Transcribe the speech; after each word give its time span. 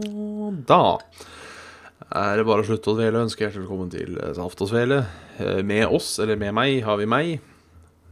Og 0.00 0.64
da 0.68 0.80
er 2.10 2.40
det 2.40 2.46
bare 2.48 2.64
å 2.64 2.66
slutte 2.66 2.90
å 2.90 2.96
dvele 2.98 3.20
og 3.20 3.26
ønske 3.28 3.44
hjertelig 3.44 3.64
velkommen 3.64 3.90
til 3.92 4.16
eh, 4.18 4.32
Saft 4.34 4.62
og 4.64 4.70
Svele. 4.72 4.98
Eh, 5.38 5.60
Med 5.66 5.86
oss, 5.94 6.16
eller 6.22 6.38
med 6.40 6.54
meg, 6.56 6.80
har 6.86 6.98
vi 6.98 7.06
meg. 7.10 7.36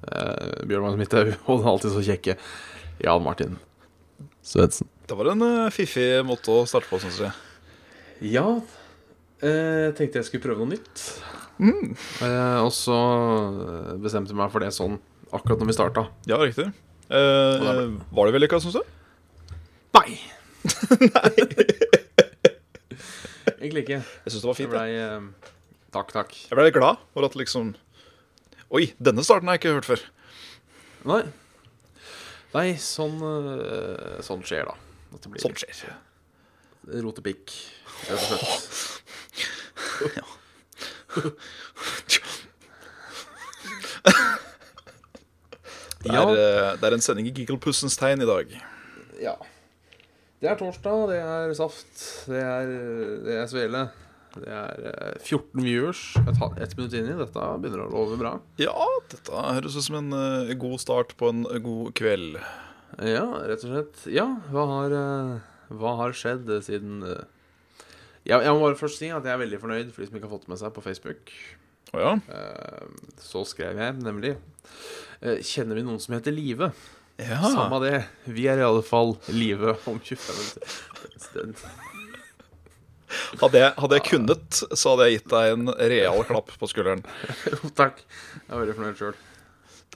Eh, 0.06 0.66
Bjørn 0.70 0.84
Magnus 0.86 1.00
Midthaug 1.02 1.32
og 1.50 1.58
den 1.64 1.70
alltid 1.72 1.94
så 1.96 2.04
kjekke 2.06 2.36
Jan 3.02 3.24
Martin 3.24 3.56
Svendsen. 4.46 4.86
Det 5.08 5.16
var 5.18 5.32
en 5.32 5.44
fiffig 5.74 6.06
måte 6.28 6.52
å 6.54 6.66
starte 6.68 6.88
på, 6.90 7.00
syns 7.02 7.18
jeg. 7.24 7.34
Ja, 8.36 8.46
eh, 9.42 9.88
tenkte 9.98 10.20
jeg 10.20 10.28
skulle 10.28 10.44
prøve 10.46 10.62
noe 10.62 10.76
nytt. 10.76 11.04
Eh, 11.58 12.58
og 12.62 12.70
så 12.74 12.96
bestemte 13.98 14.30
jeg 14.30 14.38
meg 14.38 14.52
for 14.54 14.62
det 14.62 14.70
sånn 14.76 14.98
akkurat 15.32 15.58
når 15.60 15.68
vi 15.70 15.76
starta. 15.76 16.06
Ja, 16.30 16.38
riktig. 16.40 16.66
Eh, 17.08 17.92
var 18.12 18.28
det 18.28 18.34
vellykka, 18.36 18.60
syns 18.60 18.76
du? 18.78 18.82
Nei! 19.96 20.18
Egentlig 23.58 23.82
ikke. 23.86 24.00
Jeg 24.04 24.32
syns 24.32 24.42
det 24.44 24.50
var 24.50 24.58
fint. 24.58 24.72
Jeg, 24.76 24.90
eh, 25.02 25.54
Takk, 25.94 26.12
takk. 26.12 26.34
jeg 26.36 26.52
ble 26.52 26.66
litt 26.66 26.76
glad 26.76 26.98
for 27.16 27.24
at 27.24 27.32
liksom 27.38 27.70
Oi, 28.76 28.90
denne 29.00 29.24
starten 29.24 29.48
har 29.48 29.56
jeg 29.56 29.62
ikke 29.62 29.76
hørt 29.78 29.88
før. 29.88 30.00
Nei. 31.08 31.22
Nei, 32.52 32.66
sånn, 32.76 33.16
eh, 33.24 34.18
sånn 34.26 34.44
skjer, 34.44 34.68
da. 34.68 34.74
At 35.16 35.24
det 35.24 35.30
blir 35.32 35.40
sånn 35.40 35.56
skjer. 35.56 35.94
rotepikk, 37.00 37.54
rett 38.10 38.20
og 38.20 38.26
slett. 38.28 38.92
Det 46.04 46.12
Ja. 46.14 46.22
er, 46.22 46.34
eh, 46.38 46.76
det 46.78 46.84
er 46.88 46.94
en 46.94 47.00
sending 47.04 47.26
i 47.26 47.32
Gigglepussens 47.34 47.96
tegn 47.98 48.22
i 48.22 48.28
dag. 48.28 48.52
Ja. 49.20 49.36
Det 50.40 50.50
er 50.50 50.54
torsdag, 50.60 51.08
det 51.10 51.18
er 51.18 51.54
saft, 51.58 52.26
det 52.30 52.38
er, 52.38 52.68
det 53.24 53.34
er 53.42 53.48
svele. 53.50 53.90
Det 54.38 54.46
er 54.46 54.84
eh, 54.92 55.18
14 55.18 55.64
viewers. 55.64 56.02
Et, 56.60 56.76
minutt 56.78 56.94
inn 56.94 57.08
i 57.10 57.16
dette 57.18 57.46
begynner 57.58 57.86
å 57.88 57.90
love 57.90 58.18
bra. 58.20 58.36
Ja, 58.60 58.74
dette 59.10 59.32
høres 59.32 59.74
ut 59.74 59.82
som 59.88 59.96
en 59.98 60.12
uh, 60.14 60.52
god 60.54 60.78
start 60.78 61.16
på 61.18 61.30
en 61.32 61.42
god 61.64 61.90
kveld. 61.98 62.38
Ja, 63.02 63.24
rett 63.48 63.64
og 63.66 63.72
slett. 63.72 64.04
Ja, 64.14 64.28
hva 64.52 64.66
har, 64.70 64.94
uh, 64.94 65.40
hva 65.74 65.96
har 66.04 66.14
skjedd 66.16 66.46
siden 66.64 67.02
eh, 67.02 67.24
ja, 68.28 68.38
Jeg 68.40 68.52
må 68.54 68.60
bare 68.62 68.78
først 68.78 68.98
si 69.02 69.10
at 69.10 69.24
jeg 69.26 69.32
er 69.34 69.42
veldig 69.42 69.58
fornøyd 69.60 69.90
for 69.92 70.02
de 70.04 70.08
som 70.08 70.16
ikke 70.20 70.28
har 70.28 70.36
fått 70.36 70.46
det 70.46 70.52
med 70.54 70.60
seg 70.62 70.72
på 70.76 70.84
Facebook. 70.84 71.32
Oh, 71.94 72.00
ja? 72.00 72.14
Eh, 72.30 72.86
Så 73.24 73.42
skrev 73.48 73.76
jeg 73.80 73.98
nemlig 74.04 74.36
eh, 74.36 74.40
Kjenner 75.22 75.74
vi 75.78 75.82
noen 75.86 76.00
som 76.02 76.14
heter 76.14 76.34
Live? 76.34 76.70
ja. 77.18 77.40
Samme 77.42 77.80
det. 77.82 78.04
Vi 78.30 78.44
er 78.46 78.60
i 78.60 78.66
alle 78.66 78.82
fall 78.86 79.16
Live 79.34 79.72
om 79.90 79.98
25 79.98 80.36
minutter. 80.38 80.66
Hadde 83.40 83.58
jeg, 83.62 83.72
hadde 83.80 83.96
jeg 83.96 84.04
kunnet, 84.04 84.58
så 84.76 84.92
hadde 84.92 85.06
jeg 85.08 85.16
gitt 85.18 85.30
deg 85.32 85.54
en 85.54 85.72
real 85.90 86.20
klapp 86.28 86.52
på 86.60 86.68
skulderen. 86.70 87.02
Jo, 87.50 87.70
takk. 87.74 88.02
Jeg 88.04 88.52
er 88.52 88.60
veldig 88.62 88.76
fornøyd 88.76 89.00
sjøl. 89.00 89.16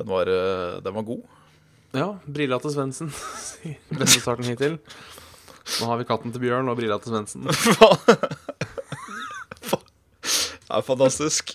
Den 0.00 0.08
var, 0.08 0.30
eh, 0.32 0.78
den 0.82 0.96
var 0.96 1.04
god. 1.06 1.22
Ja, 1.92 2.06
brilla 2.24 2.56
til 2.64 2.72
Svendsen. 2.72 3.12
Beste 4.00 4.22
starten 4.24 4.48
hittil. 4.48 4.78
Nå 5.78 5.90
har 5.90 6.00
vi 6.00 6.08
katten 6.08 6.32
til 6.34 6.42
Bjørn 6.42 6.72
og 6.72 6.78
brilla 6.80 6.96
til 7.04 7.12
Svendsen. 7.14 7.46
Det 10.72 10.78
er 10.78 10.84
fantastisk. 10.86 11.50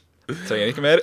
Trenger 0.46 0.70
ikke 0.70 0.84
mer. 0.86 1.02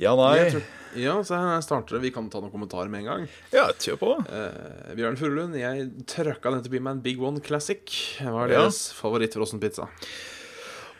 Ja, 0.00 0.14
nei. 0.16 0.36
Jeg 0.38 0.52
tror- 0.56 0.70
Ja, 0.94 1.14
så 1.24 1.34
her 1.40 1.60
starter 1.62 1.94
det. 1.96 2.00
Vi 2.02 2.10
kan 2.10 2.28
ta 2.28 2.38
noen 2.40 2.50
kommentarer 2.52 2.88
med 2.90 3.00
en 3.00 3.06
gang. 3.06 3.28
Ja, 3.50 3.68
kjør 3.72 3.96
på. 3.98 4.10
Eh, 4.28 4.94
Bjørn 4.94 5.16
Furulund, 5.16 5.54
jeg 5.56 5.90
trøkka 6.06 6.50
nettopp 6.52 6.74
i 6.74 6.78
meg 6.80 6.90
en 6.92 7.00
Big 7.00 7.18
One 7.20 7.40
Classic. 7.40 7.80
Hva 8.20 8.44
er 8.44 8.48
Ja. 8.52 8.58
deres 8.60 8.92
favorittfrossenpizza? 8.92 9.88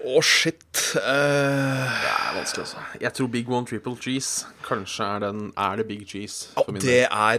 Å, 0.03 0.22
shit. 0.22 0.65
Eh, 0.97 1.01
Det 1.03 2.09
er 2.09 2.33
vanskelig, 2.34 2.65
altså. 2.65 2.78
Jeg 3.01 3.12
tror 3.12 3.28
Big 3.31 3.49
One 3.51 3.67
Triple 3.67 3.97
Cheese 3.97 4.47
kanskje 4.62 5.05
er, 5.05 5.19
den, 5.21 5.53
er 5.56 5.77
det 5.77 5.87
Big 5.89 6.06
Cheese. 6.09 6.49
ja, 6.56 6.62
min 6.69 6.81
det 6.81 7.09
er 7.11 7.37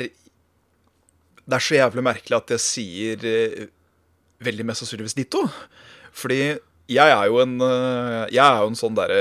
Det 1.46 1.56
er 1.56 1.60
så 1.60 1.76
jævlig 1.76 2.04
merkelig 2.04 2.38
at 2.38 2.48
jeg 2.48 2.60
sier 2.60 3.26
eh, 3.26 3.68
veldig 4.42 4.66
mest 4.66 4.84
sannsynligvis 4.84 5.16
ditto. 5.16 5.50
Fordi 6.14 6.60
jeg 6.92 7.12
er 7.16 7.28
jo 7.32 7.38
en 7.40 7.60
eh, 7.64 8.24
Jeg 8.34 8.44
er 8.44 8.64
jo 8.64 8.72
en 8.72 8.80
sånn 8.80 8.98
derre 8.98 9.20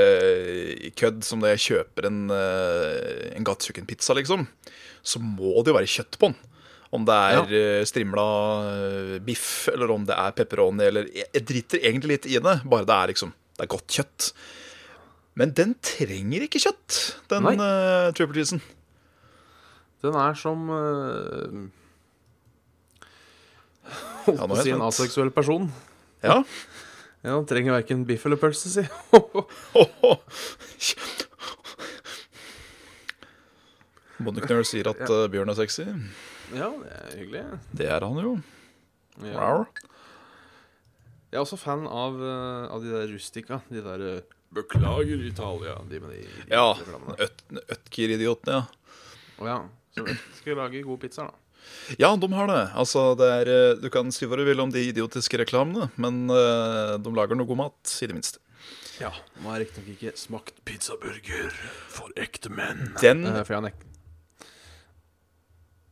kødd 0.99 1.23
som 1.27 1.43
når 1.43 1.55
jeg 1.55 1.65
kjøper 1.67 2.09
en, 2.09 2.25
uh, 2.33 3.28
en 3.37 3.47
gattkjøkkenpizza, 3.47 4.17
liksom, 4.19 4.47
så 5.03 5.23
må 5.23 5.62
det 5.62 5.73
jo 5.73 5.77
være 5.78 5.91
kjøtt 5.91 6.19
på 6.19 6.33
den. 6.33 6.41
Om 6.93 7.06
det 7.09 7.15
er 7.17 7.55
ja. 7.56 7.84
strimla 7.89 8.25
eh, 8.69 9.15
biff, 9.25 9.47
eller 9.73 9.95
om 9.95 10.03
det 10.05 10.12
er 10.12 10.34
pepperoni, 10.37 10.84
eller 10.91 11.06
Jeg 11.09 11.45
driter 11.49 11.81
egentlig 11.81 12.19
litt 12.19 12.28
i 12.28 12.37
det, 12.37 12.56
bare 12.69 12.84
det 12.89 12.99
er 12.99 13.12
liksom 13.15 13.33
Det 13.56 13.65
er 13.65 13.71
godt 13.73 13.97
kjøtt. 13.97 14.29
Men 15.41 15.55
den 15.56 15.73
trenger 15.81 16.44
ikke 16.44 16.61
kjøtt, 16.61 16.99
den 17.33 17.49
uh, 17.49 18.11
triple 18.12 18.37
cheesen. 18.37 18.61
Den 20.05 20.19
er 20.21 20.37
som 20.37 20.69
uh, 20.69 21.62
Holdt 24.27 24.44
på 24.44 24.55
å 24.59 24.61
si 24.61 24.75
en 24.75 24.84
aseksuell 24.84 25.33
person. 25.34 25.71
Ja. 26.23 26.43
Ja, 27.22 27.37
han 27.37 27.44
trenger 27.47 27.77
verken 27.77 28.06
biff 28.09 28.25
eller 28.27 28.41
pølse, 28.41 28.71
si. 28.72 28.83
Bonnikner 34.22 34.62
sier 34.66 34.87
at 34.93 35.00
ja. 35.03 35.06
Bjørn 35.32 35.50
er 35.53 35.56
sexy. 35.59 35.84
ja, 36.55 36.69
det 36.82 36.93
er 36.99 37.16
hyggelig. 37.19 37.43
Det 37.78 37.87
er 37.91 38.00
han 38.06 38.19
jo. 38.22 38.32
Ja. 39.27 39.49
Jeg 41.32 41.38
er 41.38 41.43
også 41.47 41.59
fan 41.61 41.87
av, 41.88 42.12
eh, 42.21 42.65
av 42.75 42.78
de 42.84 42.91
der 42.93 43.06
rustica. 43.12 43.56
De 43.72 43.81
der 43.84 44.00
eh, 44.11 44.21
Beklager, 44.53 45.21
Italia. 45.25 45.75
De 45.88 46.00
med 46.03 46.11
de, 46.12 46.19
de 46.28 46.53
Ja. 46.53 46.66
reklamene. 46.77 47.15
Øt- 47.25 47.44
Ødker-idiotene, 47.72 48.59
ja. 48.59 48.62
Å 49.41 49.43
ja. 49.49 49.59
Så 49.97 50.05
skal 50.38 50.56
lage 50.61 50.82
god 50.84 51.00
pizza, 51.00 51.22
da. 51.31 51.34
Ja, 51.99 52.12
de 52.17 52.28
har 52.33 52.49
det. 52.49 52.62
Altså, 52.78 53.12
det 53.19 53.28
er, 53.41 53.50
eh, 53.53 53.75
du 53.81 53.89
kan 53.93 54.12
si 54.15 54.28
hva 54.28 54.39
du 54.39 54.45
vil 54.47 54.62
om 54.62 54.73
de 54.73 54.84
idiotiske 54.89 55.41
reklamene, 55.43 55.91
men 56.00 56.25
eh, 56.31 56.97
de 57.03 57.12
lager 57.17 57.39
noe 57.39 57.49
god 57.49 57.61
mat, 57.65 57.97
i 58.03 58.09
det 58.11 58.17
minste. 58.17 58.43
Ja. 59.00 59.11
Nå 59.41 59.50
har 59.50 59.59
jeg 59.59 59.67
riktignok 59.67 59.95
ikke 59.97 60.19
smakt 60.21 60.61
pizzaburger 60.69 61.55
for 61.91 62.12
ekte 62.21 62.53
menn. 62.53 62.93
Den 63.00 63.25
Eh, 63.27 63.43
for 63.43 63.56
Janek. 63.56 63.75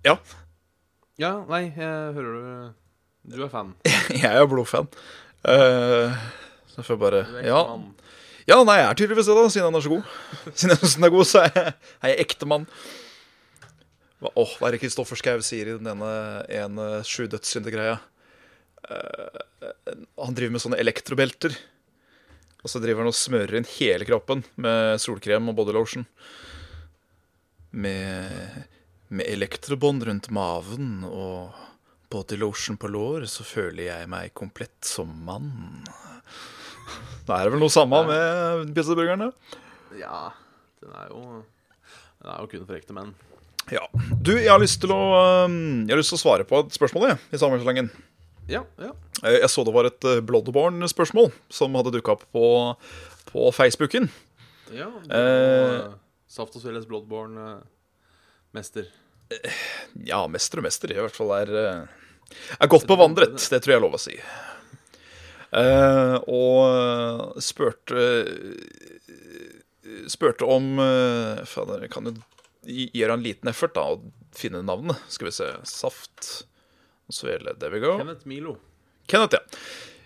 Ja, 0.07 0.17
Ja, 1.21 1.35
nei, 1.51 1.67
jeg 1.77 2.13
hører 2.17 2.33
du 2.33 3.35
Du 3.37 3.43
er 3.45 3.51
fan. 3.53 3.75
jeg 4.23 4.31
er 4.31 4.47
blodfan. 4.49 4.89
Uh, 5.45 6.09
så 6.73 6.85
får 6.85 6.95
jeg 6.95 7.01
bare 7.01 7.21
ja. 7.45 7.61
mann. 7.69 7.91
ja, 8.49 8.57
nei, 8.65 8.79
jeg 8.81 8.87
er 8.89 8.97
tydeligvis 8.97 9.29
det, 9.29 9.37
da, 9.37 9.51
siden 9.53 9.69
han 9.69 9.77
er 9.77 9.85
så 9.85 9.93
god. 9.93 10.15
Siden 10.57 10.73
han 10.77 10.87
er 10.87 10.93
så 10.95 11.11
god, 11.13 11.25
så 11.29 11.43
er 11.45 11.51
jeg, 11.55 11.75
er 12.01 12.13
jeg 12.15 12.25
ekte 12.25 12.49
mann. 12.49 12.67
Åh, 14.21 14.55
hva 14.59 14.69
er 14.69 14.77
det 14.77 14.83
Kristoffer 14.83 15.17
Schou 15.17 15.41
sier 15.45 15.71
i 15.71 15.77
den 15.79 15.89
ene, 15.89 16.13
ene 16.53 16.89
sju 17.09 17.25
dødssynder-greia? 17.33 17.97
Uh, 18.85 19.41
han 20.21 20.37
driver 20.37 20.57
med 20.57 20.65
sånne 20.65 20.81
elektrobelter. 20.83 21.57
Og 22.61 22.69
så 22.69 22.83
driver 22.83 23.05
han 23.05 23.13
og 23.13 23.17
smører 23.17 23.57
inn 23.57 23.69
hele 23.79 24.05
kroppen 24.09 24.43
med 24.61 25.01
solkrem 25.01 25.49
og 25.49 25.57
bodylotion. 25.57 26.05
Med, 27.71 28.67
med 29.09 29.31
elektrobånd 29.31 30.05
rundt 30.09 30.29
maven 30.35 31.07
og 31.09 31.57
bodylotion 32.13 32.77
på 32.81 32.91
lår, 32.91 33.25
så 33.31 33.47
føler 33.47 33.87
jeg 33.87 34.11
meg 34.13 34.35
komplett 34.37 34.85
som 34.85 35.09
mann. 35.25 35.49
Da 37.25 37.39
er 37.39 37.47
det 37.47 37.55
vel 37.55 37.63
noe 37.63 37.73
samme 37.73 38.03
med 38.11 38.75
pizzaburgerne? 38.77 39.31
Ja, 39.97 40.29
den 40.83 40.93
er 40.97 41.09
jo 41.13 41.25
Den 42.21 42.29
er 42.29 42.43
jo 42.43 42.49
kun 42.53 42.67
for 42.69 42.77
ekte 42.77 42.93
menn. 42.93 43.15
Ja. 43.71 43.85
Du, 44.23 44.33
jeg 44.35 44.51
har 44.51 44.59
lyst 44.63 44.81
til 44.83 44.91
å, 44.95 45.01
um, 45.47 45.59
jeg 45.87 45.93
har 45.95 46.01
lyst 46.01 46.11
til 46.15 46.19
å 46.19 46.23
svare 46.25 46.45
på 46.49 46.59
et 46.65 46.75
spørsmål 46.75 47.09
jeg, 47.13 47.19
i 47.37 47.39
sammenslengen. 47.41 47.91
Ja, 48.51 48.65
ja. 48.83 48.91
Eh, 49.23 49.37
Jeg 49.45 49.51
så 49.53 49.63
det 49.67 49.75
var 49.77 49.87
et 49.87 50.05
eh, 50.11 50.19
Bloodborne-spørsmål 50.27 51.31
som 51.55 51.77
hadde 51.79 51.93
dukka 51.95 52.17
opp 52.17 52.25
på, 52.35 52.45
på 53.31 53.51
Facebooken. 53.55 54.09
ja 54.75 54.89
det 55.07 55.11
Eh. 55.15 55.19
er 55.21 55.77
eh, 55.85 55.93
Saft 56.31 56.55
og 56.59 56.63
Svelles 56.65 56.87
Bloodborne-mester. 56.91 58.87
Ja, 60.07 60.25
mester 60.31 60.59
og 60.59 60.65
mester 60.67 60.91
i 60.91 60.99
hvert 60.99 61.15
fall 61.15 61.31
er, 61.39 61.51
er 62.59 62.71
godt 62.71 62.87
bevandret. 62.91 63.39
Det 63.39 63.61
tror 63.63 63.73
jeg 63.77 63.79
er 63.79 63.85
lov 63.87 63.95
å 63.99 64.03
si. 64.03 64.17
Eh, 65.51 66.17
og 66.31 67.39
spurte 67.43 68.03
Spurte 70.11 70.47
om 70.47 70.77
Fader, 71.51 71.81
jeg 71.87 71.91
kan 71.91 72.07
jo 72.07 72.13
gi- 72.67 72.91
han 73.11 73.19
en 73.21 73.23
liten 73.25 73.49
effort 73.51 73.75
da 73.75 73.85
å 73.95 74.01
finne 74.37 74.63
navnet. 74.63 74.97
Skal 75.09 75.29
vi 75.31 75.35
se 75.37 75.49
Saft 75.69 76.45
og 77.09 77.15
Svele. 77.17 77.55
There 77.59 77.71
we 77.75 77.81
go. 77.83 77.97
Kenneth 77.99 78.27
Milo. 78.27 78.57
Kenneth, 79.11 79.35
ja. 79.39 79.61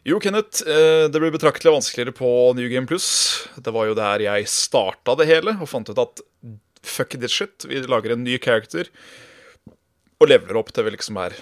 Jo, 0.05 0.19
Kenneth, 0.21 0.61
eh, 0.69 1.07
det 1.09 1.17
ble 1.21 1.31
betraktelig 1.33 1.73
vanskeligere 1.73 2.13
på 2.17 2.29
New 2.57 2.69
Game 2.69 2.87
Plus. 2.87 3.49
Det 3.57 3.73
var 3.73 3.87
jo 3.89 3.95
der 3.97 4.21
jeg 4.27 4.47
starta 4.53 5.15
det 5.17 5.27
hele 5.31 5.55
og 5.61 5.69
fant 5.71 5.89
ut 5.89 5.99
at 6.03 6.21
fuck 6.85 7.17
this 7.17 7.33
shit. 7.33 7.65
Vi 7.65 7.81
lager 7.89 8.13
en 8.13 8.25
ny 8.25 8.37
character 8.39 8.91
og 10.21 10.29
leveler 10.29 10.57
opp 10.61 10.73
til 10.77 10.85
vi 10.85 10.93
liksom 10.97 11.17
er 11.25 11.37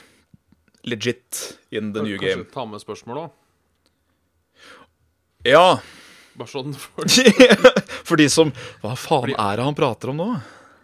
legit 0.87 1.57
in 1.75 1.93
the 1.95 2.03
new 2.03 2.17
Kanskje 2.19 2.37
game. 2.43 2.45
ta 2.55 2.65
med 2.67 2.83
spørsmål 2.83 3.19
da? 3.19 3.27
Ja, 5.47 5.67
Bare 6.39 6.49
sånn 6.49 6.73
for, 6.79 7.05
for 8.09 8.17
de 8.17 8.29
som 8.33 8.53
Hva 8.83 8.95
faen 8.97 9.35
er 9.35 9.59
det 9.59 9.67
han 9.67 9.77
prater 9.77 10.13
om 10.15 10.21
nå? 10.23 10.29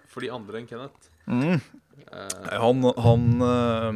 For 0.09 0.25
de 0.25 0.33
andre 0.33 0.61
enn 0.61 0.69
Kenneth. 0.69 1.11
Han, 1.29 2.85
han, 2.97 3.25
uh, 3.43 3.93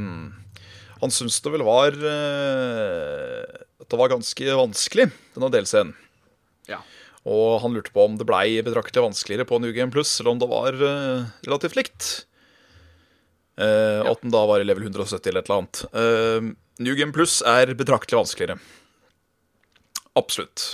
han 1.00 1.14
syntes 1.14 1.40
det 1.44 1.52
vel 1.54 1.64
var 1.64 1.94
uh, 1.96 3.44
At 3.80 3.88
det 3.88 4.00
var 4.00 4.12
ganske 4.12 4.56
vanskelig, 4.58 5.08
denne 5.36 5.52
delscenen. 5.54 5.94
Ja. 6.68 6.82
Og 7.28 7.62
han 7.62 7.74
lurte 7.76 7.94
på 7.94 8.04
om 8.04 8.18
det 8.18 8.26
blei 8.28 8.60
betraktelig 8.64 9.06
vanskeligere 9.06 9.46
på 9.48 9.60
New 9.62 9.72
Game 9.74 9.94
Plus, 9.94 10.10
eller 10.20 10.34
om 10.34 10.42
det 10.42 10.50
var 10.50 10.74
relativt 10.74 11.76
likt. 11.78 12.06
Og 13.62 14.08
At 14.10 14.24
den 14.24 14.32
da 14.34 14.40
var 14.48 14.58
i 14.58 14.66
level 14.66 14.88
170 14.88 15.30
eller 15.30 15.44
et 15.44 15.50
eller 15.50 15.60
annet. 15.60 16.56
New 16.82 16.96
Game 16.98 17.14
Plus 17.14 17.36
er 17.46 17.70
betraktelig 17.78 18.18
vanskeligere. 18.18 18.58
Absolutt. 20.18 20.72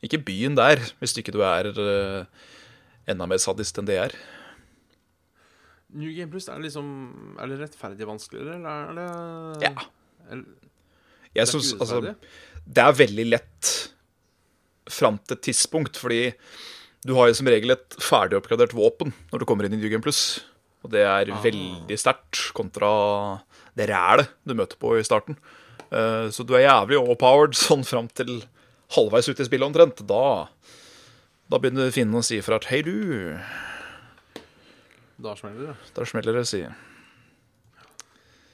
Ikke 0.00 0.22
byen 0.24 0.56
der, 0.56 0.80
hvis 1.02 1.12
ikke 1.20 1.36
du 1.36 1.42
er 1.44 1.68
enda 3.08 3.26
mer 3.26 3.38
sadist 3.42 3.78
enn 3.80 3.88
det 3.88 3.98
er. 3.98 4.14
New 5.92 6.12
Game 6.16 6.30
Plus, 6.32 6.46
er 6.48 6.56
det 6.60 6.70
liksom 6.70 6.86
Er 7.40 7.50
det 7.50 7.58
rettferdig 7.60 8.06
vanskeligere, 8.08 8.56
eller 8.56 8.70
er 8.70 8.94
det 8.96 9.66
Ja. 9.66 9.74
Er, 10.30 10.44
Jeg 11.34 11.42
er 11.42 11.48
synes, 11.50 11.70
syns 11.72 11.80
altså, 11.80 12.14
det 12.68 12.78
er 12.84 12.92
veldig 12.92 13.24
lett 13.30 13.70
fram 14.92 15.16
til 15.18 15.36
et 15.36 15.42
tidspunkt, 15.42 15.96
fordi 15.96 16.32
du 17.06 17.14
har 17.16 17.28
jo 17.30 17.34
som 17.34 17.46
regel 17.48 17.70
et 17.74 17.96
ferdig 17.98 18.36
oppgradert 18.38 18.74
våpen 18.76 19.12
når 19.32 19.40
du 19.40 19.44
kommer 19.48 19.64
inn 19.64 19.72
i 19.74 19.80
New 19.80 19.88
Game 19.90 20.02
Plus. 20.04 20.40
Og 20.84 20.90
det 20.90 21.00
er 21.02 21.30
Ah. 21.32 21.40
veldig 21.42 21.96
sterkt 21.98 22.52
kontra 22.54 23.42
det 23.76 23.88
rælet 23.88 24.28
du 24.46 24.54
møter 24.54 24.76
på 24.78 24.98
i 24.98 25.02
starten. 25.02 25.36
Eh, 25.90 26.28
Så 26.30 26.44
du 26.46 26.54
er 26.54 26.66
jævlig 26.68 26.98
overpowered 27.00 27.54
sånn 27.54 27.84
fram 27.84 28.08
til 28.08 28.42
halvveis 28.90 29.28
ute 29.28 29.40
i 29.40 29.44
spillet 29.48 29.66
omtrent. 29.72 30.06
Da, 30.06 30.48
da 31.52 31.58
begynner 31.60 31.90
finnen 31.92 32.16
å 32.16 32.22
si 32.24 32.38
ifra 32.40 32.56
at 32.56 32.66
hei, 32.72 32.80
du, 32.86 33.36
Da 35.22 35.34
smeller 35.38 35.68
det. 35.72 35.74
Da 35.94 36.06
smeller 36.08 36.38
det, 36.40 36.46
sier 36.48 36.72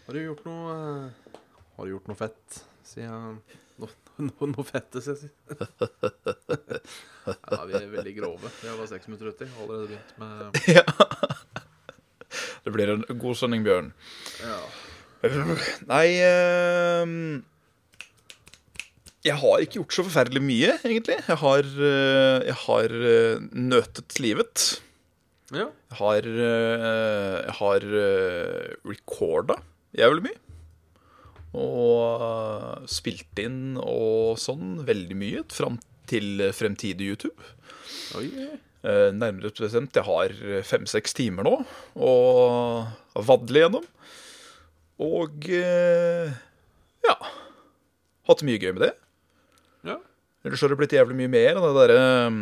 Har 0.09 0.17
du 0.17 0.21
gjort 0.25 0.43
noe 0.49 0.75
eh, 0.75 1.37
Har 1.79 1.87
du 1.87 1.93
gjort 1.95 2.09
noe 2.11 2.19
fett 2.19 2.59
siden 2.89 3.39
Noe, 3.79 3.93
noe, 4.27 4.49
noe 4.51 4.65
fett, 4.67 4.99
sier 5.05 5.21
jeg. 5.23 5.31
Ja, 7.29 7.61
vi 7.69 7.75
er 7.77 7.85
veldig 7.93 8.13
grove. 8.17 8.49
Vi 8.63 8.67
har 8.71 8.79
bare 8.81 8.89
seks 8.89 9.05
minutter 9.07 9.29
uti. 9.31 9.47
Allerede 9.61 9.91
begynt 9.93 10.15
med 10.19 10.57
Ja. 10.73 10.83
Det 12.65 12.73
blir 12.75 12.91
en 12.97 13.05
god 13.21 13.37
sending, 13.39 13.63
Bjørn. 13.67 13.93
ja. 14.43 14.57
Nei 15.91 16.07
ehm, 16.25 17.15
Jeg 19.29 19.37
har 19.43 19.63
ikke 19.63 19.81
gjort 19.81 19.97
så 19.97 20.05
forferdelig 20.07 20.43
mye, 20.45 20.75
egentlig. 20.87 21.19
Jeg 21.27 21.39
har, 21.43 21.67
eh, 21.89 22.37
jeg 22.49 22.59
har 22.65 22.95
eh, 23.13 23.47
nøtet 23.53 24.21
livet. 24.25 24.81
ja. 25.53 25.69
Jeg 25.91 25.97
har, 25.99 26.29
eh, 26.29 27.37
jeg 27.47 27.55
har 27.59 27.87
recorda 28.89 29.57
jævlig 29.97 30.29
mye. 30.29 30.39
Og 31.59 32.89
spilt 32.93 33.41
inn 33.41 33.79
og 33.81 34.37
sånn 34.41 34.83
veldig 34.85 35.17
mye 35.17 35.45
fram 35.49 35.79
til 36.09 36.45
fremtidig 36.53 37.09
YouTube. 37.09 37.41
Oi, 38.21 38.29
nærmere 39.17 39.51
bestemt, 39.57 39.97
jeg 39.97 40.05
har 40.05 40.63
fem-seks 40.69 41.17
timer 41.17 41.49
nå 41.49 41.55
å 41.97 42.13
vadle 43.17 43.65
gjennom. 43.65 43.89
Og 45.01 45.49
ja 45.49 47.17
Hatt 48.29 48.45
mye 48.45 48.61
gøy 48.61 48.75
med 48.77 48.85
det. 48.85 48.93
Ellers 50.49 50.63
har 50.65 50.73
det 50.73 50.79
blitt 50.81 50.95
jævlig 50.97 51.17
mye 51.19 51.31
mer 51.33 51.59
av 51.61 51.67
det 51.69 51.75
derre 51.83 52.05
um, 52.33 52.39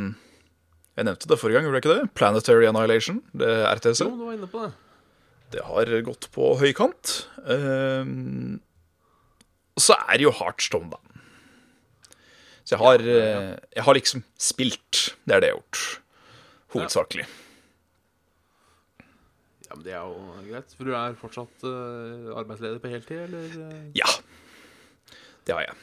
Jeg 0.97 1.09
nevnte 1.09 1.29
det 1.33 1.39
forrige 1.41 1.59
gang, 1.59 1.67
gjorde 1.67 1.81
jeg 1.81 1.85
ikke 1.85 1.97
det? 1.99 2.11
Planetary 2.17 2.69
Annihilation. 2.71 3.19
Det 3.35 3.51
RTS. 3.81 4.05
Jo, 4.07 4.13
du 4.17 4.25
var 4.29 4.37
inne 4.39 4.49
på 4.53 4.63
det. 4.63 4.71
Det 5.57 5.63
har 5.67 5.91
gått 6.07 6.29
på 6.35 6.53
høykant. 6.61 7.17
Um, 7.47 8.61
og 9.77 9.85
så 9.85 9.99
er 10.07 10.17
det 10.19 10.25
jo 10.29 10.33
Heartstone, 10.39 10.89
da. 10.95 11.03
Så 12.67 12.75
jeg 12.75 12.81
har, 12.83 13.03
Ja, 13.05 13.13
ja, 13.15 13.27
ja. 13.27 13.43
eh, 13.53 13.67
jeg 13.77 13.85
har 13.87 13.95
liksom 13.99 14.23
spilt. 14.43 15.03
Det 15.29 15.37
er 15.37 15.43
det 15.45 15.51
jeg 15.53 15.55
har 15.55 15.61
gjort. 15.61 15.83
Hovedsakelig. 16.75 17.27
Ja, 19.67 19.75
men 19.77 19.85
Det 19.85 19.93
er 19.95 20.01
jo 20.03 20.47
greit. 20.49 20.75
For 20.79 20.89
du 20.89 20.95
er 20.97 21.15
fortsatt 21.21 21.67
arbeidsleder 21.67 22.41
arbeidsledig 22.41 22.83
på 22.83 22.91
heltid, 22.91 23.21
eller? 23.29 23.55
eh? 23.69 23.85
Ja. 24.01 24.09
Det 25.47 25.55
har 25.55 25.63
jeg. 25.69 25.77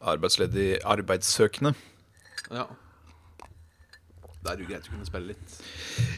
Arbeidsledig 0.00 0.78
arbeidssøkende. 0.84 1.74
Ja. 2.52 2.66
Da 4.42 4.52
er 4.52 4.58
det 4.58 4.64
jo 4.64 4.70
greit 4.72 4.88
å 4.88 4.94
kunne 4.94 5.06
spille 5.06 5.34
litt. 5.34 5.58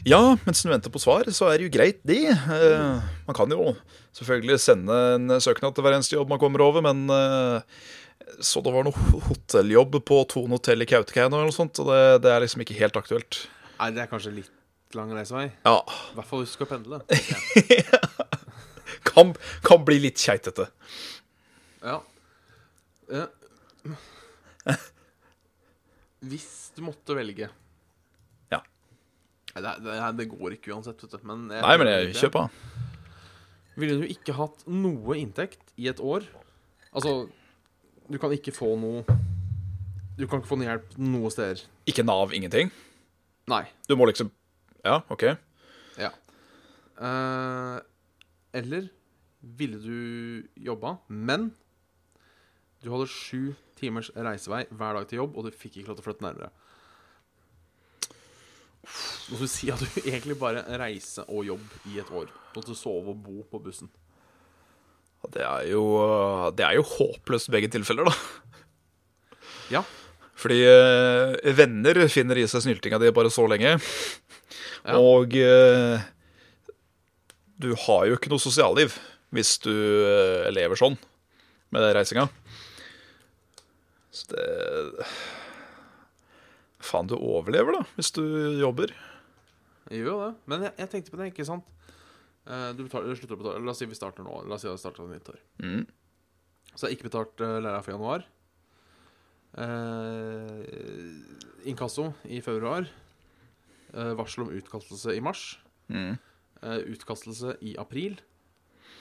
Ja, 0.09 0.21
mens 0.47 0.63
du 0.65 0.71
venter 0.71 0.93
på 0.93 1.01
svar, 1.01 1.27
så 1.35 1.51
er 1.51 1.59
det 1.59 1.67
jo 1.67 1.75
greit, 1.75 1.99
det. 2.07 2.23
Eh, 2.33 3.03
man 3.27 3.37
kan 3.37 3.51
jo 3.53 3.75
selvfølgelig 4.17 4.57
sende 4.63 4.97
en 5.17 5.35
søknad 5.43 5.75
til 5.75 5.85
hver 5.85 5.97
eneste 5.99 6.17
jobb 6.17 6.33
man 6.33 6.41
kommer 6.41 6.63
over, 6.65 6.81
men 6.85 7.05
eh, 7.13 7.77
så 8.41 8.63
det 8.65 8.73
var 8.73 8.87
noe 8.87 9.21
hotelljobb 9.27 9.99
på 10.09 10.19
Tone 10.31 10.57
hotell 10.57 10.81
i 10.81 10.89
Kautokeino 10.89 11.37
eller 11.37 11.51
noe 11.51 11.55
sånt, 11.55 11.77
og 11.83 11.91
det, 11.91 12.01
det 12.25 12.33
er 12.33 12.41
liksom 12.41 12.65
ikke 12.65 12.79
helt 12.79 12.97
aktuelt. 12.97 13.43
Nei, 13.77 13.91
det 13.93 14.05
er 14.05 14.09
kanskje 14.09 14.33
litt 14.39 14.97
lang 14.97 15.11
reisevei. 15.13 15.49
Ja, 15.67 15.77
I 15.83 16.17
hvert 16.17 16.29
fall 16.31 16.41
hvis 16.41 16.55
du 16.55 16.57
skal 16.57 16.71
pendle. 16.71 17.01
kan, 19.11 19.35
kan 19.65 19.85
bli 19.85 19.99
litt 20.07 20.21
keitete. 20.21 20.71
Ja. 21.85 21.99
Eh, 23.13 23.27
Hvis 26.29 26.71
du 26.75 26.81
måtte 26.85 27.15
velge 27.17 27.49
Ja. 28.51 28.61
Det, 29.53 29.73
det, 29.85 29.97
det 30.19 30.27
går 30.31 30.57
ikke 30.57 30.73
uansett, 30.75 31.01
vet 31.03 31.15
du. 31.15 31.27
Men 31.27 31.47
jeg, 31.53 31.61
Nei, 31.65 31.75
men 31.81 31.91
jeg 31.91 32.15
kjøper 32.23 32.47
den. 32.47 32.83
Ville 33.75 33.99
du 33.99 34.07
ikke 34.07 34.35
hatt 34.37 34.63
noe 34.71 35.17
inntekt 35.19 35.73
i 35.75 35.89
et 35.91 35.99
år? 35.99 36.23
Altså, 36.95 37.25
du 38.07 38.17
kan 38.21 38.31
ikke 38.31 38.53
få 38.55 38.75
noe 38.79 39.03
Du 40.15 40.23
kan 40.29 40.39
ikke 40.39 40.47
få 40.47 40.57
noe 40.59 40.69
hjelp 40.69 40.93
noe 41.01 41.31
steder. 41.33 41.65
Ikke 41.89 42.05
Nav, 42.07 42.31
ingenting. 42.35 42.71
Nei. 43.51 43.65
Du 43.89 43.97
må 43.99 44.07
liksom 44.09 44.31
Ja, 44.85 45.01
OK. 45.11 45.27
Ja. 45.99 46.13
Uh, 46.95 47.81
eller 48.55 48.87
ville 49.45 49.77
du 49.83 50.47
jobba, 50.55 50.95
men 51.07 51.51
du 52.81 52.89
hadde 52.93 53.09
sju 53.11 53.53
timers 53.79 54.11
reisevei 54.15 54.63
hver 54.69 54.99
dag 54.99 55.09
til 55.09 55.21
jobb, 55.23 55.35
og 55.35 55.47
du 55.47 55.55
fikk 55.55 55.79
ikke 55.79 55.91
lov 55.91 55.99
til 55.99 56.05
å 56.05 56.07
flytte 56.07 56.25
nærmere. 56.25 56.51
Skal 58.85 59.41
du 59.41 59.49
si 59.49 59.71
at 59.73 59.81
du 59.81 59.99
egentlig 60.11 60.37
bare 60.39 60.65
reise 60.79 61.25
og 61.27 61.45
jobb 61.47 61.77
i 61.91 61.99
et 62.01 62.11
år. 62.13 62.31
Du 62.53 62.59
måtte 62.61 62.77
sove 62.77 63.13
og 63.13 63.21
bo 63.25 63.43
på 63.51 63.61
bussen. 63.67 63.91
Det 65.33 65.41
er 65.41 65.71
jo, 65.71 65.83
det 66.53 66.65
er 66.67 66.75
jo 66.77 66.85
håpløst 66.85 67.49
begge 67.53 67.71
tilfeller, 67.73 68.11
da. 68.11 68.15
Ja. 69.73 69.81
Fordi 70.37 70.59
eh, 70.67 71.53
venner 71.57 72.03
finner 72.11 72.37
i 72.37 72.45
seg 72.49 72.65
snyltinga 72.65 72.99
di 73.01 73.09
bare 73.15 73.31
så 73.33 73.47
lenge. 73.49 73.77
Ja. 74.85 74.99
Og 74.99 75.33
eh, 75.39 76.03
du 77.57 77.71
har 77.87 78.05
jo 78.05 78.17
ikke 78.19 78.29
noe 78.29 78.43
sosialliv 78.43 78.97
hvis 79.35 79.55
du 79.63 79.71
eh, 79.73 80.51
lever 80.53 80.79
sånn 80.79 80.99
med 81.73 81.87
reisinga. 81.95 82.27
Så 84.15 84.31
det 84.31 84.45
Faen, 86.85 87.07
du 87.09 87.15
overlever, 87.17 87.73
da, 87.79 87.81
hvis 87.97 88.11
du 88.13 88.21
jobber. 88.61 88.91
Jeg 89.89 90.03
gjør 90.03 90.11
jo 90.11 90.19
det. 90.21 90.33
Men 90.51 90.65
jeg, 90.67 90.73
jeg 90.83 90.91
tenkte 90.91 91.13
på 91.13 91.19
det, 91.19 91.31
ikke 91.31 91.47
sant? 91.47 91.65
Eh, 92.45 92.69
Du 92.77 92.83
betaler, 92.85 93.09
du 93.09 93.17
slutter 93.17 93.37
å 93.37 93.41
betale 93.41 93.63
La 93.65 93.73
oss 93.73 93.81
si 93.81 93.87
vi 93.89 93.97
starter 93.97 94.25
nå. 94.25 94.35
La 94.45 94.57
oss 94.57 94.65
si 94.65 94.69
vi 94.69 94.77
starter 94.81 95.09
nytt 95.09 95.31
år. 95.33 95.39
Mm. 95.63 95.83
Så 96.75 96.85
jeg 96.85 96.87
har 96.87 96.95
ikke 96.97 97.07
betalt 97.09 97.41
uh, 97.41 97.57
læra 97.63 97.81
for 97.85 97.95
januar. 97.95 98.25
Uh, 99.55 100.61
inkasso 101.65 102.09
i 102.27 102.41
februar. 102.43 102.89
Uh, 103.95 104.11
varsel 104.19 104.45
om 104.45 104.53
utkastelse 104.53 105.15
i 105.15 105.23
mars. 105.23 105.45
Mm. 105.87 106.17
Uh, 106.61 106.79
utkastelse 106.91 107.55
i 107.65 107.75
april. 107.81 108.19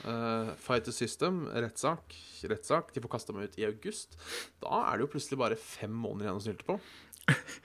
Uh, 0.04 0.50
Fight 0.60 0.84
the 0.84 0.92
System, 0.92 1.44
rettssak. 1.54 2.12
Rettssak. 2.50 2.90
De 2.92 3.00
får 3.00 3.12
kasta 3.14 3.32
meg 3.32 3.48
ut 3.48 3.58
i 3.60 3.64
august. 3.68 4.18
Da 4.60 4.82
er 4.90 4.98
det 4.98 5.06
jo 5.06 5.12
plutselig 5.14 5.38
bare 5.40 5.56
fem 5.56 5.92
måneder 5.94 6.26
igjen 6.28 6.40
å 6.40 6.44
snylte 6.44 6.66
på. 6.68 6.76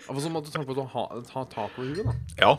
Altså, 0.07 0.21
så 0.23 0.29
må 0.31 0.39
du 0.45 0.47
tenke 0.53 0.69
på 0.71 0.77
å 0.79 0.87
ha, 0.93 1.03
ha 1.33 1.43
tak 1.51 1.75
over 1.81 1.89
huet, 1.89 2.05
da. 2.07 2.13
Ja. 2.39 2.53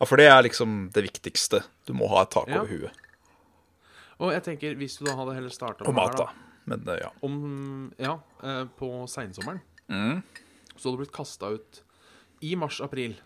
ja, 0.00 0.04
for 0.10 0.20
det 0.20 0.26
er 0.28 0.42
liksom 0.44 0.90
det 0.92 1.06
viktigste. 1.06 1.62
Du 1.88 1.94
må 1.96 2.10
ha 2.12 2.26
et 2.26 2.34
tak 2.34 2.50
Ja. 2.52 2.60
over 2.60 2.68
huet. 2.74 3.00
Og 4.20 4.30
jeg 4.34 4.44
tenker, 4.46 4.76
hvis 4.78 4.98
du 5.00 5.06
da 5.08 5.14
hadde 5.18 5.32
heller 5.34 5.50
starta 5.54 5.88
Og 5.88 5.96
mat, 5.96 6.14
da. 6.20 6.28
Men 6.70 6.84
eh, 6.92 7.00
ja. 7.02 7.08
Om 7.24 7.38
Ja, 7.98 8.18
uh, 8.44 8.64
på 8.78 8.90
seinsommeren 9.10 9.62
Mm. 9.88 10.22
så 10.76 10.88
hadde 10.88 10.96
du 10.96 11.00
blitt 11.02 11.12
kasta 11.16 11.50
ut 11.56 11.80
i 12.44 12.54
mars-april. 12.56 13.16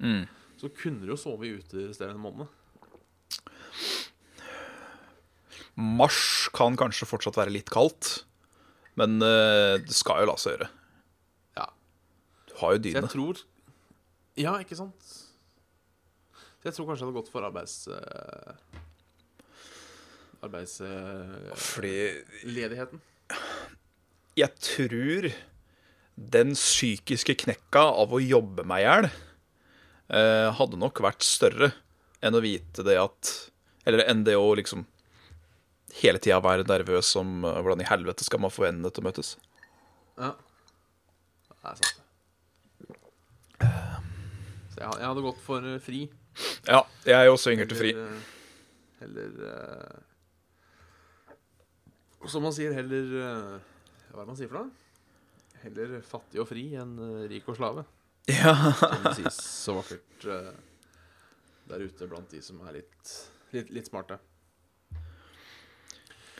Mm. 0.00 0.22
Så 0.60 0.68
kunne 0.72 1.00
du 1.04 1.10
jo 1.12 1.16
sove 1.20 1.48
ute 1.58 1.88
en 2.06 2.20
måned. 2.20 2.46
Mars 5.80 6.48
kan 6.52 6.76
kanskje 6.76 7.06
fortsatt 7.08 7.38
være 7.38 7.54
litt 7.54 7.70
kaldt, 7.72 8.24
men 9.00 9.16
eh, 9.24 9.78
det 9.80 9.94
skal 9.96 10.20
jo 10.22 10.28
la 10.28 10.36
seg 10.40 10.56
gjøre. 10.56 10.68
Ja. 11.56 11.66
Du 12.50 12.54
har 12.60 12.74
jo 12.74 12.80
Så 12.80 12.84
dyne. 12.88 13.00
jeg 13.06 13.12
tror 13.14 13.40
Ja, 14.40 14.52
ikke 14.60 14.76
sant? 14.78 15.00
Så 16.62 16.68
jeg 16.68 16.74
tror 16.76 16.86
kanskje 16.90 17.02
jeg 17.02 17.08
hadde 17.08 17.18
gått 17.20 17.32
for 17.32 17.42
arbeids... 17.48 17.78
eh, 17.88 18.52
Arbeidsledigheten. 20.42 21.54
Fordi 21.54 21.92
jeg 24.42 24.50
tror 24.64 25.28
den 26.32 26.54
psykiske 26.56 27.34
knekka 27.44 27.82
av 28.02 28.12
å 28.12 28.20
jobbe 28.22 28.64
meg 28.68 28.82
i 28.82 28.86
hjel 28.86 29.06
eh, 29.08 30.48
hadde 30.58 30.80
nok 30.80 31.00
vært 31.04 31.22
større 31.26 31.70
enn 32.22 32.36
å 32.36 32.42
vite 32.44 32.84
det 32.86 32.98
at 33.00 33.30
Eller 33.88 34.04
enn 34.10 34.22
det 34.26 34.36
å 34.38 34.52
liksom 34.58 34.84
hele 36.00 36.20
tida 36.22 36.38
være 36.42 36.64
nervøs 36.68 37.10
om 37.20 37.42
uh, 37.44 37.60
hvordan 37.60 37.82
i 37.84 37.88
helvete 37.88 38.24
skal 38.26 38.40
man 38.42 38.52
få 38.52 38.68
endene 38.68 38.90
til 38.92 39.04
å 39.04 39.08
møtes. 39.10 39.36
ja. 40.20 40.32
Det 41.62 41.70
er 41.70 41.76
sant. 41.78 41.98
Så 44.72 44.80
jeg, 44.80 44.86
jeg 44.98 45.06
hadde 45.06 45.22
gått 45.22 45.42
for 45.44 45.66
eh, 45.68 45.76
fri. 45.78 46.00
Ja, 46.66 46.80
jeg 47.06 47.14
er 47.14 47.30
også 47.30 47.52
yngre 47.52 47.68
til 47.70 47.78
fri. 47.78 47.92
Heller, 47.94 48.16
heller 48.98 49.30
eh, 49.52 50.00
Som 52.32 52.42
man 52.48 52.54
sier, 52.56 52.74
heller 52.74 53.12
uh, 53.14 53.60
Hva 54.08 54.16
er 54.16 54.24
det 54.24 54.26
man 54.32 54.40
sier 54.40 54.50
for 54.50 54.58
noe? 54.58 54.72
Heller 55.62 55.94
fattig 56.08 56.42
og 56.42 56.48
fri 56.50 56.64
enn 56.82 56.96
rik 57.30 57.46
og 57.52 57.60
slave. 57.60 57.86
Ja. 58.26 58.56
Som 58.80 59.06
det 59.06 59.14
sies 59.20 59.38
så 59.38 59.76
vakkert 59.78 60.26
der 61.70 61.86
ute 61.86 62.08
blant 62.10 62.34
de 62.34 62.42
som 62.42 62.58
er 62.66 62.80
litt, 62.80 63.14
litt, 63.54 63.70
litt 63.70 63.86
smarte. 63.86 64.18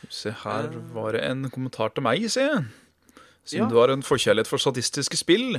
Se, 0.09 0.31
her 0.43 0.67
var 0.93 1.13
det 1.15 1.21
en 1.27 1.45
kommentar 1.53 1.93
til 1.95 2.03
meg, 2.03 2.25
se. 2.31 2.47
Siden 3.45 3.65
Ja. 3.65 3.69
du 3.69 3.75
har 3.81 3.89
en 3.91 4.03
forkjærlighet 4.03 4.47
for 4.47 4.57
statistiske 4.57 5.17
spill, 5.19 5.57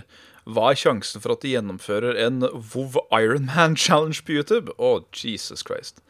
hva 0.48 0.70
er 0.72 0.78
sjansen 0.80 1.20
for 1.20 1.32
at 1.34 1.42
de 1.44 1.50
gjennomfører 1.52 2.16
en 2.26 2.40
WoW 2.72 2.96
Ironman 3.12 3.76
Challenge 3.84 4.22
på 4.24 4.32
YouTube? 4.38 4.72
Å, 4.78 5.04
Jesus 5.12 5.60
Christ. 5.64 6.00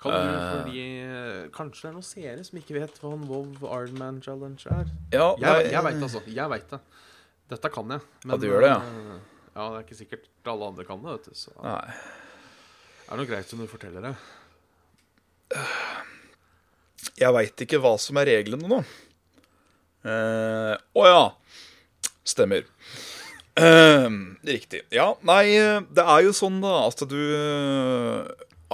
Kan 0.00 0.12
du, 0.12 0.16
uh, 0.16 0.62
fordi 0.62 0.82
eh, 1.02 1.46
Kanskje 1.56 1.86
det 1.86 1.88
er 1.88 1.94
noen 1.96 2.04
seere 2.06 2.44
som 2.44 2.58
ikke 2.60 2.76
vet 2.76 2.98
hva 3.02 3.12
en 3.16 3.24
WoW 3.28 3.64
Ironman 3.68 4.20
Challenge 4.24 4.60
er? 4.70 4.88
Ja, 5.12 5.34
Jeg, 5.36 5.44
nei, 5.44 5.70
jeg 5.72 5.84
veit 5.88 6.02
altså. 6.08 6.22
Jeg 6.28 6.52
vet 6.52 6.68
det. 6.72 6.80
Dette 7.52 7.70
kan 7.72 7.90
jeg. 7.96 8.00
Ja, 8.26 8.36
du 8.40 8.46
gjør 8.48 8.64
det, 8.64 8.72
ja. 8.72 8.80
eh, 8.80 9.20
ja, 9.56 9.68
det 9.72 9.78
er 9.80 9.84
ikke 9.86 10.00
sikkert 10.00 10.28
alle 10.52 10.68
andre 10.72 10.84
kan 10.88 11.04
det, 11.04 11.18
vet 11.18 11.28
du. 11.30 11.36
Så 11.36 11.52
det 11.56 11.64
Nei. 11.68 11.96
er 13.10 13.20
noe 13.20 13.28
greit 13.28 13.52
om 13.56 13.60
du 13.64 13.68
forteller 13.70 14.08
det. 14.08 14.16
Jeg 17.16 17.32
veit 17.32 17.62
ikke 17.64 17.80
hva 17.80 17.94
som 18.00 18.18
er 18.20 18.28
reglene 18.28 18.68
nå. 18.70 18.82
Eh, 20.06 20.74
Å 20.76 21.06
ja. 21.08 21.22
Stemmer. 22.26 22.66
Eh, 23.56 24.08
riktig. 24.44 24.82
Ja, 24.92 25.14
nei, 25.24 25.46
det 25.96 26.04
er 26.04 26.26
jo 26.26 26.34
sånn 26.36 26.58
da 26.64 26.74
at 26.90 27.00
du 27.08 27.16
eh, 27.16 28.26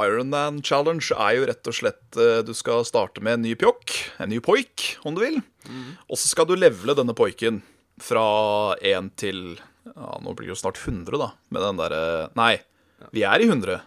Ironman 0.02 0.58
Challenge 0.64 1.04
er 1.14 1.37
jo 1.37 1.46
rett 1.50 1.68
og 1.70 1.76
slett 1.76 2.16
eh, 2.18 2.40
Du 2.46 2.50
skal 2.56 2.82
starte 2.88 3.22
med 3.22 3.38
en 3.38 3.44
ny 3.46 3.52
pjokk, 3.61 3.94
en 4.25 4.32
ny 4.32 4.40
poik, 4.42 4.96
om 5.06 5.14
du 5.14 5.22
vil. 5.22 5.38
Og 6.08 6.18
så 6.18 6.32
skal 6.32 6.49
du 6.50 6.56
levele 6.58 6.96
denne 6.99 7.14
poiken 7.14 7.61
fra 8.02 8.25
1 8.82 9.12
til 9.20 9.42
ja, 9.87 10.11
Nå 10.25 10.32
blir 10.34 10.49
det 10.49 10.54
jo 10.56 10.61
snart 10.64 10.80
100, 10.80 11.14
da, 11.20 11.30
med 11.52 11.62
den 11.62 11.78
derre 11.78 12.02
Nei, 12.38 12.56
vi 13.14 13.22
er 13.28 13.44
i 13.44 13.46
100. 13.50 13.78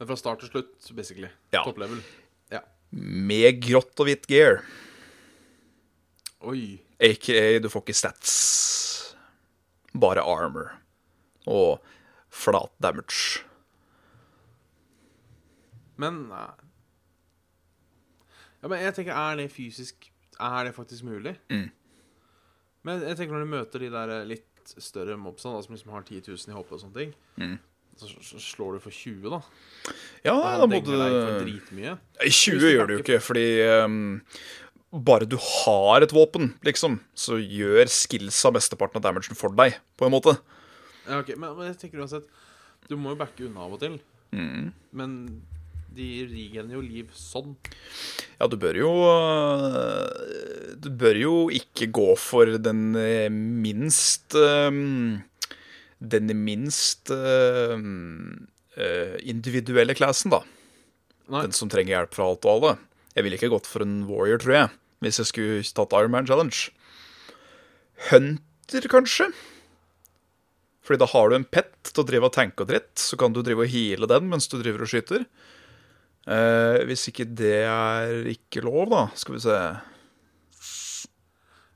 Men 0.00 0.08
fra 0.08 0.16
start 0.20 0.44
til 0.44 0.52
slutt, 0.52 0.92
basically. 0.96 1.28
Ja. 1.52 1.64
Top 1.66 1.80
level. 1.82 1.98
Ja. 2.04 2.19
Med 2.92 3.60
grått 3.62 4.00
og 4.02 4.08
hvitt 4.08 4.26
gear. 4.30 4.62
Oi. 6.50 6.80
AKA 7.00 7.60
du 7.62 7.68
får 7.72 7.84
ikke 7.84 7.96
stats. 7.96 8.34
Bare 9.94 10.24
armor. 10.24 10.72
Og 11.50 11.78
flat 12.30 12.72
damage. 12.82 13.44
Men. 16.00 16.24
Ja, 18.60 18.68
men 18.68 18.80
jeg 18.82 18.94
tenker, 18.96 19.16
er 19.16 19.36
det 19.40 19.50
fysisk 19.52 20.10
Er 20.40 20.64
det 20.64 20.74
faktisk 20.76 21.04
mulig? 21.04 21.34
Mm. 21.52 21.68
Men 22.84 23.02
jeg 23.04 23.16
tenker 23.18 23.36
når 23.36 23.44
du 23.44 23.50
møter 23.52 23.82
de 23.82 23.90
der 23.92 24.12
litt 24.24 24.46
større 24.80 25.16
mobsene, 25.20 25.60
som 25.64 25.74
liksom 25.74 25.92
har 25.92 26.04
10 26.06 26.22
000 26.30 26.52
i 26.52 26.56
HP 26.56 26.72
og 26.72 26.80
sånne 26.80 26.96
ting, 26.96 27.12
Mm. 27.40 27.58
Så 28.00 28.40
slår 28.40 28.76
du 28.76 28.84
for 28.86 28.94
20, 28.94 29.28
da. 29.32 29.42
Ja, 30.24 30.34
Da 30.34 30.56
da 30.62 30.66
må 30.70 30.80
du 30.84 30.92
dritmye. 30.94 31.96
20 32.24 32.72
gjør 32.74 32.88
du 32.88 32.94
jo 32.96 33.02
ikke, 33.02 33.20
fordi 33.24 33.46
um, 33.84 34.00
bare 34.90 35.28
du 35.28 35.36
har 35.40 36.02
et 36.04 36.14
våpen, 36.14 36.54
liksom, 36.66 36.98
så 37.14 37.38
gjør 37.38 37.90
skillsa 37.92 38.52
mesteparten 38.54 39.00
av 39.00 39.06
damagen 39.08 39.38
for 39.38 39.54
deg, 39.56 39.78
på 40.00 40.08
en 40.08 40.14
måte. 40.16 40.36
Ja, 41.06 41.20
ok, 41.22 41.34
men, 41.36 41.54
men 41.58 41.70
jeg 41.70 41.78
tenker 41.80 42.02
uansett 42.02 42.26
Du 42.90 42.92
må 43.00 43.14
jo 43.14 43.18
backe 43.18 43.46
unna 43.46 43.64
av 43.64 43.72
og 43.74 43.80
til. 43.82 43.96
Mm. 44.36 44.68
Men 44.94 45.14
de 45.94 46.08
regener 46.30 46.76
jo 46.76 46.82
liv 46.84 47.08
sånn. 47.16 47.56
Ja, 48.38 48.46
du 48.50 48.54
bør 48.60 48.76
jo 48.78 48.90
øh, 49.10 50.76
Du 50.80 50.90
bør 50.94 51.18
jo 51.18 51.34
ikke 51.54 51.90
gå 51.92 52.12
for 52.20 52.52
den 52.62 52.94
øh, 52.98 53.26
minst 53.32 54.36
øhm, 54.38 55.20
Den 56.00 56.32
minst 56.44 57.10
uh, 57.12 57.76
individuelle 59.20 59.94
classen, 59.98 60.32
da. 60.32 60.40
Nei. 61.30 61.44
Den 61.46 61.54
som 61.54 61.70
trenger 61.70 61.94
hjelp 61.94 62.16
fra 62.16 62.26
alt 62.30 62.46
og 62.46 62.52
alle. 62.54 62.72
Jeg 63.14 63.26
ville 63.26 63.38
ikke 63.38 63.52
gått 63.52 63.68
for 63.68 63.84
en 63.84 64.02
warrior, 64.08 64.40
tror 64.42 64.56
jeg, 64.56 64.74
hvis 65.04 65.20
jeg 65.20 65.30
skulle 65.30 65.74
tatt 65.76 65.94
Ironman 65.98 66.26
Challenge. 66.26 66.70
Hunter, 68.08 68.88
kanskje? 68.90 69.28
Fordi 70.86 71.02
da 71.02 71.10
har 71.12 71.30
du 71.30 71.36
en 71.36 71.46
pet 71.46 71.90
til 71.90 72.02
å 72.02 72.06
drive 72.08 72.30
og 72.30 72.34
tanke 72.34 72.64
og 72.64 72.70
dritt, 72.72 72.94
så 72.98 73.18
kan 73.20 73.34
du 73.34 73.42
drive 73.44 73.66
og 73.66 73.70
heale 73.70 74.08
den 74.10 74.30
mens 74.30 74.48
du 74.50 74.56
driver 74.58 74.86
og 74.86 74.90
skyter. 74.90 75.26
Uh, 76.26 76.82
hvis 76.88 77.06
ikke 77.10 77.26
det 77.26 77.60
er 77.66 78.30
ikke 78.30 78.62
lov, 78.64 78.88
da, 78.92 79.04
skal 79.18 79.36
vi 79.36 79.42
se. 79.44 79.58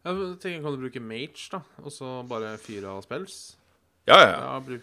Jeg 0.05 0.17
tenker, 0.43 0.65
Kan 0.65 0.75
du 0.75 0.83
bruke 0.83 1.01
mage, 1.01 1.47
da? 1.53 1.63
Og 1.81 1.93
så 1.93 2.17
bare 2.29 2.57
fyre 2.61 2.91
av 2.93 3.05
spells? 3.07 3.55
Ja, 4.09 4.19
ja, 4.21 4.33
ja. 4.37 4.79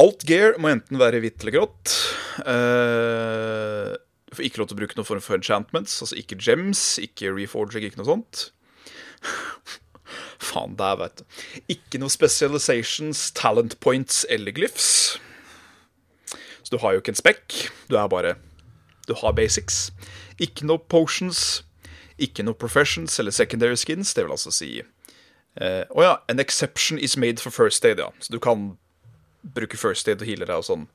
Alt 0.00 0.24
gear 0.28 0.56
må 0.60 0.70
enten 0.72 1.00
være 1.00 1.20
hvitt 1.20 1.42
eller 1.42 1.56
grått. 1.58 1.94
Uh, 2.44 3.96
får 4.32 4.46
ikke 4.46 4.62
lov 4.62 4.70
til 4.70 4.76
å 4.76 4.80
bruke 4.80 4.96
noen 4.98 5.08
form 5.08 5.22
for 5.24 5.36
enchantments, 5.36 5.98
altså 6.04 6.18
ikke 6.20 6.38
gems, 6.40 6.82
ikke 7.02 7.32
reforging, 7.36 7.84
ikke 7.88 8.00
noe 8.00 8.08
sånt. 8.08 8.44
Faen, 10.50 10.76
der, 10.78 10.96
veit 11.00 11.20
du. 11.20 11.40
Ikke 11.72 12.00
noe 12.00 12.12
specializations, 12.12 13.28
talent 13.36 13.76
points 13.84 14.22
eller 14.32 14.54
glyphs. 14.56 15.18
Så 16.64 16.72
du 16.72 16.78
har 16.82 16.94
jo 16.94 17.02
ikke 17.02 17.14
en 17.14 17.20
spekk. 17.20 17.58
Du 17.90 17.98
er 17.98 18.08
bare 18.10 18.36
Du 19.08 19.14
har 19.18 19.34
basics. 19.34 19.90
Ikke 20.38 20.66
noe 20.68 20.78
potions. 20.78 21.64
Ikke 22.20 22.44
noe 22.46 22.54
professions 22.54 23.18
eller 23.18 23.34
secondary 23.34 23.76
skins. 23.80 24.14
Det 24.14 24.24
vil 24.24 24.36
altså 24.36 24.52
si 24.54 24.82
eh, 25.56 25.84
Å 25.90 26.02
ja, 26.04 26.14
an 26.28 26.38
exception 26.40 26.98
is 26.98 27.16
made 27.16 27.40
for 27.40 27.50
first 27.50 27.84
aid, 27.84 27.98
ja. 27.98 28.10
Så 28.20 28.30
du 28.32 28.38
kan 28.38 28.76
bruke 29.42 29.76
first 29.80 30.08
aid 30.08 30.20
og 30.22 30.28
heale 30.28 30.46
deg 30.46 30.56
og 30.60 30.66
sånn. 30.66 30.86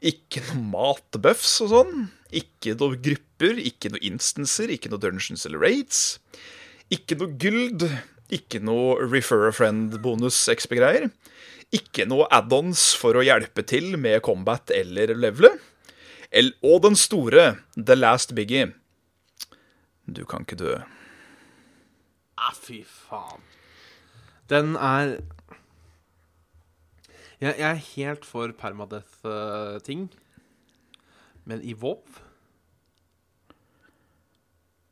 Ikke 0.00 0.40
noe 0.46 0.62
matbuffs 0.70 1.56
og 1.64 1.72
sånn. 1.72 2.04
Ikke 2.30 2.76
noe 2.78 2.96
grupper, 3.02 3.58
ikke 3.58 3.90
noe 3.90 4.02
instanser, 4.06 4.70
ikke 4.70 4.92
noe 4.92 5.00
dungeons 5.02 5.44
eller 5.48 5.58
raids. 5.64 6.18
Ikke 6.94 7.16
noe 7.18 7.34
guld, 7.40 7.82
ikke 8.30 8.60
noe 8.62 8.94
refer 9.10 9.48
a 9.48 9.52
friend-bonus 9.52 10.38
XP-greier. 10.54 11.08
Ikke 11.74 12.06
noe 12.08 12.28
add-ons 12.32 12.92
for 12.96 13.18
å 13.18 13.24
hjelpe 13.26 13.64
til 13.68 13.96
med 14.00 14.22
combat 14.24 14.70
eller 14.72 15.10
levele. 15.18 15.50
El- 16.30 16.54
Og 16.62 16.82
den 16.84 16.94
store, 16.96 17.58
the 17.76 17.96
last 17.96 18.34
biggie. 18.36 18.70
Du 20.06 20.24
kan 20.24 20.44
ikke 20.46 20.56
dø. 20.62 20.76
Ah, 22.38 22.54
fy 22.54 22.84
faen. 22.86 23.42
Den 24.48 24.76
er 24.76 25.18
Jeg, 27.38 27.54
jeg 27.60 27.68
er 27.70 27.82
helt 27.94 28.24
for 28.26 28.50
permadeath-ting. 28.58 30.08
Men 31.48 31.62
i 31.62 31.74
WoW 31.78 32.02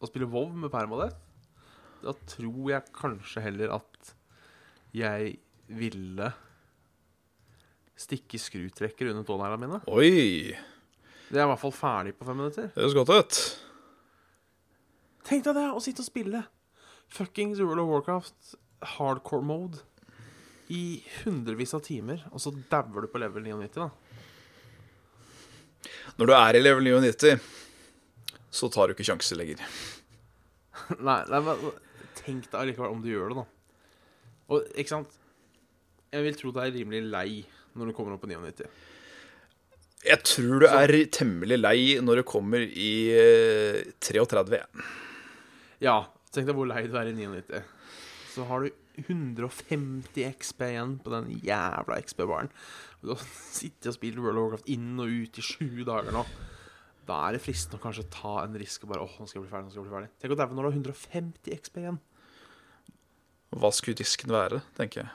Å 0.00 0.08
spille 0.10 0.28
WoW 0.30 0.52
med 0.52 0.70
permadeath, 0.70 1.16
da 2.04 2.12
tror 2.28 2.68
jeg 2.70 2.92
kanskje 2.94 3.42
heller 3.42 3.72
at 3.78 4.10
jeg 4.94 5.32
ville 5.72 6.28
stikke 7.96 8.38
skrutrekker 8.38 9.08
under 9.10 9.24
tåneglene 9.26 9.62
mine. 9.64 9.78
Oi, 9.88 10.52
Det 11.32 11.40
er 11.40 11.46
i 11.46 11.48
hvert 11.48 11.62
fall 11.64 11.72
ferdig 11.74 12.12
på 12.14 12.28
fem 12.28 12.36
minutter. 12.38 12.68
det 12.76 12.84
høres 12.84 12.94
godt 12.94 13.14
ut. 13.16 13.40
Tenk 15.26 15.48
deg 15.48 15.56
det, 15.58 15.64
å 15.72 15.80
sitte 15.82 16.04
og 16.04 16.10
spille 16.12 16.44
fuckings 17.08 17.58
World 17.64 17.82
of 17.82 17.90
Warcraft 17.90 18.54
hardcore 18.82 19.44
mode 19.46 19.82
i 20.72 21.02
hundrevis 21.22 21.74
av 21.76 21.84
timer, 21.86 22.24
og 22.32 22.42
så 22.42 22.52
dauer 22.70 23.06
du 23.06 23.10
på 23.10 23.20
level 23.22 23.44
99, 23.46 23.86
da. 23.86 23.90
Når 26.16 26.30
du 26.30 26.34
er 26.34 26.58
i 26.58 26.62
level 26.62 26.88
99, 26.88 27.36
så 28.56 28.70
tar 28.72 28.88
du 28.88 28.96
ikke 28.96 29.06
sjanser 29.06 29.38
lenger. 29.38 29.62
Nei, 31.06 31.22
nei, 31.30 31.40
men 31.42 31.62
tenk 32.18 32.48
deg 32.50 32.58
allikevel 32.60 32.92
om 32.92 33.00
du 33.02 33.08
gjør 33.10 33.32
det, 33.32 33.42
da. 33.42 33.46
Og 34.52 34.66
ikke 34.78 34.92
sant 34.92 35.14
Jeg 36.12 36.22
vil 36.22 36.36
tro 36.38 36.52
du 36.54 36.60
er 36.62 36.68
rimelig 36.70 37.00
lei 37.10 37.30
når 37.74 37.90
du 37.90 37.94
kommer 37.96 38.14
opp 38.14 38.22
på 38.22 38.28
99. 38.30 38.68
Jeg 40.06 40.22
tror 40.22 40.62
du 40.62 40.66
er 40.68 40.92
temmelig 41.10 41.58
lei 41.58 41.80
når 42.04 42.20
du 42.20 42.26
kommer 42.28 42.62
i 42.62 42.92
eh, 43.10 43.80
33. 44.06 44.60
Ja, 45.82 45.96
tenk 46.30 46.46
deg 46.46 46.54
hvor 46.56 46.68
lei 46.70 46.84
du 46.86 46.94
er 47.00 47.10
i 47.10 47.16
99. 47.16 47.64
Så 48.36 48.44
har 48.44 48.66
du 48.66 48.68
150 49.00 50.26
XP 50.36 50.66
igjen 50.68 50.98
på 51.00 51.12
den 51.12 51.30
jævla 51.40 51.96
XP-baren. 52.04 52.50
Du 53.00 53.14
har 53.14 53.22
sittet 53.24 53.88
og 53.88 53.96
spilt 53.96 54.20
World 54.20 54.36
of 54.36 54.44
Warcraft 54.44 54.68
inn 54.72 54.92
og 55.00 55.08
ut 55.08 55.40
i 55.40 55.44
sju 55.44 55.84
dager 55.88 56.12
nå. 56.12 56.24
Da 57.08 57.20
er 57.24 57.36
det 57.36 57.42
fristende 57.44 57.78
å 57.80 57.84
kanskje 57.84 58.04
ta 58.12 58.34
en 58.42 58.56
risk 58.60 58.84
og 58.84 58.92
bare 58.92 59.06
åh, 59.06 59.16
nå 59.16 59.28
skal 59.28 59.40
jeg 59.40 59.46
bli 59.46 59.52
ferdig, 59.54 59.68
nå 59.68 59.72
skal 59.72 59.80
jeg 59.80 59.88
bli 59.88 59.96
ferdig. 59.96 60.12
Tenk 60.20 60.34
å 60.34 60.38
daue 60.40 60.56
når 60.58 60.66
du 60.66 60.68
har 60.68 60.78
150 60.80 61.56
XP 61.56 61.80
igjen. 61.80 62.00
Hva 63.56 63.70
skulle 63.72 64.00
risken 64.02 64.34
være, 64.34 64.60
tenker 64.76 65.04
jeg. 65.04 65.10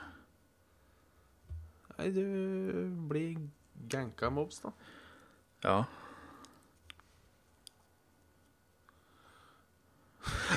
Nei, 1.92 2.08
du 2.16 2.24
blir 3.10 3.36
ganka 3.92 4.32
mobs, 4.32 4.62
da. 4.64 4.72
Ja. 5.62 5.76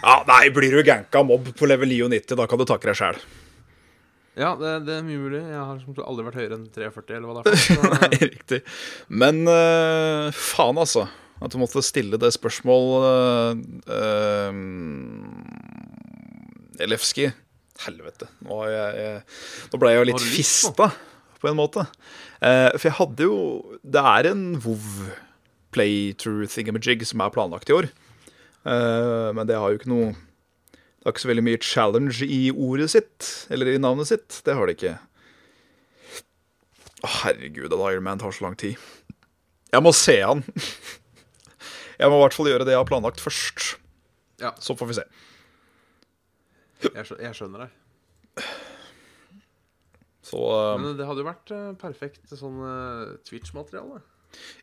Ja, 0.01 0.19
nei, 0.27 0.50
blir 0.53 0.75
du 0.75 0.84
ganka 0.86 1.24
mobb 1.25 1.51
på 1.57 1.69
level 1.69 1.89
99, 1.91 2.36
da 2.38 2.48
kan 2.50 2.62
du 2.62 2.65
takke 2.69 2.91
deg 2.91 3.00
sjæl. 3.00 3.19
Ja, 4.36 4.51
det, 4.60 4.72
det 4.84 4.98
er 4.98 5.05
mye 5.07 5.19
mulig. 5.19 5.39
Jeg 5.39 5.62
har 5.62 6.07
aldri 6.10 6.25
vært 6.27 6.39
høyere 6.41 6.57
enn 6.57 6.65
43, 6.75 7.15
eller 7.15 7.29
hva 7.29 7.36
det 7.39 7.53
er. 7.53 7.62
for. 7.63 7.93
Nei, 7.95 8.19
riktig. 8.34 8.60
Men 9.07 9.45
uh, 9.48 10.27
faen, 10.36 10.79
altså. 10.81 11.07
At 11.43 11.51
du 11.51 11.60
måtte 11.60 11.84
stille 11.84 12.19
det 12.19 12.31
spørsmål 12.36 12.86
uh, 13.88 14.53
Elefski. 16.84 17.29
Helvete. 17.86 18.29
Nå, 18.48 18.62
jeg, 18.72 19.01
jeg, 19.01 19.19
nå 19.72 19.79
ble 19.81 19.91
jeg 19.91 20.00
jo 20.00 20.07
litt 20.12 20.24
fista, 20.24 20.89
på 21.41 21.51
en 21.51 21.60
måte. 21.60 21.84
Uh, 22.39 22.72
for 22.75 22.88
jeg 22.89 22.98
hadde 23.00 23.27
jo 23.27 23.38
Det 23.84 24.03
er 24.15 24.31
en 24.31 24.45
WoW 24.63 25.12
playthrough 25.75 26.48
thingamajig 26.51 27.07
som 27.07 27.24
er 27.24 27.36
planlagt 27.36 27.72
i 27.72 27.75
år. 27.75 27.91
Eh, 28.65 29.29
men 29.38 29.45
det 29.50 29.57
har 29.62 29.69
jo 29.69 29.77
ikke 29.77 29.91
noe 29.91 30.13
Det 30.15 31.05
har 31.05 31.13
ikke 31.13 31.22
så 31.22 31.29
veldig 31.29 31.45
mye 31.45 31.62
challenge 31.62 32.25
i 32.25 32.41
ordet 32.50 32.89
sitt, 32.95 33.27
eller 33.53 33.69
i 33.69 33.81
navnet 33.81 34.10
sitt. 34.10 34.39
Det 34.45 34.55
har 34.57 34.65
det 34.65 34.79
ikke. 34.79 34.95
Å, 37.05 37.12
herregud, 37.22 37.69
at 37.69 37.84
Iron 37.91 38.07
Man 38.07 38.22
tar 38.22 38.34
så 38.34 38.48
lang 38.48 38.57
tid. 38.57 38.81
Jeg 39.69 39.86
må 39.86 39.93
se 39.93 40.17
han. 40.24 40.41
Jeg 42.00 42.12
må 42.12 42.17
i 42.17 42.24
hvert 42.25 42.36
fall 42.36 42.50
gjøre 42.50 42.65
det 42.67 42.74
jeg 42.74 42.81
har 42.81 42.88
planlagt 42.89 43.22
først. 43.24 43.77
Ja. 44.41 44.51
Så 44.60 44.75
får 44.75 44.89
vi 44.89 44.98
se. 44.98 45.05
Jeg, 46.84 47.31
skjønner 47.38 47.65
deg. 47.65 48.50
Så 50.25 50.41
uh, 50.41 50.75
Men 50.81 50.98
det 51.00 51.07
hadde 51.07 51.24
jo 51.24 51.27
vært 51.29 51.53
eh, 51.55 51.69
perfekt 51.79 52.34
sånn 52.36 52.57
eh, 52.65 53.13
Twitch-materiale. 53.29 54.01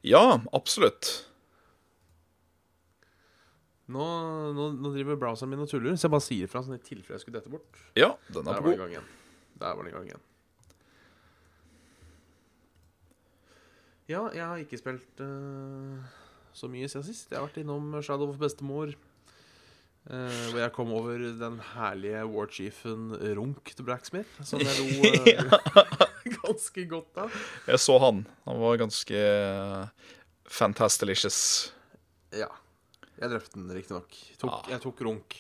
ja, 0.05 0.43
absolutt. 0.53 1.13
Nå, 3.89 4.05
nå, 4.55 4.67
nå 4.79 4.93
driver 4.95 5.17
browseren 5.19 5.51
min 5.51 5.65
og 5.65 5.69
tuller, 5.69 5.97
så 5.99 6.07
jeg 6.07 6.13
bare 6.15 6.25
sier 6.25 6.49
fra 6.49 6.63
sånn 6.63 6.77
i 6.79 6.83
tilfelle 6.87 7.19
jeg 7.19 7.25
skulle 7.25 7.41
dette 7.41 7.51
bort. 7.53 7.81
Ja, 7.99 8.13
den 8.31 8.47
er 8.47 8.53
Der 8.55 8.61
på 8.63 8.69
var 8.69 8.77
god. 8.77 8.79
gang 8.85 8.93
igjen. 8.95 9.09
Der 9.59 9.75
var 9.75 9.83
den 9.83 9.91
i 9.91 9.97
gang 9.97 10.07
igjen. 10.13 10.23
Ja, 14.11 14.27
jeg 14.35 14.43
har 14.45 14.61
ikke 14.61 14.79
spilt 14.81 15.23
eh, 15.23 16.13
så 16.57 16.69
mye 16.71 16.89
siden 16.91 17.05
sist. 17.07 17.31
Jeg 17.31 17.39
har 17.39 17.47
vært 17.47 17.61
innom 17.63 17.95
Shadow 18.05 18.33
of 18.33 18.39
Bestemor. 18.41 18.93
eh, 20.11 20.41
hvor 20.51 20.59
jeg 20.61 20.73
kom 20.75 20.91
over 20.93 21.23
den 21.39 21.61
herlige 21.73 22.25
warchiefen 22.29 23.13
Runk 23.39 23.71
til 23.77 23.87
Blacksmith. 23.87 24.31
Som 24.45 24.61
jeg 24.61 24.75
lo 24.79 25.13
eh, 25.13 25.45
ganske 26.43 26.87
godt 26.91 27.23
av. 27.25 27.39
Jeg 27.71 27.79
så 27.83 27.99
han. 28.03 28.25
Han 28.49 28.61
var 28.63 28.81
ganske 28.83 29.23
uh, 29.23 29.87
fantastilicious. 30.51 31.73
Ja. 32.35 32.51
Jeg 33.23 33.31
drepte 33.31 33.57
den 33.57 33.73
riktignok. 33.73 34.21
Ah. 34.49 34.61
Jeg 34.73 34.83
tok 34.83 35.03
runk. 35.07 35.39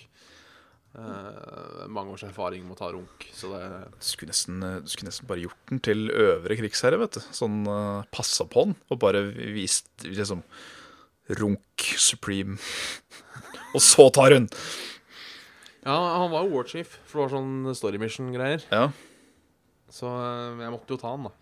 Uh, 0.93 1.87
mange 1.89 2.13
års 2.13 2.23
erfaring 2.27 2.67
med 2.67 2.77
å 2.77 2.81
ta 2.83 2.91
runk, 2.93 3.25
så 3.33 3.49
det 3.49 3.63
Du 3.95 4.05
skulle, 4.05 4.29
nesten, 4.29 4.59
eh, 4.61 4.75
du 4.85 4.91
skulle 4.93 5.09
nesten 5.09 5.25
bare 5.31 5.41
gjort 5.41 5.71
den 5.71 5.81
til 5.81 6.11
øvre 6.13 6.59
krigsherre, 6.59 6.99
vet 7.01 7.17
du. 7.17 7.23
Sånn 7.33 7.63
uh, 7.65 8.05
passa 8.13 8.45
på 8.45 8.67
den, 8.69 8.77
og 8.93 9.01
bare 9.01 9.25
vist 9.57 9.89
liksom 10.05 10.45
Runk 11.39 11.87
supreme. 11.97 12.59
og 13.75 13.81
så 13.81 14.11
tar 14.13 14.37
hun! 14.37 14.51
Ja, 15.83 15.97
han 15.97 16.29
var 16.31 16.45
jo 16.45 16.59
warchief, 16.59 16.99
for 17.09 17.23
det 17.23 17.25
var 17.25 17.33
sånn 17.39 17.79
story 17.79 17.99
mission-greier. 18.03 18.67
Ja. 18.71 18.91
Så 19.93 20.07
eh, 20.11 20.61
jeg 20.63 20.75
måtte 20.75 20.95
jo 20.95 21.01
ta 21.01 21.15
han, 21.15 21.27
da. 21.27 21.33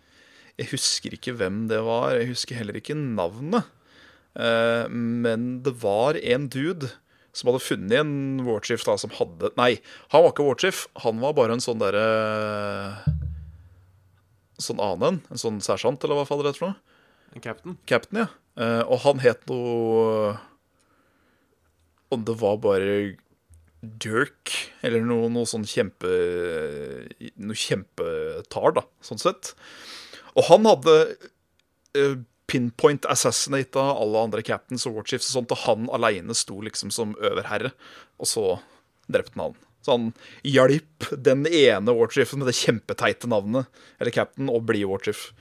Jeg 0.59 0.71
husker 0.73 1.15
ikke 1.17 1.35
hvem 1.37 1.65
det 1.69 1.79
var. 1.85 2.15
Jeg 2.17 2.31
husker 2.33 2.57
heller 2.57 2.77
ikke 2.77 2.97
navnet. 2.97 3.69
Eh, 4.39 4.85
men 4.89 5.61
det 5.65 5.73
var 5.81 6.19
en 6.19 6.47
dude 6.51 6.91
som 7.35 7.47
hadde 7.49 7.63
funnet 7.63 7.95
en 8.01 8.43
warchief 8.43 8.83
da, 8.87 8.97
som 8.99 9.11
hadde 9.15 9.53
Nei, 9.59 9.77
han 10.11 10.23
var 10.23 10.33
ikke 10.33 10.47
warchief. 10.47 10.85
Han 11.05 11.21
var 11.23 11.35
bare 11.37 11.55
en 11.57 11.63
sånn 11.63 11.81
derre 11.81 12.05
Sånn 14.61 14.81
annen. 14.83 15.23
En 15.33 15.41
sånn 15.41 15.57
sersjant, 15.63 16.03
eller 16.05 16.19
hva 16.19 16.27
faen 16.27 16.43
det 16.43 16.51
heter 16.51 16.61
for 16.61 16.73
noe. 16.73 16.97
En 17.33 17.43
captain. 17.43 17.77
Captain, 17.89 18.23
ja. 18.25 18.29
Eh, 18.59 18.83
og 18.83 18.99
han 19.05 19.21
het 19.23 19.45
noe 19.47 20.35
Om 22.11 22.25
det 22.27 22.35
var 22.41 22.57
bare 22.59 22.95
Dirk, 23.81 24.51
eller 24.85 25.01
noe, 25.07 25.29
noe 25.31 25.47
sånn 25.49 25.63
kjempe 25.65 26.09
Noe 27.39 27.57
kjempetar, 27.57 28.75
da, 28.75 28.83
sånn 29.01 29.21
sett. 29.21 29.53
Og 30.35 30.45
han 30.51 30.67
hadde 30.69 30.97
eh, 31.97 32.19
pinpoint 32.51 33.07
assassinata 33.09 33.83
alle 33.95 34.21
andre 34.27 34.43
captains 34.45 34.85
og 34.89 34.99
warchiefs 34.99 35.31
og 35.31 35.37
sånt, 35.39 35.55
og 35.55 35.63
han 35.65 35.89
aleine 35.95 36.35
sto 36.37 36.59
liksom 36.63 36.91
som 36.93 37.15
øverherre, 37.23 37.71
og 38.19 38.29
så 38.29 38.45
drepte 39.11 39.37
han 39.39 39.45
han. 39.49 39.59
Så 39.81 39.95
han 39.95 40.09
hjalp 40.45 41.07
den 41.25 41.47
ene 41.47 41.95
warchiefen 41.97 42.41
med 42.43 42.51
det 42.51 42.57
kjempeteite 42.59 43.29
navnet, 43.31 43.71
eller 43.97 44.13
captain, 44.13 44.51
å 44.51 44.59
bli 44.61 44.83
warchief. 44.85 45.31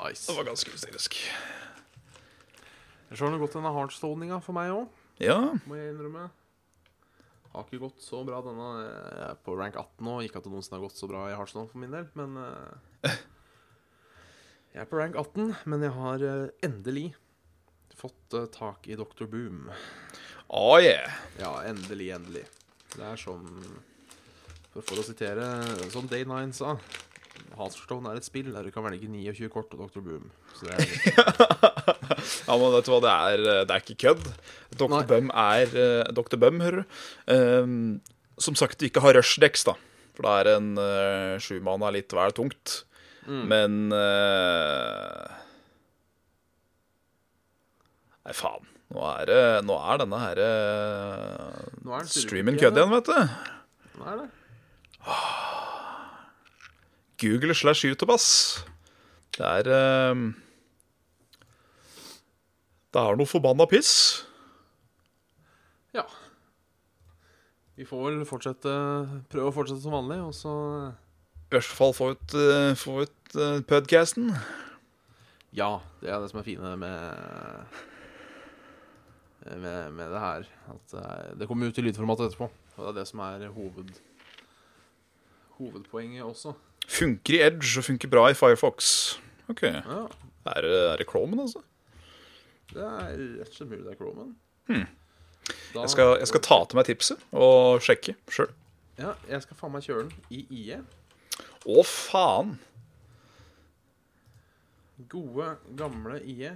Nice. 0.00 0.26
Det 0.26 0.34
var 0.34 0.48
ganske 0.48 0.72
hysterisk. 0.72 1.20
Jeg 3.10 3.18
ser 3.18 3.32
det 3.34 3.40
godt 3.42 3.56
denne 3.58 3.72
hardstoninga 3.74 4.40
for 4.42 4.56
meg 4.56 4.72
òg, 4.74 4.86
Ja, 5.20 5.38
må 5.68 5.76
jeg 5.76 5.92
innrømme. 5.92 6.30
Har 7.50 7.66
ikke 7.66 7.82
gått 7.82 8.04
så 8.04 8.22
bra 8.24 8.38
denne. 8.46 8.66
Jeg 8.78 9.24
er 9.26 9.38
på 9.44 9.56
rank 9.58 9.74
18 9.74 10.06
nå. 10.06 10.12
Ikke 10.22 10.38
at 10.38 10.46
det 10.46 10.52
noensinne 10.52 10.78
har 10.78 10.84
gått 10.86 11.00
så 11.00 11.08
bra 11.10 11.24
i 11.26 11.34
hardstone 11.34 11.66
for 11.66 11.82
min 11.82 11.90
del, 11.90 12.06
men 12.14 12.36
eh, 12.38 13.10
Jeg 14.70 14.84
er 14.84 14.86
på 14.86 15.00
rank 15.00 15.16
18, 15.18 15.48
men 15.66 15.82
jeg 15.82 15.90
har 15.96 16.22
eh, 16.22 16.50
endelig 16.62 17.08
fått 17.98 18.34
eh, 18.38 18.46
tak 18.54 18.84
i 18.86 18.94
Dr. 18.94 19.26
Boom. 19.26 19.64
oh 20.46 20.76
yeah. 20.78 21.10
Ja, 21.40 21.56
endelig, 21.66 22.12
endelig. 22.14 22.44
Det 22.94 23.02
er 23.02 23.18
som 23.18 23.48
For, 24.70 24.94
å 24.94 25.02
sitere 25.02 25.48
som 25.90 26.06
Day 26.10 26.22
9 26.26 26.52
sa 26.54 26.76
Hearthstone 27.56 28.12
er 28.12 28.20
et 28.20 28.26
spill 28.26 28.52
der 28.54 28.66
du 28.66 28.70
kan 28.74 28.86
velge 28.86 29.08
29 29.10 29.48
kort 29.50 29.74
og 29.74 29.82
Dr. 29.88 30.04
Boom. 30.06 30.28
Så 30.54 30.68
det 30.68 30.76
er 30.76 30.84
Ja, 32.46 32.54
men 32.54 32.70
vet 32.76 32.86
du 32.86 32.92
hva, 32.92 33.00
det 33.02 33.14
er, 33.14 33.42
det 33.66 33.74
er 33.74 33.82
ikke 33.82 33.98
kødd. 34.04 34.28
Dr. 34.76 35.02
Bum 35.10 35.32
er 35.34 35.74
eh, 35.82 36.12
Dr. 36.14 36.38
Bum, 36.38 36.62
hører 36.62 36.84
du. 36.84 37.00
Um, 37.26 37.74
som 38.38 38.54
sagt, 38.54 38.78
du 38.78 38.86
ikke 38.86 39.02
har 39.02 39.18
rushdecks, 39.18 39.66
da. 39.66 39.74
For 40.14 40.26
da 40.28 40.36
er 40.44 40.52
en 40.54 40.70
uh, 40.78 41.40
sjumann 41.42 41.82
er 41.88 41.98
litt 41.98 42.14
vel 42.14 42.34
tungt. 42.36 42.84
Mm. 43.28 43.44
Men 43.50 43.78
uh... 43.92 45.38
Nei, 48.24 48.36
faen. 48.36 48.68
Nå 48.90 49.04
er, 49.06 49.30
nå 49.62 49.76
er 49.78 50.00
denne 50.02 50.18
her 50.18 50.38
eh, 50.42 51.58
Nå 51.86 51.94
er 51.94 52.08
streamen 52.10 52.56
kødd 52.58 52.78
igjen, 52.78 52.90
vet 52.90 53.06
du. 53.06 53.18
Nå 54.00 54.08
er 54.10 54.16
det. 54.18 54.26
Google 57.22 57.54
slash 57.54 57.86
YouTube, 57.86 58.10
ass. 58.12 58.64
Det 59.36 59.46
er 59.46 59.70
eh, 59.70 60.24
Det 62.90 63.04
er 63.04 63.20
noe 63.20 63.30
forbanna 63.30 63.68
piss. 63.70 63.92
Ja. 65.94 66.02
Vi 67.78 67.86
får 67.86 68.02
vel 68.08 68.26
fortsette 68.28 68.74
prøve 69.30 69.52
å 69.52 69.54
fortsette 69.54 69.84
som 69.84 69.94
vanlig, 69.94 70.18
og 70.26 70.34
så 70.34 70.56
I 71.50 71.56
hvert 71.56 71.66
fall 71.66 71.94
få 71.96 72.10
ut, 72.14 72.34
uh, 72.38 72.72
få 72.78 73.00
ut 73.02 73.34
eh, 73.34 73.56
podcasten. 73.66 74.28
Ja, 75.56 75.80
det 75.98 76.10
er 76.14 76.20
det 76.22 76.28
som 76.30 76.38
er 76.38 76.46
fine 76.46 76.76
med 76.78 77.64
med, 79.58 79.90
med 79.96 80.12
det 80.12 80.20
her. 80.22 80.44
At 80.70 80.94
eh, 80.94 81.32
det 81.40 81.48
kommer 81.50 81.66
ut 81.72 81.78
i 81.80 81.82
lydformat 81.82 82.22
etterpå. 82.28 82.46
Og 82.76 82.84
det 82.84 82.90
er 82.92 82.98
det 83.00 83.06
som 83.10 83.22
er 83.24 83.46
hoved, 83.54 83.90
hovedpoenget 85.58 86.22
også. 86.26 86.54
Funker 86.90 87.34
i 87.38 87.42
Edge 87.48 87.72
og 87.80 87.86
funker 87.88 88.10
bra 88.12 88.28
i 88.30 88.36
Firefox. 88.38 88.92
Ok. 89.50 89.64
Er 89.66 89.82
Ja, 89.82 90.06
det, 90.62 90.70
er 90.92 90.96
det 91.02 91.08
Chromen, 91.10 91.40
altså? 91.42 91.60
det 92.70 92.84
er 92.86 93.10
rett 93.40 93.50
og 93.50 93.56
slett 93.56 93.70
mulig 93.72 93.82
det 93.88 93.92
er 93.96 93.98
Chromen. 93.98 94.30
Hmm. 94.70 94.86
Da- 95.74 95.80
Jeg 95.82 95.90
skal, 95.90 96.12
jeg 96.22 96.28
skal 96.30 96.40
ta 96.46 96.60
til 96.70 96.78
meg 96.78 96.86
tipset 96.86 97.24
og 97.34 97.82
sjekke 97.82 98.14
sjøl. 98.30 98.52
Ja, 99.00 99.16
jeg 99.28 99.42
skal 99.42 99.56
faen 99.58 99.72
meg 99.74 99.82
kjøre 99.82 100.06
den 100.06 100.12
i 100.30 100.44
IE. 100.62 100.78
Å, 101.68 101.82
faen! 101.84 102.54
Gode, 105.10 105.48
gamle 105.76 106.20
IE. 106.28 106.52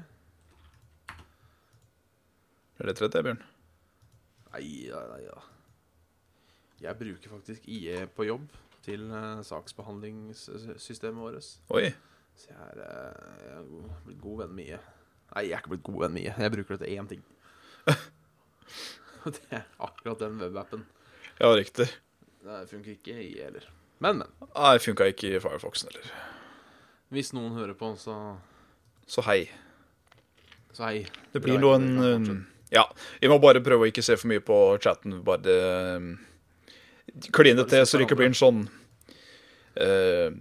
Er 2.81 2.89
det 2.91 2.95
trett, 2.99 3.17
Bjørn? 3.25 3.43
Nei, 4.55 4.65
nei, 4.93 5.05
nei, 5.11 5.21
ja. 5.27 5.37
Jeg 6.85 6.99
bruker 7.01 7.33
faktisk 7.37 7.69
IE 7.71 8.05
på 8.17 8.27
jobb 8.29 8.49
til 8.85 9.07
uh, 9.13 9.41
saksbehandlingssystemet 9.47 11.21
vårt. 11.23 11.53
Oi. 11.77 11.87
Så 12.37 12.51
jeg 12.51 12.59
er, 12.73 12.83
uh, 12.83 13.37
jeg 13.45 13.53
er 13.61 13.69
god- 13.71 14.03
blitt 14.09 14.21
god 14.25 14.43
venn 14.45 14.57
med 14.59 14.73
IE. 14.73 14.81
Nei, 15.35 15.45
jeg 15.49 15.57
er 15.57 15.63
ikke 15.63 15.73
blitt 15.77 15.87
god 15.87 16.01
venn 16.05 16.17
med 16.17 16.27
IE. 16.27 16.35
Jeg 16.45 16.55
bruker 16.57 16.77
det 16.77 16.83
til 16.89 16.99
én 16.99 17.09
ting. 17.13 17.23
Og 19.25 19.33
det 19.39 19.47
er 19.61 19.65
akkurat 19.87 20.21
den 20.27 20.41
webappen. 20.43 20.85
Ja, 21.41 21.53
riktig. 21.57 21.89
Det 22.45 22.59
funker 22.71 22.97
ikke 22.99 23.17
IE 23.25 23.47
heller. 23.47 23.71
Men, 24.05 24.21
men. 24.21 24.49
Nei, 24.53 24.77
funka 24.85 25.09
ikke 25.09 25.31
i 25.33 25.41
Firefoxen 25.41 25.89
heller. 25.89 26.09
Hvis 27.15 27.33
noen 27.33 27.55
hører 27.57 27.77
på, 27.79 27.95
så, 27.97 28.37
Så 29.09 29.25
hei. 29.25 29.47
så 30.77 30.89
hei. 30.91 31.05
Det 31.33 31.41
blir 31.45 31.57
Bra, 31.57 31.79
noen 31.79 32.25
um, 32.29 32.41
Ja, 32.75 32.85
vi 33.23 33.31
må 33.31 33.39
bare 33.41 33.63
prøve 33.65 33.87
å 33.87 33.91
ikke 33.91 34.05
se 34.05 34.17
for 34.19 34.29
mye 34.29 34.43
på 34.45 34.59
chatten. 34.83 35.21
Bare 35.25 35.59
um, 35.97 36.11
kline 37.33 37.63
det 37.63 37.71
til, 37.73 37.87
så 37.87 38.01
det 38.01 38.09
ikke 38.09 38.19
blir 38.19 38.33
en 38.33 38.37
sånn 38.37 38.65
uh, 39.79 40.35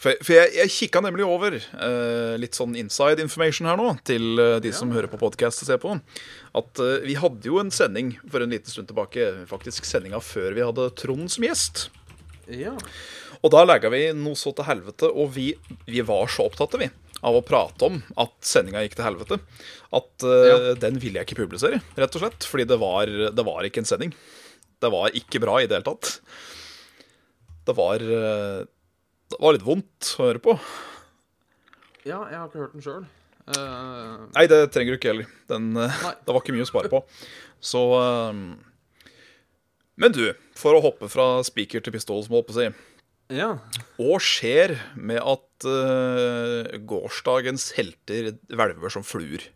For, 0.00 0.16
for 0.24 0.32
jeg, 0.34 0.54
jeg 0.56 0.72
kikka 0.74 1.02
nemlig 1.04 1.26
over 1.28 1.58
uh, 1.58 2.34
litt 2.40 2.58
sånn 2.58 2.74
inside 2.80 3.22
information 3.22 3.68
her 3.70 3.78
nå, 3.78 3.92
til 4.08 4.40
uh, 4.40 4.56
de 4.62 4.72
som 4.74 4.90
hører 4.94 5.10
på 5.12 5.20
podkast 5.20 5.62
og 5.62 5.70
ser 5.70 5.78
på. 5.82 5.94
At 6.58 6.82
uh, 6.82 6.96
vi 7.06 7.18
hadde 7.20 7.52
jo 7.52 7.60
en 7.62 7.70
sending 7.74 8.16
for 8.24 8.42
en 8.42 8.50
liten 8.50 8.72
stund 8.72 8.90
tilbake, 8.90 9.30
faktisk 9.52 9.86
sendinga 9.86 10.22
før 10.24 10.58
vi 10.58 10.66
hadde 10.66 10.90
Trond 10.98 11.30
som 11.32 11.46
gjest. 11.46 11.86
Ja. 12.52 12.74
Og 13.42 13.50
da 13.52 13.64
legga 13.66 13.90
vi 13.92 14.04
noe 14.16 14.38
så 14.38 14.52
til 14.56 14.66
helvete, 14.68 15.08
og 15.10 15.32
vi, 15.34 15.48
vi 15.90 16.02
var 16.06 16.28
så 16.32 16.46
opptatte, 16.46 16.78
vi, 16.80 16.88
av 17.26 17.34
å 17.38 17.42
prate 17.46 17.88
om 17.88 17.96
at 18.22 18.34
sendinga 18.46 18.82
gikk 18.84 18.94
til 18.98 19.06
helvete, 19.08 19.38
at 19.98 20.26
uh, 20.26 20.46
Ja. 20.46 20.58
den 20.86 21.00
ville 21.02 21.18
jeg 21.20 21.26
ikke 21.30 21.40
publisere, 21.42 21.80
rett 21.98 22.14
og 22.18 22.22
slett. 22.22 22.46
Fordi 22.46 22.66
det 22.70 22.78
var, 22.82 23.10
det 23.34 23.46
var 23.46 23.66
ikke 23.66 23.82
en 23.82 23.88
sending. 23.88 24.14
Det 24.82 24.90
var 24.92 25.14
ikke 25.16 25.40
bra 25.42 25.58
i 25.62 25.66
det 25.66 25.78
hele 25.78 25.88
tatt. 25.88 26.18
Det 27.66 27.74
var 27.74 28.02
eh, 28.04 28.60
Det 29.32 29.38
var 29.42 29.56
litt 29.56 29.64
vondt 29.66 30.10
å 30.20 30.26
høre 30.28 30.38
på. 30.44 30.52
ja, 32.06 32.20
jeg 32.30 32.38
har 32.38 32.46
ikke 32.46 32.60
hørt 32.62 32.74
den 32.76 32.84
sjøl. 32.84 33.06
Nei, 34.36 34.44
det 34.50 34.58
trenger 34.74 34.94
du 34.94 34.98
ikke 35.00 35.10
heller. 35.14 35.30
Den, 35.50 35.72
eh, 35.80 35.96
det 36.26 36.34
var 36.34 36.42
ikke 36.44 36.54
mye 36.54 36.66
å 36.66 36.70
spare 36.70 36.90
på. 36.92 37.00
Så 37.64 37.82
eh, 37.98 38.40
Men 39.96 40.12
du, 40.12 40.26
for 40.56 40.76
å 40.76 40.82
hoppe 40.84 41.08
fra 41.08 41.40
spiker 41.46 41.80
til 41.80 41.94
pistol, 41.94 42.20
som 42.24 42.34
jeg 42.34 42.42
holdt 42.42 42.50
på 42.50 42.56
å 42.56 42.60
si. 42.60 42.68
ja. 43.32 43.50
Hva 43.96 44.18
skjer 44.20 44.76
med 44.94 45.22
at 45.22 45.66
uh, 45.66 46.76
gårsdagens 46.84 47.70
helter 47.78 48.34
hvelver 48.52 48.92
som 48.92 49.06
fluer? 49.06 49.48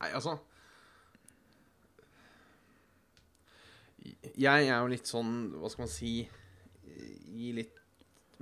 Nei, 0.00 0.10
altså 0.10 0.38
Jeg 4.34 4.66
er 4.66 4.74
jo 4.74 4.90
litt 4.90 5.08
sånn, 5.08 5.30
hva 5.60 5.70
skal 5.70 5.84
man 5.84 5.92
si 5.92 6.16
Gi 7.34 7.52
litt 7.56 7.78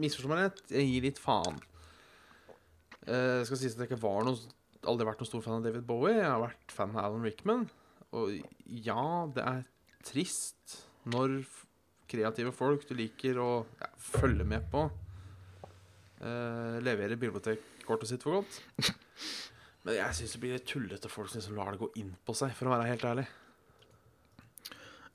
Misforstå 0.00 0.30
meg 0.30 0.40
rett, 0.46 0.62
jeg 0.72 0.88
gir 0.88 1.04
litt 1.04 1.18
faen. 1.20 1.58
Jeg 3.04 3.44
skal 3.44 3.58
sies 3.60 3.74
at 3.76 3.82
jeg 3.84 3.90
ikke 3.90 4.02
var 4.02 4.24
noe 4.24 4.38
aldri 4.88 5.06
vært 5.06 5.20
noen 5.20 5.28
stor 5.28 5.42
fan 5.44 5.58
av 5.58 5.66
David 5.66 5.84
Bowie. 5.86 6.16
Jeg 6.16 6.26
har 6.26 6.40
vært 6.42 6.72
fan 6.74 6.94
av 6.96 7.10
Alan 7.10 7.26
Rickman. 7.26 7.66
Og 8.16 8.32
ja, 8.64 9.04
det 9.36 9.44
er 9.44 9.60
trist 10.06 10.78
når 11.12 11.40
kreative 12.12 12.52
folk 12.54 12.84
du 12.88 12.94
liker 12.98 13.38
å 13.40 13.50
ja, 13.80 13.88
følge 13.98 14.44
med 14.46 14.66
på, 14.72 14.84
eh, 16.20 16.76
leverer 16.84 17.16
bibliotekkortet 17.20 18.12
sitt 18.12 18.24
for 18.26 18.40
godt. 18.40 18.60
Men 19.86 19.96
jeg 19.98 20.14
syns 20.18 20.34
det 20.36 20.42
blir 20.44 20.54
litt 20.54 20.68
tullete 20.68 21.10
folk 21.10 21.32
som 21.32 21.56
lar 21.58 21.72
det 21.74 21.80
gå 21.80 21.88
inn 21.98 22.12
på 22.26 22.36
seg, 22.38 22.52
for 22.54 22.68
å 22.70 22.76
være 22.76 22.90
helt 22.92 23.06
ærlig. 23.08 23.24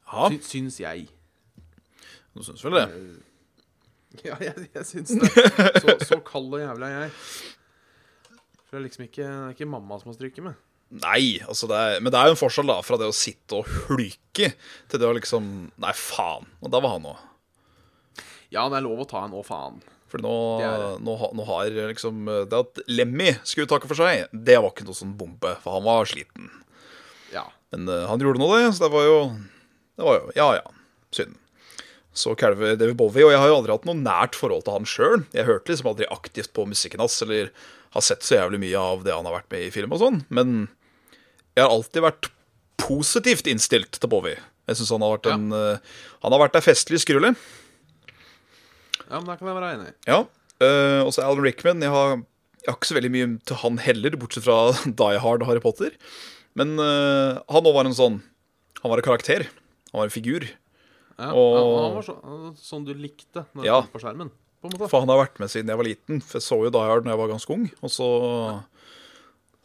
Ja, 0.08 0.28
Sy 0.32 0.40
syns 0.44 0.80
jeg. 0.82 1.08
du 2.36 2.44
syns 2.44 2.64
vel 2.68 2.80
det? 2.82 2.88
Ja, 4.24 4.34
jeg, 4.42 4.70
jeg 4.74 4.86
syns 4.88 5.12
det. 5.14 5.28
Så, 5.84 5.94
så 6.08 6.16
kald 6.26 6.56
og 6.56 6.62
jævlig 6.62 6.88
er 6.88 7.04
jeg. 7.04 7.12
For 8.66 8.72
det 8.72 8.80
er 8.80 8.86
liksom 8.88 9.04
ikke, 9.06 9.26
det 9.28 9.44
er 9.44 9.54
ikke 9.54 9.68
mamma 9.70 9.98
som 10.00 10.10
har 10.10 10.16
stryket 10.16 10.46
med. 10.48 10.56
Nei, 10.88 11.42
altså 11.44 11.68
det 11.68 11.78
er, 11.78 11.98
men 12.00 12.14
det 12.14 12.20
er 12.20 12.30
jo 12.30 12.38
en 12.38 12.40
forskjell 12.40 12.70
da 12.70 12.78
fra 12.86 12.96
det 13.00 13.10
å 13.10 13.16
sitte 13.16 13.60
og 13.60 13.68
hulke 13.90 14.54
til 14.88 15.02
det 15.02 15.08
å 15.08 15.16
liksom 15.18 15.50
Nei, 15.84 15.94
faen. 16.00 16.48
Og 16.64 16.72
da 16.72 16.80
var 16.84 16.96
han 16.96 17.10
òg. 17.12 17.24
Ja, 18.54 18.70
det 18.72 18.80
er 18.80 18.86
lov 18.86 19.04
å 19.04 19.10
ta 19.10 19.26
en 19.26 19.36
å 19.36 19.44
faen. 19.44 19.82
For 20.08 20.24
nå, 20.24 20.36
nå, 21.04 21.16
nå 21.36 21.46
har 21.50 21.74
liksom 21.90 22.30
Det 22.48 22.60
at 22.62 22.80
Lemmy 22.88 23.34
skulle 23.44 23.68
takke 23.68 23.90
for 23.90 24.00
seg, 24.00 24.30
det 24.32 24.56
var 24.56 24.72
ikke 24.72 24.86
noe 24.88 24.96
sånn 24.96 25.18
bombe, 25.20 25.52
for 25.64 25.76
han 25.76 25.84
var 25.84 26.08
sliten. 26.08 26.48
Ja. 27.34 27.44
Men 27.76 27.90
uh, 27.92 28.06
han 28.08 28.24
gjorde 28.24 28.40
nå 28.40 28.48
det, 28.56 28.70
så 28.78 28.86
det 28.86 28.94
var 28.94 29.04
jo 29.04 29.18
Det 30.00 30.08
var 30.08 30.22
jo 30.22 30.32
Ja 30.40 30.48
ja, 30.62 30.64
synd. 31.12 31.36
Så 32.18 32.34
kalver 32.40 32.78
David 32.80 32.96
Bowie, 32.98 33.28
og 33.28 33.30
jeg 33.30 33.42
har 33.44 33.52
jo 33.52 33.58
aldri 33.60 33.76
hatt 33.76 33.84
noe 33.86 34.00
nært 34.00 34.34
forhold 34.40 34.64
til 34.66 34.74
han 34.74 34.88
sjøl. 34.90 35.26
Jeg 35.36 35.46
hørte 35.46 35.70
liksom 35.70 35.92
aldri 35.92 36.08
aktivt 36.10 36.50
på 36.56 36.64
musikken 36.66 37.04
hans, 37.04 37.20
eller 37.22 37.52
har 37.98 38.06
sett 38.08 38.26
så 38.26 38.38
jævlig 38.38 38.60
mye 38.64 38.80
av 38.80 39.04
det 39.06 39.14
han 39.16 39.26
har 39.28 39.36
vært 39.40 39.52
med 39.54 39.66
i 39.68 39.72
film 39.74 39.94
og 39.96 40.02
sånn. 40.04 40.22
Men 40.30 40.56
jeg 41.58 41.66
har 41.66 41.74
alltid 41.74 42.04
vært 42.06 42.30
positivt 42.78 43.48
innstilt 43.50 43.98
til 43.98 44.10
Bowie. 44.12 44.38
Jeg 44.68 44.78
syns 44.80 44.92
han 44.94 45.02
har 45.06 45.16
vært 45.18 45.30
Ja. 45.32 45.36
en 45.40 45.52
eh, 45.56 45.80
Han 46.24 46.34
har 46.36 46.42
vært 46.46 46.58
ei 46.60 46.66
festlig 46.66 47.00
skrulle. 47.02 47.34
ja, 49.10 49.20
men 49.20 49.26
der 49.30 49.38
kan 49.40 49.48
jeg 49.50 49.56
være 49.58 49.74
enig. 49.78 49.94
Ja. 50.08 50.24
Uh, 50.58 51.06
og 51.06 51.12
så 51.14 51.22
Alan 51.24 51.44
Rickman. 51.46 51.84
Jeg 51.86 51.94
har, 51.94 52.16
jeg 52.64 52.70
har 52.72 52.78
ikke 52.80 52.90
så 52.90 52.98
veldig 52.98 53.12
mye 53.14 53.28
til 53.48 53.60
han 53.62 53.78
heller, 53.84 54.18
bortsett 54.20 54.44
fra 54.48 54.58
Die 55.02 55.20
Hard 55.24 55.44
og 55.46 55.50
Harry 55.52 55.62
Potter. 55.64 55.94
Men 56.58 56.76
uh, 56.82 57.38
han 57.54 57.68
òg 57.70 57.76
var 57.78 57.86
en 57.86 57.94
sånn 57.98 58.18
Han 58.82 58.90
var 58.92 59.02
en 59.02 59.06
karakter. 59.08 59.46
Han 59.94 60.02
var 60.02 60.10
en 60.10 60.14
figur. 60.16 60.48
Ja, 61.18 61.32
Og- 61.34 61.56
han, 61.58 61.86
han 61.86 61.96
var 61.98 62.06
så, 62.06 62.18
sånn 62.62 62.86
du 62.86 62.94
likte 62.98 63.46
når 63.58 63.66
Ja. 63.66 63.80
du 63.82 63.88
kom 63.88 63.96
på 63.98 64.04
skjermen. 64.04 64.32
For 64.62 65.00
han 65.00 65.12
har 65.12 65.20
vært 65.22 65.38
med 65.40 65.52
siden 65.54 65.70
jeg 65.72 65.80
var 65.80 65.88
liten. 65.88 66.22
For 66.26 66.40
jeg 66.40 66.46
så 66.48 66.58
jo 66.66 66.72
Die 66.74 66.86
Hard 66.90 67.06
da 67.06 67.14
jeg 67.14 67.20
var 67.22 67.30
ganske 67.32 67.54
ung. 67.54 67.68
Og 67.86 67.92
så 67.94 68.08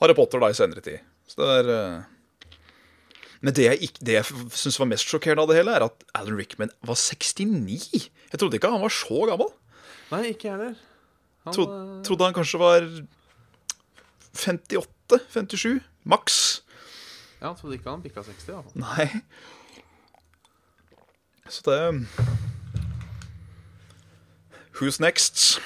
Harry 0.02 0.14
Potter 0.18 0.42
da 0.42 0.50
i 0.52 0.57
senere 0.59 0.83
tid. 0.85 1.00
Så 1.31 1.40
det 1.40 1.48
er 1.62 1.70
eh, 1.72 2.59
Men 3.42 3.55
det 3.57 3.64
jeg, 3.64 3.88
det 4.05 4.16
jeg 4.18 4.26
syns 4.55 4.78
var 4.78 4.90
mest 4.90 5.09
sjokkerende 5.09 5.42
av 5.46 5.50
det 5.50 5.57
hele, 5.62 5.74
er 5.78 5.87
at 5.88 6.05
Alan 6.18 6.37
Rickman 6.38 6.70
var 6.87 6.98
69. 7.00 8.11
Jeg 8.33 8.38
trodde 8.42 8.59
ikke 8.59 8.70
han 8.70 8.83
var 8.85 8.92
så 8.94 9.24
gammel. 9.33 9.50
Nei, 10.12 10.22
ikke 10.35 10.48
jeg 10.50 10.55
heller. 10.59 10.76
Han, 11.48 11.57
Tro, 11.57 11.64
eh, 11.66 11.96
trodde 12.07 12.28
han 12.28 12.37
kanskje 12.37 12.61
var 12.62 12.87
58-57 14.37 15.81
maks. 16.09 16.37
ja, 17.40 17.48
jeg 17.48 17.57
trodde 17.59 17.74
ikke 17.81 17.90
han 17.90 18.05
bikka 18.05 18.22
60. 18.22 18.48
i 18.48 18.55
hvert 18.55 18.68
fall. 18.68 18.78
Nei. 18.85 19.09
Så 21.50 21.64
det 21.66 21.81
Who's 24.83 24.99
next? 25.03 25.61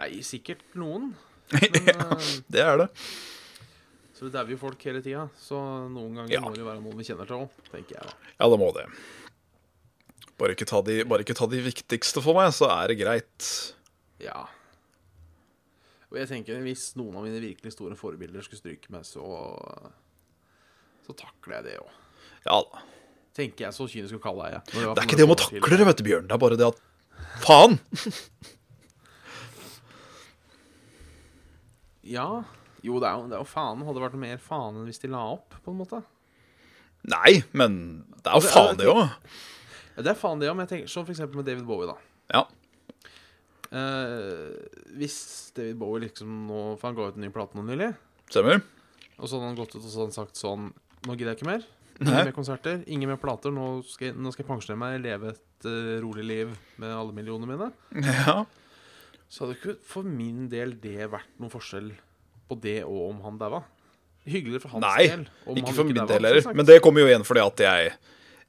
Nei, 0.00 0.10
sikkert 0.24 0.62
noen. 0.76 1.10
Men, 1.52 1.76
ja, 1.86 2.06
Det 2.50 2.62
er 2.64 2.80
det. 2.80 2.86
så 4.16 4.24
det 4.26 4.32
dauer 4.34 4.54
jo 4.54 4.58
folk 4.60 4.80
hele 4.88 5.02
tida. 5.04 5.26
Så 5.40 5.58
noen 5.92 6.16
ganger 6.16 6.32
Ja. 6.32 6.40
må 6.42 6.54
det 6.54 6.62
jo 6.64 6.68
være 6.70 6.80
noen 6.82 6.96
vi 6.98 7.04
kjenner 7.06 7.28
til 7.28 7.42
òg, 7.44 7.52
tenker 7.70 7.98
jeg 7.98 8.08
da. 8.08 8.14
Ja, 8.40 8.48
det 8.48 8.58
må 8.62 8.70
det. 8.74 8.86
Bare 10.40 10.52
ikke, 10.56 10.66
ta 10.68 10.80
de, 10.84 10.98
bare 11.08 11.24
ikke 11.24 11.36
ta 11.36 11.46
de 11.48 11.60
viktigste 11.64 12.20
for 12.24 12.36
meg, 12.36 12.50
så 12.56 12.68
er 12.72 12.90
det 12.92 12.98
greit. 13.00 13.50
Ja. 14.20 14.46
Og 16.10 16.18
jeg 16.20 16.28
tenker 16.32 16.60
hvis 16.64 16.90
noen 16.96 17.16
av 17.20 17.24
mine 17.28 17.40
virkelig 17.44 17.72
store 17.76 17.96
forbilder 18.00 18.44
skulle 18.44 18.60
stryke 18.64 18.92
meg, 18.92 19.04
så 19.08 19.22
Så 21.06 21.14
takler 21.14 21.60
jeg 21.60 21.64
det 21.68 21.76
òg. 21.84 21.90
Ja 22.48 22.56
da. 22.64 22.80
Tenker 23.36 23.66
jeg, 23.68 23.74
så 23.76 23.84
kynisk 23.86 24.16
og 24.16 24.22
kald 24.24 24.40
er 24.42 24.56
jeg. 24.56 24.62
Det 24.72 24.84
er 24.96 25.04
ikke 25.06 25.16
det 25.20 25.24
om 25.28 25.34
å 25.36 25.38
takle 25.38 25.76
det, 25.78 25.86
vet 25.86 25.98
du, 26.00 26.04
Bjørn. 26.08 26.26
Det 26.26 26.34
er 26.34 26.40
bare 26.42 26.56
det 26.58 26.66
at 26.72 26.80
Faen! 27.44 27.78
Ja. 32.06 32.44
Jo, 32.86 33.00
det 33.02 33.08
er 33.08 33.16
jo, 33.18 33.24
det 33.26 33.34
er 33.34 33.42
jo 33.42 33.48
faen. 33.50 33.82
Hadde 33.82 33.98
det 33.98 34.04
vært 34.04 34.20
mer 34.22 34.42
faen 34.42 34.76
enn 34.78 34.86
hvis 34.86 35.02
de 35.02 35.10
la 35.10 35.24
opp, 35.34 35.56
på 35.64 35.72
en 35.72 35.80
måte. 35.80 36.02
Nei, 37.06 37.40
men 37.54 37.80
det 38.22 38.30
er 38.30 38.38
jo 38.38 38.46
faen, 38.46 38.78
det 38.78 38.86
òg. 38.90 39.02
Det 39.96 40.12
er 40.12 40.18
faen 40.18 40.42
det, 40.42 40.50
òg. 40.50 40.54
Men 40.58 40.66
jeg 40.66 40.72
tenker, 40.74 40.92
sånn 40.92 41.10
eksempel 41.10 41.40
med 41.40 41.48
David 41.48 41.66
Bowie, 41.66 41.90
da. 41.90 41.96
Ja. 42.34 42.44
Eh, 43.66 44.54
hvis 44.98 45.18
David 45.56 45.78
Bowie 45.80 46.04
liksom 46.04 46.44
nå 46.46 46.58
For 46.78 46.86
han 46.86 46.94
ga 46.94 47.08
ut 47.10 47.16
en 47.18 47.24
ny 47.26 47.30
plate 47.34 47.58
nå 47.58 47.64
nylig. 47.66 47.90
Stemmer. 48.30 48.62
Og 49.16 49.26
så 49.26 49.36
hadde 49.38 49.50
han 49.50 49.58
gått 49.58 49.74
ut 49.74 49.80
og 49.80 49.88
så 49.88 49.96
hadde 49.96 50.06
han 50.06 50.14
sagt 50.14 50.38
sånn 50.38 50.68
Nå 51.06 51.14
gidder 51.16 51.32
jeg 51.32 51.40
ikke 51.40 51.50
mer. 51.50 51.66
Ingen 52.00 52.26
mer 52.28 52.34
konserter, 52.36 52.82
ingen 52.92 53.08
mer 53.08 53.16
plater. 53.20 53.52
Nå 53.54 53.82
skal 53.88 54.10
jeg, 54.10 54.16
nå 54.20 54.32
skal 54.34 54.44
jeg 54.44 54.50
pensjonere 54.50 54.80
meg, 54.82 54.98
leve 55.04 55.30
et 55.32 55.68
uh, 55.68 55.94
rolig 56.04 56.26
liv 56.28 56.50
med 56.82 56.92
alle 56.92 57.14
millionene 57.16 57.48
mine. 57.48 57.70
Ja. 58.04 58.42
Så 59.32 59.42
hadde 59.46 59.56
ikke 59.56 59.76
for 59.82 60.06
min 60.06 60.44
del 60.52 60.76
det 60.82 61.08
vært 61.10 61.30
noen 61.40 61.50
forskjell 61.50 61.88
på 62.46 62.58
det 62.62 62.76
og 62.84 63.00
om 63.08 63.24
han 63.24 63.40
daua. 63.40 63.62
Hyggeligere 64.26 64.62
for 64.62 64.76
hans 64.76 64.84
Nei, 64.84 65.06
del. 65.08 65.24
Nei, 65.46 65.56
Ikke 65.62 65.74
for 65.74 65.88
min 65.88 65.98
del 66.02 66.12
heller. 66.18 66.52
Men 66.58 66.66
det 66.68 66.80
kommer 66.84 67.02
jo 67.02 67.08
igjen 67.10 67.24
fordi 67.26 67.42
at 67.44 67.62
jeg 67.62 67.90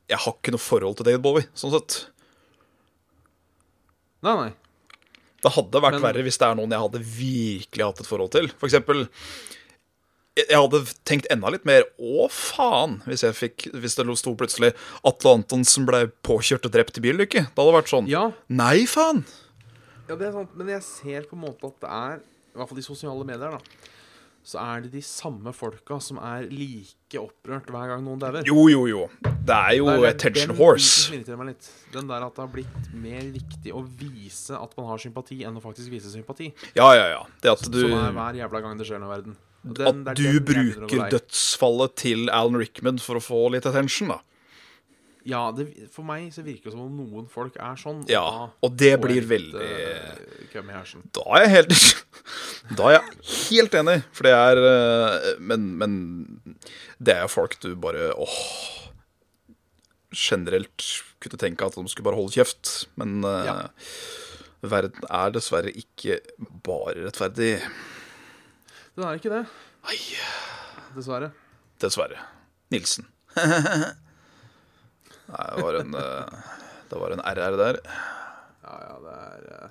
Jeg 0.08 0.20
har 0.24 0.34
ikke 0.38 0.54
noe 0.56 0.62
forhold 0.64 0.96
til 1.00 1.06
David 1.10 1.24
Bowie, 1.26 1.48
sånn 1.58 1.74
sett. 1.74 1.98
Nei, 4.26 4.34
nei. 4.40 4.52
Det 5.44 5.52
hadde 5.54 5.82
vært 5.84 5.98
Men- 6.00 6.06
verre 6.08 6.24
hvis 6.26 6.38
det 6.42 6.48
er 6.48 6.56
noen 6.58 6.72
jeg 6.74 6.82
hadde 6.84 7.02
virkelig 7.04 7.86
hatt 7.86 8.00
et 8.02 8.10
forhold 8.10 8.32
til. 8.34 8.48
For 8.58 8.68
eksempel 8.70 9.08
Jeg 10.38 10.54
hadde 10.54 10.84
tenkt 11.08 11.28
enda 11.34 11.50
litt 11.54 11.66
mer 11.66 11.88
Å, 11.98 12.28
faen! 12.30 13.00
Hvis, 13.10 13.24
jeg 13.26 13.34
fikk, 13.38 13.68
hvis 13.74 13.98
det 13.98 14.06
sto 14.22 14.36
plutselig 14.38 14.74
Atle 15.08 15.34
Antonsen 15.40 15.88
ble 15.90 16.06
påkjørt 16.26 16.68
og 16.70 16.76
drept 16.76 17.00
i 17.02 17.06
bilulykke. 17.08 17.48
Det 17.50 17.58
hadde 17.58 17.76
vært 17.80 17.92
sånn 17.94 18.10
Ja, 18.12 18.30
Nei, 18.54 18.86
faen! 18.90 19.26
ja, 20.08 20.16
det 20.16 20.30
er 20.30 20.36
sant, 20.38 20.54
men 20.56 20.70
jeg 20.72 20.84
ser 20.86 21.26
på 21.28 21.36
en 21.36 21.44
måte 21.50 21.68
at 21.68 21.82
det 21.84 21.90
er 21.92 22.20
I 22.22 22.60
hvert 22.60 22.70
fall 22.70 22.80
i 22.80 22.86
sosiale 22.86 23.26
medier, 23.28 23.58
da. 23.58 23.96
Så 24.48 24.62
er 24.64 24.86
det 24.86 24.94
de 24.94 25.02
samme 25.04 25.52
folka 25.52 25.98
som 26.00 26.22
er 26.24 26.46
like 26.48 27.20
opprørt 27.20 27.68
hver 27.68 27.90
gang 27.92 28.06
noen 28.06 28.22
dauer. 28.22 28.46
Jo, 28.48 28.70
jo, 28.72 28.86
jo. 28.88 29.02
Det 29.20 29.58
er 29.58 29.74
jo 29.76 29.90
Det 29.90 29.98
er 29.98 30.14
attention 30.14 30.54
den 30.54 30.60
horse. 30.62 31.12
Den. 31.12 31.52
Den 31.92 32.08
der 32.08 32.24
at 32.30 32.38
det 32.38 32.46
har 32.46 32.54
blitt 32.54 32.88
mer 32.96 33.28
viktig 33.34 33.74
å 33.76 33.82
vise 33.84 34.56
at 34.56 34.78
man 34.80 34.88
har 34.94 35.04
sympati, 35.04 35.42
enn 35.44 35.60
å 35.60 35.64
faktisk 35.66 35.92
vise 35.92 36.14
sympati. 36.14 36.48
Ja, 36.80 36.88
ja, 36.96 37.10
ja. 37.18 37.20
Det 37.44 37.52
at 37.58 37.68
du 37.68 37.82
Som 37.82 37.98
er 38.00 38.16
hver 38.16 38.40
jævla 38.40 38.64
gang 38.64 38.80
det 38.80 38.88
skjer 38.88 39.04
noe 39.04 39.12
i 39.12 39.16
verden. 39.18 39.36
Den- 39.64 40.08
At 40.08 40.16
du 40.16 40.40
bruker 40.40 41.10
dødsfallet 41.12 41.96
til 41.96 42.30
Alan 42.30 42.56
Rickman 42.60 43.00
for 43.00 43.16
å 43.18 43.24
få 43.24 43.52
litt 43.52 43.66
attention, 43.66 44.08
da. 44.10 44.20
Ja, 45.28 45.52
det, 45.52 45.90
for 45.92 46.04
meg 46.08 46.30
så 46.32 46.40
virker 46.42 46.70
det 46.70 46.72
som 46.72 46.86
om 46.86 46.94
noen 47.02 47.26
folk 47.28 47.58
er 47.60 47.76
sånn. 47.76 48.06
Ja, 48.08 48.48
og 48.64 48.78
det 48.80 48.94
blir 49.04 49.26
veldig 49.28 49.60
eh. 49.60 51.02
Da 51.12 51.26
er 51.36 51.42
jeg 51.44 51.50
helt 51.52 51.74
Da 52.78 52.88
er 52.88 52.94
jeg 52.96 53.28
helt 53.50 53.76
enig, 53.76 53.98
for 54.16 54.24
det 54.24 54.32
er 54.32 54.62
eh, 54.70 55.28
Men, 55.40 55.66
men 55.78 55.98
det 57.04 57.14
er 57.18 57.22
jo 57.26 57.34
folk 57.34 57.58
du 57.60 57.74
bare 57.76 58.14
åh 58.16 58.40
Generelt 60.16 60.86
kunne 61.20 61.38
tenke 61.42 61.66
at 61.68 61.76
de 61.76 61.84
skulle 61.92 62.08
bare 62.08 62.16
holde 62.16 62.32
kjeft, 62.38 62.88
men 62.96 63.20
eh, 63.28 63.46
Ja. 63.50 63.58
verden 64.64 65.04
er 65.12 65.34
dessverre 65.36 65.74
ikke 65.76 66.22
bare 66.64 67.04
rettferdig. 67.04 67.58
Den 68.98 69.06
er 69.06 69.20
ikke 69.20 69.30
det, 69.30 69.44
Nei, 69.86 69.98
dessverre. 70.98 71.30
dessverre. 71.80 72.18
Nilsen. 72.74 73.06
Nei, 75.28 75.46
det 75.54 75.64
var 75.64 75.78
en 75.82 75.94
eh, 76.00 76.38
Det 76.90 77.00
var 77.02 77.14
en 77.16 77.22
RR 77.24 77.58
der. 77.60 77.80
Ja, 78.64 78.78
ja, 78.84 78.96
det 79.04 79.14
er 79.18 79.46
eh, 79.58 79.70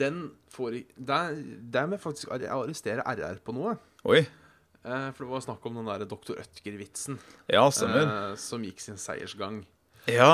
Den 0.00 0.18
får 0.52 0.78
Der, 0.96 1.36
der 1.72 1.86
må 1.88 1.96
jeg 1.98 2.02
faktisk 2.04 2.32
ar- 2.34 2.48
arrestere 2.58 3.04
RR 3.06 3.38
på 3.44 3.54
noe. 3.56 3.76
Oi. 4.08 4.22
Eh, 4.24 5.08
for 5.14 5.24
det 5.26 5.30
var 5.34 5.44
snakk 5.46 5.64
om 5.68 5.78
den 5.80 5.88
der 5.90 6.04
doktor 6.08 6.40
Ødger-vitsen 6.42 7.18
Ja, 7.52 7.64
stemmer. 7.74 8.34
som 8.40 8.64
gikk 8.64 8.80
sin 8.82 8.98
seiersgang. 9.00 9.62
Ja. 10.08 10.32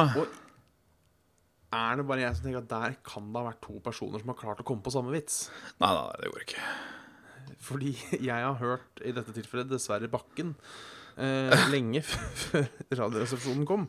Er 1.75 1.97
det 1.99 2.05
bare 2.07 2.23
jeg 2.23 2.37
som 2.39 2.45
tenker 2.47 2.63
at 2.63 2.71
der 2.71 2.97
kan 3.07 3.31
det 3.35 3.41
ha 3.41 3.49
vært 3.51 3.63
to 3.65 3.81
personer 3.83 4.23
som 4.23 4.31
har 4.31 4.39
klart 4.39 4.61
å 4.63 4.67
komme 4.69 4.85
på 4.87 4.93
samme 4.95 5.11
vits? 5.15 5.49
Nei, 5.83 5.91
nei, 5.91 6.05
det 6.23 6.31
går 6.31 6.45
ikke. 6.47 6.67
Fordi 7.65 7.95
jeg 8.31 8.41
har 8.45 8.59
hørt, 8.61 9.01
i 9.05 9.15
dette 9.17 9.35
tilfellet 9.37 9.71
dessverre 9.73 10.11
Bakken, 10.13 10.55
eh, 11.17 11.55
lenge 11.75 12.03
før 12.05 12.67
Radioresepsjonen 12.93 13.65
kom. 13.69 13.89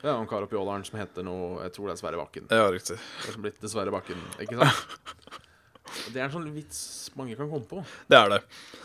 Det 0.00 0.08
er 0.08 0.16
en 0.16 0.28
kar 0.30 0.46
oppi 0.46 0.56
Åldalen 0.56 0.84
som 0.86 0.94
heter 0.96 1.24
noe 1.26 1.58
Jeg 1.66 1.74
tror 1.74 1.90
det 1.90 1.92
er 1.92 1.98
Sverre 2.00 2.16
Bakken. 2.22 2.46
Ja, 2.48 2.70
riktig. 2.72 2.96
Det 2.96 3.28
er 3.28 3.34
som 3.36 3.42
blitt 3.44 3.58
Dessverre 3.60 3.92
Bakken, 3.92 4.20
ikke 4.40 4.56
sant? 4.60 5.08
Det 6.14 6.20
er 6.20 6.28
en 6.28 6.32
sånn 6.32 6.46
vits 6.54 7.10
mange 7.18 7.34
kan 7.34 7.48
komme 7.50 7.66
på. 7.66 7.80
Det 8.06 8.14
er 8.14 8.28
det. 8.30 8.36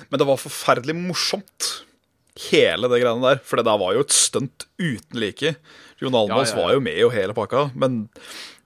Men 0.09 0.17
det 0.17 0.25
var 0.25 0.39
forferdelig 0.41 0.95
morsomt, 0.97 1.67
hele 2.47 2.89
det 2.89 2.97
greiene 3.03 3.21
der. 3.21 3.41
For 3.45 3.61
det 3.61 3.67
der 3.67 3.77
var 3.77 3.93
jo 3.93 4.01
et 4.01 4.15
stunt 4.15 4.65
uten 4.81 5.19
like. 5.21 5.51
Jon 6.01 6.17
Almaas 6.17 6.49
Ja, 6.49 6.55
ja, 6.55 6.57
ja. 6.57 6.63
var 6.63 6.73
jo 6.73 6.81
med 6.87 6.97
i 6.97 7.05
hele 7.13 7.35
pakka. 7.37 7.61
Men 7.77 7.99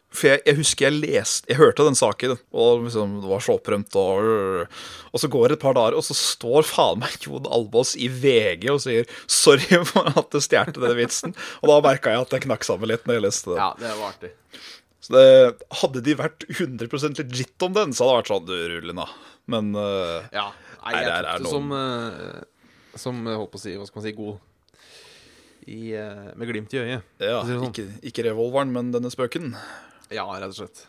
for 0.09 0.31
jeg, 0.31 0.41
jeg 0.47 0.57
husker 0.57 0.87
jeg 0.87 0.95
leste 1.03 1.51
Jeg 1.51 1.59
hørte 1.59 1.85
den 1.85 1.97
saken, 1.97 2.31
og 2.49 2.85
liksom, 2.87 3.19
det 3.21 3.29
var 3.29 3.43
så 3.45 3.55
opprømt. 3.59 3.93
Og, 3.99 4.79
og 5.13 5.21
så 5.21 5.29
går 5.29 5.51
det 5.51 5.59
et 5.59 5.63
par 5.63 5.77
dager, 5.77 5.97
og 5.99 6.05
så 6.05 6.17
står 6.17 6.65
faen 6.65 7.03
meg 7.03 7.17
Jon 7.21 7.45
Almaas 7.45 7.93
i 7.93 8.09
VG 8.09 8.65
og 8.73 8.81
sier 8.83 9.05
'sorry 9.29 9.83
for 9.85 10.09
at 10.09 10.31
du 10.33 10.41
stjal 10.41 10.73
denne 10.73 10.97
vitsen'. 10.97 11.35
Og 11.61 11.69
da 11.69 11.79
merka 11.85 12.15
jeg 12.15 12.25
at 12.25 12.33
jeg 12.33 12.45
knakk 12.47 12.65
sammen 12.65 12.89
litt 12.89 13.05
når 13.05 13.19
jeg 13.19 13.25
leste 13.27 13.53
det. 13.53 13.59
Ja, 13.61 13.69
det 13.77 13.93
var 13.99 14.15
artig. 14.15 14.31
Så 14.99 15.13
det, 15.13 15.27
hadde 15.81 16.01
de 16.05 16.15
vært 16.17 16.45
100 16.49 17.21
legit 17.21 17.65
om 17.65 17.77
den, 17.77 17.93
så 17.93 18.09
hadde 18.09 18.15
det 18.15 18.19
vært 18.19 18.31
sånn 18.33 18.49
Du, 18.49 18.55
Rulina. 18.73 19.05
Men 19.49 19.71
uh, 19.77 20.25
Ja. 20.33 20.49
Nei, 20.79 20.95
jeg 20.95 21.09
tok 21.11 21.43
det 21.43 21.51
som 21.51 21.73
uh, 21.75 22.39
Som 22.95 23.17
jeg 23.27 23.35
holdt 23.35 23.51
på 23.51 23.59
å 23.59 23.61
si, 23.61 23.73
hva 23.75 23.85
skal 23.85 23.99
man 23.99 24.05
si, 24.05 24.13
god 24.15 24.37
i, 25.69 25.79
uh, 25.93 26.31
Med 26.39 26.49
glimt 26.49 26.73
i 26.73 26.81
øyet. 26.81 27.05
ja, 27.21 27.43
sånn. 27.45 27.67
ikke, 27.69 27.85
ikke 28.09 28.25
revolveren, 28.25 28.73
men 28.73 28.89
denne 28.95 29.11
spøken. 29.13 29.53
Ja, 30.13 30.25
rett 30.39 30.49
og 30.53 30.57
slett. 30.61 30.85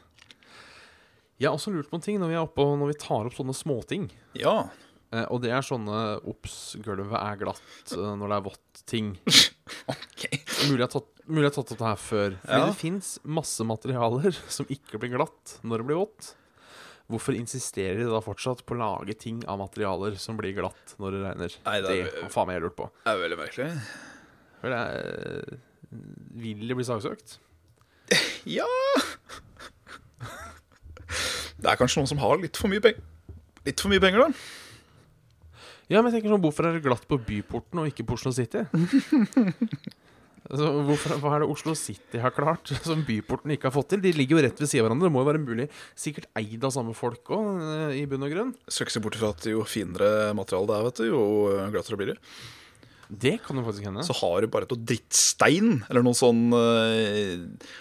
Jeg 1.41 1.49
har 1.49 1.57
også 1.57 1.73
lurt 1.73 1.89
på 1.91 1.97
en 1.97 2.05
ting 2.05 2.19
når 2.21 2.29
vi 2.33 2.37
er 2.37 2.45
oppe 2.45 2.65
når 2.77 2.91
vi 2.93 2.99
tar 3.01 3.29
opp 3.29 3.37
sånne 3.37 3.55
småting. 3.57 4.11
Ja. 4.37 4.69
Eh, 5.11 5.25
og 5.33 5.41
det 5.43 5.51
er 5.57 5.65
sånne 5.67 6.21
Ops, 6.31 6.77
gulvet 6.85 7.17
er 7.19 7.39
glatt 7.41 7.95
eh, 7.97 8.11
når 8.21 8.29
det 8.29 8.37
er 8.37 8.45
vått-ting. 8.45 9.09
okay. 9.95 10.43
Mulig 10.69 10.83
jeg 10.83 10.85
har 10.85 10.93
tatt, 10.93 11.09
jeg 11.27 11.55
tatt 11.57 11.73
opp 11.73 11.81
det 11.81 11.89
her 11.89 12.03
før. 12.05 12.37
Fordi 12.45 12.61
Ja. 12.61 12.67
det 12.69 12.77
fins 12.83 13.15
masse 13.25 13.65
materialer 13.67 14.37
som 14.57 14.69
ikke 14.71 15.01
blir 15.03 15.17
glatt 15.17 15.57
når 15.65 15.81
det 15.83 15.89
blir 15.91 16.01
vått. 16.03 16.35
Hvorfor 17.11 17.35
insisterer 17.35 18.05
de 18.05 18.07
da 18.13 18.21
fortsatt 18.23 18.61
på 18.69 18.77
å 18.77 18.79
lage 18.79 19.17
ting 19.19 19.41
av 19.51 19.59
materialer 19.59 20.15
som 20.23 20.37
blir 20.39 20.53
glatt 20.55 20.93
når 21.03 21.17
det 21.17 21.23
regner? 21.25 21.57
Nei, 21.67 21.79
det 21.83 21.89
det 21.91 21.97
er- 22.05 22.23
har 22.23 22.31
faen 22.37 22.47
meg 22.53 22.61
jeg 22.61 22.69
lurt 22.69 22.77
på. 22.79 22.87
Det 23.03 23.11
er 23.17 23.23
veldig 23.25 23.39
merkelig. 23.41 23.71
Vel, 24.61 24.75
det 24.77 24.83
er, 24.85 25.61
vil 26.45 26.69
det 26.71 26.77
bli 26.79 26.87
saksøkt? 26.87 27.39
Ja 28.59 28.67
Det 31.61 31.69
er 31.69 31.79
kanskje 31.79 32.01
noen 32.01 32.11
som 32.11 32.21
har 32.23 32.41
litt 32.41 32.57
for 32.57 32.73
mye 32.73 32.81
penger. 32.83 33.05
Litt 33.67 33.83
for 33.83 33.93
mye 33.93 34.01
penger, 34.03 34.25
da. 34.25 34.31
Ja, 35.91 36.01
men 36.01 36.09
jeg 36.09 36.21
tenker 36.21 36.33
sånn, 36.33 36.45
Hvorfor 36.45 36.69
er 36.69 36.77
det 36.77 36.85
glatt 36.85 37.07
på 37.11 37.19
Byporten 37.21 37.83
og 37.83 37.91
ikke 37.91 38.07
på 38.07 38.17
Oslo 38.17 38.31
City? 38.33 38.63
altså, 40.51 40.69
hvorfor, 40.87 41.17
hva 41.21 41.33
er 41.35 41.43
det 41.43 41.51
Oslo 41.51 41.75
City 41.79 42.23
har 42.23 42.33
klart 42.33 42.71
som 42.87 43.03
Byporten 43.07 43.53
ikke 43.57 43.69
har 43.69 43.75
fått 43.75 43.91
til? 43.93 44.05
De 44.05 44.15
ligger 44.17 44.39
jo 44.39 44.45
rett 44.47 44.63
ved 44.63 44.71
siden 44.71 44.87
av 44.87 44.89
hverandre. 44.89 45.11
Det 45.11 45.15
må 45.17 45.25
jo 45.25 45.31
være 45.33 45.43
mulig. 45.43 45.67
Sikkert 45.99 46.31
eid 46.39 46.65
av 46.65 46.73
samme 46.79 46.95
folk 46.97 47.35
òg, 47.37 47.61
i 47.99 48.07
bunn 48.09 48.25
og 48.25 48.33
grunn. 48.33 48.55
Skal 48.71 48.87
ikke 48.87 48.97
se 48.97 49.05
bort 49.05 49.21
fra 49.21 49.35
at 49.35 49.51
jo 49.51 49.67
finere 49.69 50.31
materiale 50.39 50.71
det 50.71 50.79
er, 50.79 50.89
vet 50.89 51.03
du, 51.03 51.07
jo 51.11 51.23
glattere 51.75 52.01
blir 52.01 52.15
det. 52.15 52.19
Det 53.11 53.37
kan 53.43 53.59
jo 53.59 53.67
faktisk 53.67 53.91
hende. 53.91 54.07
Så 54.07 54.15
har 54.23 54.41
du 54.41 54.51
bare 54.55 54.69
et 54.71 54.87
drittstein, 54.87 55.81
eller 55.91 56.05
noe 56.07 56.15
sånn 56.15 56.45
uh, 56.55 57.73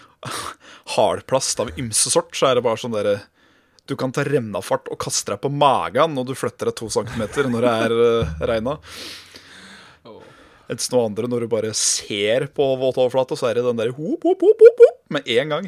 hardplast 0.96 1.62
av 1.62 1.70
ymse 1.80 2.12
sort, 2.12 2.34
så 2.36 2.50
er 2.50 2.58
det 2.58 2.64
bare 2.66 2.80
sånn 2.80 2.94
derre 2.94 3.20
Du 3.88 3.96
kan 3.98 4.12
ta 4.14 4.22
rennafart 4.26 4.90
og 4.92 5.00
kaste 5.02 5.32
deg 5.32 5.40
på 5.42 5.50
magen 5.50 6.14
når 6.14 6.30
du 6.30 6.36
flytter 6.38 6.70
deg 6.70 6.76
to 6.78 6.90
centimeter 6.92 7.48
når 7.50 7.66
det 7.66 7.72
er 7.86 7.96
uh, 7.96 8.46
regna. 8.52 8.76
Mens 10.70 10.86
noe 10.92 11.08
andre, 11.08 11.26
når 11.26 11.42
du 11.42 11.50
bare 11.50 11.72
ser 11.74 12.46
på 12.54 12.62
våtoverflata, 12.78 13.34
så 13.34 13.48
er 13.48 13.58
det 13.58 13.66
den 13.66 13.80
der 13.80 13.90
hop, 13.96 14.22
hop, 14.22 14.44
hop, 14.44 14.62
hop, 14.62 14.82
hop, 14.84 15.00
med 15.10 15.26
en 15.34 15.50
gang. 15.56 15.66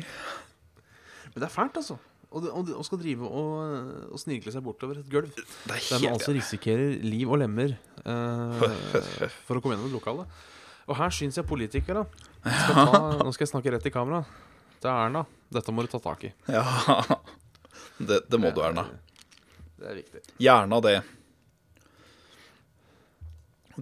Men 1.33 1.43
det 1.43 1.49
er 1.49 1.51
fælt, 1.51 1.81
altså. 1.81 1.99
Å 2.33 2.85
skal 2.87 3.01
drive 3.03 3.27
og, 3.27 3.89
og 4.15 4.21
snirkle 4.23 4.55
seg 4.55 4.63
bortover 4.65 5.03
et 5.03 5.11
gulv. 5.11 5.35
Det 5.35 5.75
er 5.75 5.83
Der 5.91 6.05
man 6.05 6.15
altså 6.15 6.33
risikerer 6.33 7.03
liv 7.05 7.29
og 7.29 7.43
lemmer 7.43 7.75
uh, 8.07 8.63
for 9.49 9.59
å 9.59 9.65
komme 9.65 9.75
gjennom 9.75 9.91
et 9.91 9.97
lokale. 9.99 10.29
Og 10.89 10.97
her 10.99 11.15
syns 11.15 11.39
jeg 11.39 11.47
politikere 11.49 12.05
skal 12.43 12.75
ta, 12.75 13.01
Nå 13.23 13.31
skal 13.35 13.47
jeg 13.47 13.53
snakke 13.53 13.75
rett 13.75 13.87
i 13.87 13.95
kamera. 13.95 14.23
Det 14.83 14.91
er 14.91 15.07
Erna. 15.07 15.25
Dette 15.53 15.75
må 15.75 15.85
du 15.85 15.91
ta 15.93 16.01
tak 16.03 16.25
i. 16.27 16.33
Ja. 16.51 16.65
Det, 18.03 18.25
det 18.27 18.39
må 18.41 18.51
du, 18.51 18.63
Erna. 18.65 18.87
Det 19.79 19.91
er 19.91 19.99
viktig. 20.01 20.23
Gjerne 20.43 20.79
det. 20.83 20.97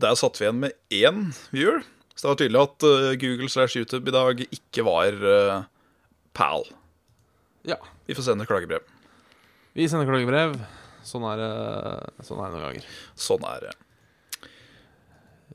Der 0.00 0.18
satt 0.18 0.36
vi 0.40 0.46
igjen 0.46 0.60
med 0.60 0.76
én 0.92 1.22
viewer. 1.54 1.80
Så 2.14 2.26
det 2.26 2.30
var 2.30 2.40
tydelig 2.42 2.60
at 2.60 2.84
eh, 2.84 3.14
Google 3.22 3.48
slash 3.48 3.78
YouTube 3.80 4.10
i 4.10 4.14
dag 4.14 4.42
ikke 4.44 4.84
var 4.84 5.16
uh, 5.24 5.62
pal. 6.36 6.66
Ja. 7.64 7.78
Vi 8.04 8.16
får 8.18 8.28
sende 8.28 8.44
klagebrev. 8.48 8.84
Vi 9.72 9.88
sender 9.88 10.08
klagebrev. 10.08 10.58
Sånn 11.06 11.24
er 11.30 11.40
det 11.40 12.26
sånn 12.28 12.42
er 12.42 12.50
det 12.50 12.58
noen 12.58 12.66
ganger. 12.66 12.90
Sånn 13.16 13.46
er 13.48 13.64
det. 13.64 13.72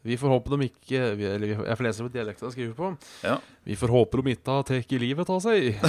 Vi 0.06 0.18
får 0.22 0.30
håpe 0.30 0.54
de 0.54 0.68
ikke 0.68 1.00
Eller 1.18 1.48
jeg 1.56 1.78
får 1.80 1.88
lese 1.88 2.06
på 2.06 2.12
dialekta 2.14 2.46
jeg 2.46 2.54
skriver 2.54 2.76
på. 2.78 2.92
Ja. 3.26 3.40
Vi 3.66 3.78
får 3.80 3.94
håpe 3.96 4.22
de 4.22 4.36
ikke 4.36 4.58
har 4.60 4.68
tatt 4.70 4.96
livet 5.02 5.32
av 5.34 5.42
seg. 5.44 5.80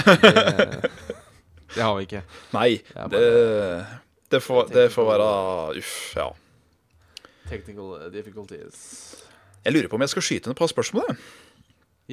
Det, 1.66 1.82
det 1.82 1.82
har 1.82 1.96
vi 1.98 2.04
ikke. 2.06 2.20
Nei, 2.54 2.78
det, 3.10 3.22
det, 4.32 4.38
får, 4.40 4.68
det 4.72 4.84
får 4.94 5.08
være 5.10 5.26
Uff, 5.80 5.96
ja. 6.16 6.28
Technical 7.50 8.06
difficulties. 8.14 8.78
Jeg 9.66 9.74
lurer 9.74 9.90
på 9.90 9.98
om 9.98 10.04
jeg 10.06 10.12
skal 10.14 10.24
skyte 10.24 10.48
inn 10.48 10.54
et 10.54 10.60
par 10.62 10.70
spørsmål. 10.70 11.10
jeg. 11.10 11.18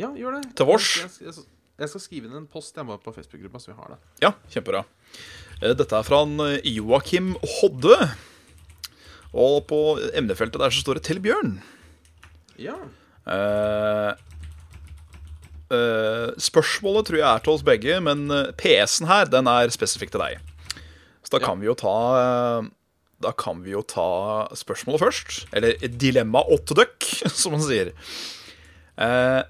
Ja, 0.01 0.09
gjør 0.17 0.39
det. 0.39 0.41
Til 0.57 0.67
vårs. 0.67 0.89
Jeg, 1.03 1.11
jeg, 1.29 1.45
jeg 1.83 1.91
skal 1.93 2.03
skrive 2.03 2.27
inn 2.29 2.39
en 2.41 2.49
post 2.49 2.75
jeg 2.77 2.87
må 2.89 2.97
på 3.01 3.13
Facebook-gruppa, 3.13 3.61
så 3.61 3.71
vi 3.71 3.77
har 3.77 3.93
det. 3.93 3.99
Ja, 4.25 4.33
kjempebra. 4.51 4.83
Eh, 5.61 5.75
Dette 5.77 5.99
er 6.01 6.07
fra 6.07 6.23
eh, 6.49 6.71
Joakim 6.73 7.35
Hodde. 7.59 7.99
Og 9.33 9.63
på 9.69 9.79
emnefeltet 10.17 10.61
der 10.61 10.73
så 10.73 10.83
står 10.83 10.99
det 10.99 11.05
'Til 11.07 11.21
Bjørn'. 11.21 11.55
Ja. 12.61 12.75
Uh, 13.23 14.13
uh, 15.73 16.29
spørsmålet 16.41 17.07
tror 17.09 17.19
jeg 17.21 17.27
er 17.29 17.43
til 17.45 17.53
oss 17.55 17.63
begge, 17.65 17.97
men 18.03 18.25
eh, 18.33 18.51
PS-en 18.59 19.07
her, 19.09 19.29
den 19.31 19.47
er 19.49 19.71
spesifikk 19.73 20.13
til 20.13 20.23
deg. 20.23 20.41
Så 21.23 21.33
da 21.37 21.39
Ja. 21.41 21.47
kan 21.47 21.61
vi 21.61 21.69
jo 21.69 21.75
ta 21.79 21.95
Da 23.23 23.31
kan 23.39 23.61
vi 23.63 23.71
jo 23.71 23.81
ta 23.87 24.49
spørsmålet 24.51 24.99
først. 24.99 25.45
Eller 25.55 25.77
dilemma 25.87 26.41
åtte 26.51 26.75
døkk, 26.75 27.07
som 27.31 27.53
man 27.55 27.63
sier. 27.63 27.93
Uh, 28.99 29.41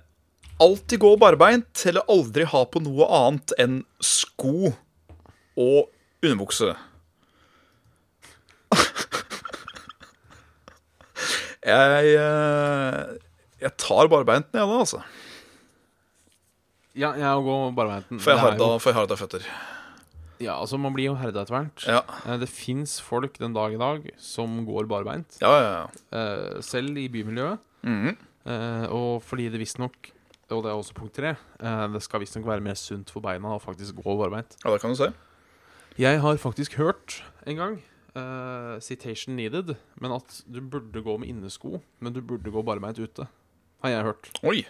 alltid 0.61 0.99
gå 1.01 1.15
barbeint, 1.17 1.81
eller 1.89 2.05
aldri 2.07 2.45
ha 2.45 2.63
på 2.69 2.79
noe 2.85 3.07
annet 3.09 3.55
enn 3.57 3.79
sko 3.99 4.69
og 5.57 5.89
underbukse. 6.23 6.75
Jeg 11.65 12.15
eh, 12.19 13.13
Jeg 13.63 13.71
tar 13.79 14.09
barbeint 14.11 14.49
da, 14.53 14.65
altså. 14.67 15.01
Ja, 16.93 17.13
jeg 17.17 17.45
går 17.47 17.71
barbeint. 17.73 18.09
For 18.21 18.33
jeg 18.35 18.41
har 18.43 18.57
da, 18.59 18.67
for 18.77 18.91
jeg 18.91 18.97
har 18.99 19.07
da 19.09 19.17
føtter. 19.17 19.45
Ja, 20.43 20.57
altså, 20.59 20.77
man 20.81 20.93
blir 20.93 21.07
jo 21.11 21.15
herda 21.17 21.41
etter 21.45 21.55
hvert. 21.55 21.85
Ja. 21.89 22.01
Eh, 22.27 22.37
Det 22.41 22.49
fins 22.51 22.97
folk 23.01 23.37
den 23.41 23.55
dag 23.55 23.73
i 23.73 23.79
dag 23.81 24.09
som 24.21 24.59
går 24.67 24.89
barbeint, 24.91 25.39
Ja, 25.41 25.53
ja, 25.57 25.71
ja. 25.79 25.85
eh, 26.19 26.61
selv 26.61 26.97
i 26.97 27.07
bymiljøet. 27.09 27.59
Mm 27.83 27.99
-hmm. 28.07 28.89
og 28.91 29.23
fordi 29.23 29.49
det 29.49 29.59
visstnok, 29.59 29.95
og 30.49 30.63
det 30.63 30.69
er 30.71 30.75
også 30.75 30.93
punkt 30.93 31.13
tre, 31.15 31.35
det 31.59 32.01
skal 32.03 32.19
visstnok 32.19 32.45
være 32.45 32.61
mer 32.61 32.75
sunt 32.75 33.09
for 33.09 33.19
beina 33.19 33.47
å 33.55 33.59
faktisk 33.59 33.95
gå 33.95 34.17
barbeint. 34.17 34.55
ja, 34.63 34.71
det 34.71 34.79
kan 34.81 34.89
du 34.89 34.95
se. 34.95 35.11
Jeg 35.97 36.21
har 36.21 36.37
faktisk 36.37 36.73
hørt 36.75 37.23
en 37.45 37.55
gang, 37.57 37.83
eh, 38.15 38.79
citation 38.83 39.35
needed, 39.37 39.75
men 40.01 40.11
at 40.15 40.41
du 40.45 40.61
burde 40.61 41.01
gå 41.05 41.17
med 41.21 41.29
innesko, 41.33 41.81
men 42.03 42.13
du 42.15 42.21
burde 42.21 42.51
gå 42.53 42.63
barbeint 42.65 42.99
ute. 42.99 43.27
Har 43.83 43.89
jeg 43.93 44.05
hørt. 44.07 44.29
Oi. 44.47 44.63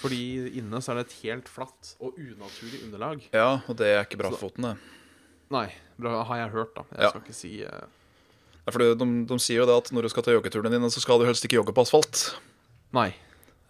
Fordi 0.00 0.20
inne 0.58 0.80
så 0.80 0.92
er 0.94 1.00
det 1.00 1.06
et 1.10 1.16
helt 1.26 1.48
flatt 1.52 1.94
og 2.00 2.16
unaturlig 2.16 2.80
underlag. 2.86 3.24
Ja, 3.36 3.60
og 3.68 3.76
det 3.76 3.90
er 3.92 4.04
ikke 4.06 4.18
bra 4.22 4.30
for 4.32 4.46
foten, 4.48 4.64
det. 4.70 4.76
Nei, 5.52 5.66
bra, 6.00 6.22
har 6.24 6.44
jeg 6.44 6.52
hørt, 6.54 6.74
da. 6.76 6.84
Jeg 6.94 7.02
Ja. 7.04 7.10
skal 7.10 7.24
ikke 7.26 7.36
si 7.36 7.50
uh... 7.66 7.80
ja, 7.82 8.66
er 8.70 8.72
fordi 8.76 8.86
de, 8.96 9.08
de 9.28 9.38
sier 9.42 9.60
jo 9.60 9.66
det 9.68 9.76
at 9.76 9.90
når 9.92 10.06
du 10.06 10.08
skal 10.12 10.22
ta 10.24 10.32
joggeturene 10.32 10.72
dine, 10.72 10.90
så 10.94 11.02
skal 11.02 11.18
du 11.20 11.26
helst 11.28 11.44
ikke 11.44 11.58
jogge 11.58 11.74
på 11.76 11.82
asfalt. 11.84 12.22
Nei. 12.96 13.10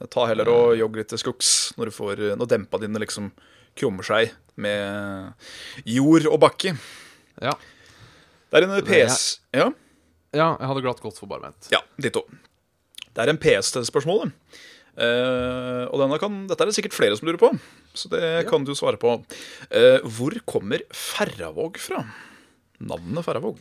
Ta 0.09 0.25
heller 0.31 0.49
og 0.49 0.77
jogg 0.79 0.97
litt 0.97 1.11
til 1.13 1.21
skogs 1.21 1.73
når, 1.77 1.91
du 1.91 1.93
får, 1.93 2.23
når 2.41 2.49
dempa 2.49 2.79
dine 2.81 3.01
liksom 3.03 3.33
krummer 3.77 4.07
seg 4.07 4.31
med 4.61 5.35
jord 5.85 6.25
og 6.31 6.39
bakke. 6.41 6.73
Ja. 7.43 7.53
Det 8.51 8.59
er 8.61 8.67
en 8.67 8.85
PS... 8.87 9.21
Ja, 9.55 9.71
ja, 10.35 10.53
jeg 10.61 10.69
hadde 10.71 10.83
glatt 10.85 11.01
gått 11.03 11.19
for 11.19 11.27
barbeint. 11.31 11.69
ja 11.73 11.81
ditto. 11.99 12.23
Det 13.11 13.25
er 13.25 13.33
en 13.33 13.39
PS-spørsmål, 13.43 13.89
spørsmålet. 13.91 14.61
Eh, 15.01 15.85
og 15.91 15.97
denne 16.03 16.19
kan, 16.23 16.37
dette 16.51 16.63
er 16.63 16.71
det 16.71 16.77
sikkert 16.77 16.95
flere 16.95 17.17
som 17.19 17.27
lurer 17.27 17.41
på, 17.41 17.51
så 17.99 18.11
det 18.13 18.21
Ja. 18.23 18.43
kan 18.49 18.63
du 18.67 18.71
svare 18.79 18.99
på. 19.01 19.17
Uh, 19.75 19.99
hvor 20.07 20.35
kommer 20.47 20.83
Ferravåg 20.95 21.79
fra? 21.83 22.05
Navnet 22.81 23.25
Ferravåg. 23.27 23.59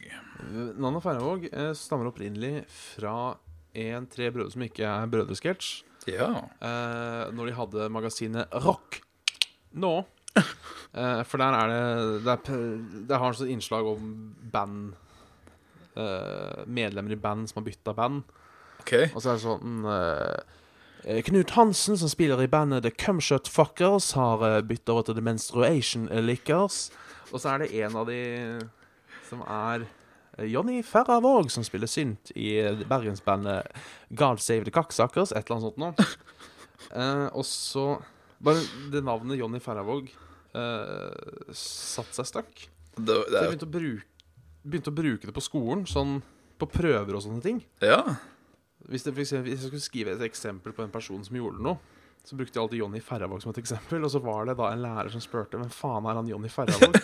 Navnet 0.78 1.04
Ferravåg 1.04 1.47
stammer 1.75 2.10
opprinnelig 2.12 2.65
fra 2.69 3.36
en 3.75 4.06
tre 4.08 4.30
brødre 4.32 4.54
som 4.54 4.63
ikke 4.63 4.86
er 4.88 5.10
brødresketsj. 5.12 5.84
Ja. 6.08 6.30
Når 7.36 7.49
de 7.49 7.58
hadde 7.58 7.89
magasinet 7.91 8.47
Rock 8.63 9.02
nå. 9.75 10.06
Eh, 10.89 11.19
for 11.21 11.38
der 11.38 11.54
er 11.54 11.67
det 11.69 12.23
Det, 12.25 12.34
er, 12.34 12.78
det 13.06 13.17
har 13.21 13.30
et 13.30 13.38
sånt 13.38 13.52
innslag 13.54 13.86
om 13.86 14.08
band 14.52 14.95
eh, 15.93 16.63
Medlemmer 16.65 17.13
i 17.13 17.19
band 17.19 17.45
som 17.49 17.60
har 17.62 17.67
bytta 17.67 17.93
band. 17.93 18.23
Okay. 18.82 19.12
Og 19.13 19.21
så 19.21 19.30
er 19.30 19.38
det 19.38 19.43
sånn 19.43 19.86
eh, 19.86 21.21
Knut 21.28 21.54
Hansen, 21.56 21.95
som 22.02 22.10
spiller 22.10 22.41
i 22.41 22.49
bandet 22.49 22.84
The 22.84 22.91
Cumshot 22.91 23.47
Fuckers, 23.47 24.12
har 24.17 24.41
uh, 24.43 24.58
bytta 24.65 24.91
over 24.91 25.06
til 25.08 25.15
The 25.15 25.23
Menstruation 25.23 26.10
Lickers. 26.25 26.89
Og 27.32 27.39
så 27.39 27.54
er 27.54 27.63
det 27.63 27.69
en 27.86 27.95
av 28.02 28.10
de 28.10 28.19
som 29.30 29.45
er 29.45 29.86
Jonny 30.49 30.82
Ferravåg, 30.84 31.52
som 31.54 31.63
spiller 31.63 31.88
synt 31.88 32.34
i 32.36 32.58
bergensbandet 32.89 33.69
God 34.10 34.43
Save 34.43 34.67
the 34.67 34.73
Cocksuckers, 34.75 35.32
et 35.32 35.47
eller 35.47 35.60
annet 35.60 35.69
sånt 35.69 35.84
noe. 35.86 36.10
Eh, 36.95 37.28
og 37.36 37.43
så 37.45 37.99
Bare 38.39 38.62
det 38.89 39.02
navnet 39.04 39.36
Jonny 39.36 39.60
Ferravåg 39.60 40.08
uh, 40.55 41.53
satte 41.55 42.17
seg 42.19 42.29
støkk. 42.29 42.65
Det, 42.99 43.15
Så 43.15 43.35
jeg 43.35 43.51
begynte 43.53 43.69
å, 43.69 43.73
bruke, 43.73 44.25
begynte 44.65 44.91
å 44.91 44.97
bruke 44.97 45.29
det 45.29 45.35
på 45.35 45.43
skolen, 45.45 45.85
sånn 45.89 46.19
på 46.59 46.67
prøver 46.71 47.15
og 47.15 47.23
sånne 47.25 47.45
ting. 47.45 47.63
ja. 47.85 48.03
Hvis, 48.89 49.03
det, 49.03 49.12
for 49.12 49.21
eksempel, 49.21 49.51
hvis 49.51 49.65
jeg 49.65 49.69
skulle 49.73 49.83
skrive 49.83 50.12
et 50.15 50.21
eksempel 50.23 50.71
på 50.73 50.81
en 50.85 50.91
person 50.93 51.19
som 51.25 51.35
gjorde 51.35 51.59
noe, 51.62 51.97
så 52.23 52.38
brukte 52.39 52.55
jeg 52.55 52.63
alltid 52.63 52.79
Jonny 52.79 53.01
Ferravåg 53.03 53.41
som 53.43 53.51
et 53.51 53.62
eksempel. 53.62 54.03
Og 54.07 54.12
så 54.13 54.21
var 54.23 54.47
det 54.47 54.55
da 54.59 54.69
en 54.71 54.83
lærer 54.83 55.12
som 55.13 55.23
spurte 55.23 55.59
hvem 55.59 55.71
faen 55.73 56.07
er 56.07 56.19
han 56.19 56.29
Jonny 56.29 56.51
Ferravåg? 56.51 56.95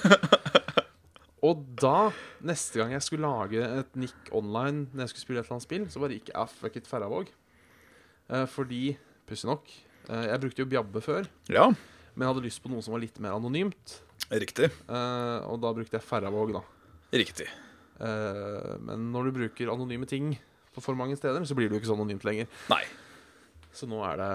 og 1.47 1.65
da, 1.81 2.11
neste 2.47 2.79
gang 2.79 2.95
jeg 2.95 3.05
skulle 3.05 3.27
lage 3.27 3.59
et 3.81 3.99
nikk 3.99 4.31
online 4.35 4.85
når 4.93 5.05
jeg 5.05 5.13
skulle 5.13 5.25
spille 5.25 5.43
et 5.43 5.47
eller 5.49 5.57
annet 5.57 5.67
spill, 5.67 5.89
så 5.91 6.03
bare 6.03 6.17
gikk 6.17 6.31
jeg 6.31 6.39
ah, 6.41 6.55
fuck 6.61 6.79
it 6.79 6.89
Ferravåg. 6.89 7.33
Eh, 8.31 8.47
fordi, 8.49 8.83
pussig 9.29 9.51
nok, 9.51 9.69
eh, 10.09 10.25
jeg 10.31 10.41
brukte 10.45 10.63
jo 10.63 10.69
Bjabbe 10.71 11.03
før, 11.05 11.29
ja. 11.51 11.67
Men 12.15 12.25
jeg 12.25 12.31
hadde 12.33 12.45
lyst 12.47 12.63
på 12.63 12.71
noe 12.71 12.83
som 12.83 12.95
var 12.95 13.03
litt 13.03 13.19
mer 13.23 13.35
anonymt. 13.35 13.99
Riktig. 14.31 14.71
Eh, 14.71 15.39
og 15.51 15.59
da 15.63 15.71
brukte 15.75 15.99
jeg 15.99 16.07
Ferravåg, 16.07 16.55
da. 16.55 16.63
Riktig. 17.15 17.47
Eh, 17.99 18.71
men 18.87 19.09
når 19.13 19.29
du 19.29 19.37
bruker 19.39 19.71
anonyme 19.73 20.07
ting 20.09 20.33
på 20.75 20.83
for 20.83 20.97
mange 20.99 21.17
steder, 21.19 21.43
så 21.47 21.55
blir 21.57 21.69
det 21.69 21.77
jo 21.77 21.83
ikke 21.83 21.91
så 21.91 21.97
anonymt 21.99 22.25
lenger. 22.27 22.49
Nei. 22.71 22.81
Så 23.75 23.87
nå 23.91 23.99
er 24.07 24.19
det 24.21 24.31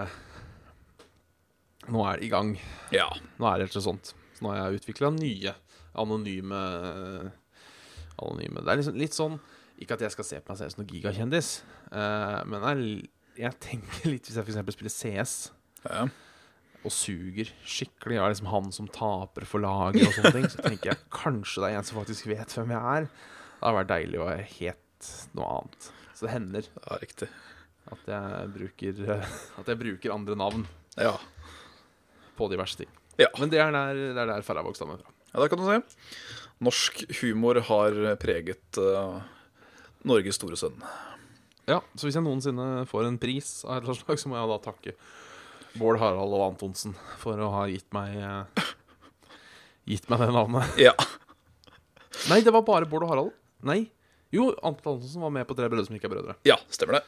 Nå 1.91 2.03
er 2.05 2.21
det 2.21 2.27
i 2.29 2.31
gang. 2.33 2.53
Ja. 2.93 3.09
Nå 3.41 3.49
er 3.49 3.59
det 3.59 3.71
helt 3.71 3.83
sånt. 3.83 4.13
Så 4.37 4.45
nå 4.45 4.53
har 4.53 4.69
jeg 4.69 4.83
utvikla 4.83 5.11
nye 5.17 5.55
anonyme 5.99 6.59
Anonyme 8.21 8.63
Det 8.63 8.71
er 8.71 8.79
liksom 8.79 8.99
litt 9.01 9.17
sånn 9.17 9.39
Ikke 9.81 9.97
at 9.97 10.05
jeg 10.05 10.15
skal 10.15 10.27
se 10.29 10.39
på 10.39 10.53
meg 10.53 10.61
selv 10.61 10.75
som 10.75 10.83
noen 10.83 10.93
gigakjendis, 10.93 11.49
eh, 11.91 12.37
men 12.47 12.67
jeg, 12.69 13.09
jeg 13.41 13.59
tenker 13.65 14.13
litt 14.13 14.29
Hvis 14.29 14.39
jeg 14.39 14.47
f.eks. 14.47 14.77
spiller 14.77 14.95
CS 14.95 15.35
ja. 15.81 16.05
Og 16.81 16.93
suger 16.95 17.51
skikkelig 17.69 18.17
av 18.23 18.31
liksom 18.33 18.49
han 18.49 18.71
som 18.73 18.87
taper 18.89 19.45
for 19.49 19.61
laget 19.61 20.07
og 20.07 20.15
sånne 20.17 20.31
ting, 20.39 20.47
så 20.49 20.63
tenker 20.65 20.93
jeg 20.95 21.01
kanskje 21.13 21.61
det 21.65 21.71
er 21.75 21.79
en 21.83 21.89
som 21.89 21.99
faktisk 22.01 22.29
vet 22.31 22.55
hvem 22.57 22.73
jeg 22.73 22.95
er. 22.97 23.09
Det 23.11 23.67
hadde 23.67 23.77
vært 23.83 23.91
deilig 23.93 24.21
å 24.23 24.29
være 24.31 24.47
helt 24.55 25.11
noe 25.37 25.51
annet. 25.59 25.91
Så 26.17 26.25
det 26.27 26.33
hender 26.35 26.69
ja 26.71 26.99
riktig. 27.03 27.29
at 27.91 28.09
jeg 28.13 28.49
bruker, 28.55 29.03
at 29.61 29.69
jeg 29.73 29.81
bruker 29.81 30.15
andre 30.15 30.37
navn 30.41 30.65
Ja. 31.01 31.15
på 32.37 32.49
diverse 32.53 32.77
ting. 32.81 32.89
Ja. 33.21 33.29
Men 33.39 33.51
det 33.53 33.61
er 33.61 33.73
der, 33.75 33.95
det 34.17 34.23
er 34.23 34.31
der 34.33 34.43
Ferravåg 34.47 34.77
stammer 34.79 35.01
fra. 35.03 35.13
ja, 35.35 35.41
det 35.43 35.51
kan 35.53 35.61
du 35.61 35.69
si. 35.69 36.01
Norsk 36.65 37.05
humor 37.23 37.61
har 37.69 37.97
preget 38.21 38.79
uh, 38.81 39.21
Norges 40.09 40.37
store 40.41 40.57
sønn. 40.61 40.81
Ja, 41.69 41.81
Så 41.97 42.09
hvis 42.09 42.17
jeg 42.17 42.25
noensinne 42.25 42.87
får 42.89 43.07
en 43.07 43.19
pris 43.21 43.61
av 43.65 43.77
et 43.77 43.83
eller 43.85 43.93
annet 43.95 44.05
slag, 44.05 44.19
så 44.21 44.29
må 44.33 44.39
jeg 44.41 44.49
da 44.51 44.59
takke 44.65 44.95
Bård 45.79 46.01
Harald 46.03 46.35
og 46.35 46.45
Antonsen 46.49 46.97
for 47.21 47.39
å 47.39 47.51
ha 47.55 47.65
gitt 47.71 47.87
meg 47.95 48.17
eh, 48.19 48.65
Gitt 49.91 50.09
meg 50.11 50.23
det 50.23 50.31
navnet. 50.35 50.77
Ja. 50.89 50.95
Nei, 52.31 52.41
det 52.45 52.53
var 52.53 52.65
bare 52.67 52.89
Bård 52.91 53.07
og 53.07 53.13
Harald. 53.13 53.35
Nei. 53.67 53.85
Jo, 54.35 54.51
Anton 54.63 54.97
Antonsen 54.97 55.23
var 55.25 55.33
med 55.35 55.47
på 55.49 55.57
Tre 55.59 55.69
brødre 55.71 55.87
som 55.89 55.97
ikke 55.97 56.07
er 56.11 56.15
brødre. 56.15 56.35
ja, 56.47 56.59
stemmer 56.71 56.99
det. 57.01 57.05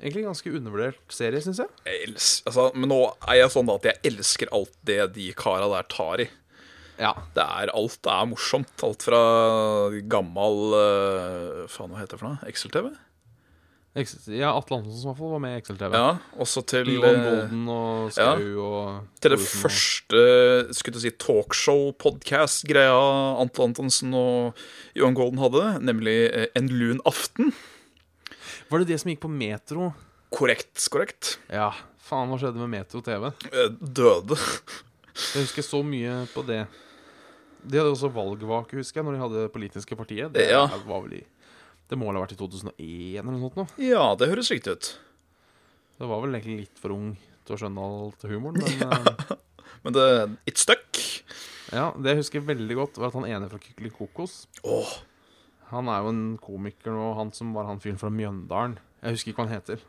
Egentlig 0.00 0.22
ganske 0.24 0.52
undervurdert 0.56 1.12
serie, 1.12 1.40
syns 1.44 1.58
jeg. 1.60 1.72
Jeg 1.84 2.04
els 2.08 2.28
altså, 2.48 2.70
men 2.72 2.88
nå 2.88 3.00
er 3.28 3.42
jeg 3.42 3.52
sånn 3.52 3.72
at 3.74 3.84
jeg 3.84 4.00
elsker 4.12 4.52
alt 4.56 4.72
det 4.88 5.00
de 5.16 5.26
kara 5.36 5.66
der 5.74 5.88
tar 5.92 6.22
i. 6.24 6.28
Ja. 7.00 7.10
Det 7.36 7.44
er, 7.44 7.72
alt 7.76 8.08
er 8.08 8.28
morsomt. 8.30 8.72
Alt 8.86 9.04
fra 9.08 9.20
gammal 10.12 10.58
uh, 10.72 11.68
Faen, 11.72 11.92
hva 11.92 12.00
heter 12.00 12.16
det 12.16 12.20
for 12.22 12.28
noe? 12.30 12.48
Excel-TV? 12.48 12.90
Ja, 13.92 14.52
Atle 14.54 14.76
Antonsen 14.78 15.16
fall 15.18 15.32
var 15.32 15.40
med 15.42 15.56
i 15.56 15.58
Excel-TV. 15.58 15.94
Ja. 15.98 16.10
Også 16.38 16.62
til 16.70 16.86
Johan 16.94 17.16
eh, 17.16 17.24
Golden 17.26 17.64
og 17.74 18.12
Skau 18.14 18.60
og 18.62 19.18
Til 19.18 19.32
det 19.34 19.38
første 19.42 20.20
skulle 20.78 20.94
du 20.94 21.00
si, 21.02 21.10
talkshow-podkast-greia 21.24 23.00
Atle 23.42 23.66
Antonsen 23.66 24.14
og 24.14 24.54
Johan 24.94 25.16
Golden 25.18 25.42
hadde, 25.42 25.64
nemlig 25.82 26.14
eh, 26.30 26.46
En 26.54 26.70
lun 26.70 27.02
aften. 27.08 27.50
Var 28.70 28.78
det 28.84 28.92
det 28.92 29.00
som 29.02 29.10
gikk 29.10 29.24
på 29.24 29.32
Metro? 29.34 29.90
Korrekt, 30.30 30.78
korrekt. 30.94 31.34
Ja, 31.50 31.72
faen, 32.06 32.30
hva 32.30 32.38
skjedde 32.38 32.62
med 32.62 32.70
Metro 32.76 33.02
TV? 33.02 33.32
Eh, 33.50 33.72
Døde. 33.82 34.38
Jeg 35.34 35.48
husker 35.48 35.66
så 35.66 35.82
mye 35.82 36.20
på 36.30 36.46
det. 36.46 36.62
De 37.66 37.76
hadde 37.82 37.90
også 37.90 38.08
valgvake, 38.14 38.78
husker 38.78 39.02
jeg, 39.02 39.08
når 39.10 39.18
de 39.18 39.24
hadde 39.26 39.48
politiske 39.52 39.98
partiet. 39.98 40.30
Det 40.32 40.46
Ja. 40.48 40.62
var 40.86 41.02
vel 41.02 41.18
i 41.18 41.24
Det 41.90 41.98
må 41.98 42.06
vel 42.06 42.20
ha 42.20 42.24
vært 42.24 42.36
i 42.36 42.38
2001 42.38 43.18
eller 43.18 43.34
noe 43.34 43.42
sånt 43.48 43.58
nå. 43.58 43.66
Ja, 43.82 44.04
det 44.14 44.30
høres 44.30 44.50
riktig 44.52 44.76
ut. 44.76 44.90
Det 45.98 46.08
var 46.08 46.22
vel 46.22 46.36
egentlig 46.38 46.64
litt 46.64 46.80
for 46.80 46.94
ung 46.94 47.12
til 47.44 47.56
å 47.56 47.58
skjønne 47.60 47.86
alt 47.86 48.26
humoren, 48.30 48.62
men 48.62 48.84
ja. 48.84 49.38
Men 49.84 49.94
det, 49.96 50.06
it 50.50 50.60
stuck. 50.60 50.98
ja, 51.72 51.86
det 51.96 52.12
jeg 52.12 52.20
husker 52.20 52.44
veldig 52.44 52.76
godt, 52.76 52.98
var 53.00 53.08
at 53.08 53.16
han 53.16 53.26
ene 53.28 53.48
fra 53.48 53.60
Kykeli 53.62 53.88
Kokos 53.94 54.42
oh. 54.68 54.90
Han 55.70 55.88
er 55.88 56.02
jo 56.04 56.10
en 56.12 56.24
komiker 56.42 56.92
nå, 56.92 57.12
han 57.16 57.30
som 57.32 57.54
var 57.56 57.68
han 57.68 57.80
fyren 57.80 58.00
fra 58.00 58.10
Mjøndalen. 58.12 58.74
Jeg 59.00 59.16
husker 59.16 59.32
ikke 59.32 59.44
hva 59.44 59.46
han 59.48 59.54
heter. 59.54 59.84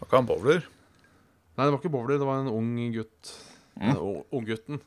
var 0.00 0.08
ikke 0.08 0.18
han 0.18 0.28
bowler? 0.30 0.64
Nei, 0.64 1.66
det 1.66 1.70
var 1.74 1.78
ikke 1.78 1.92
bowler, 1.92 2.16
det 2.16 2.28
var 2.28 2.40
en 2.40 2.48
ung 2.48 2.70
gutt. 2.94 3.32
Mm. 3.76 3.98
Unggutten. 4.32 4.80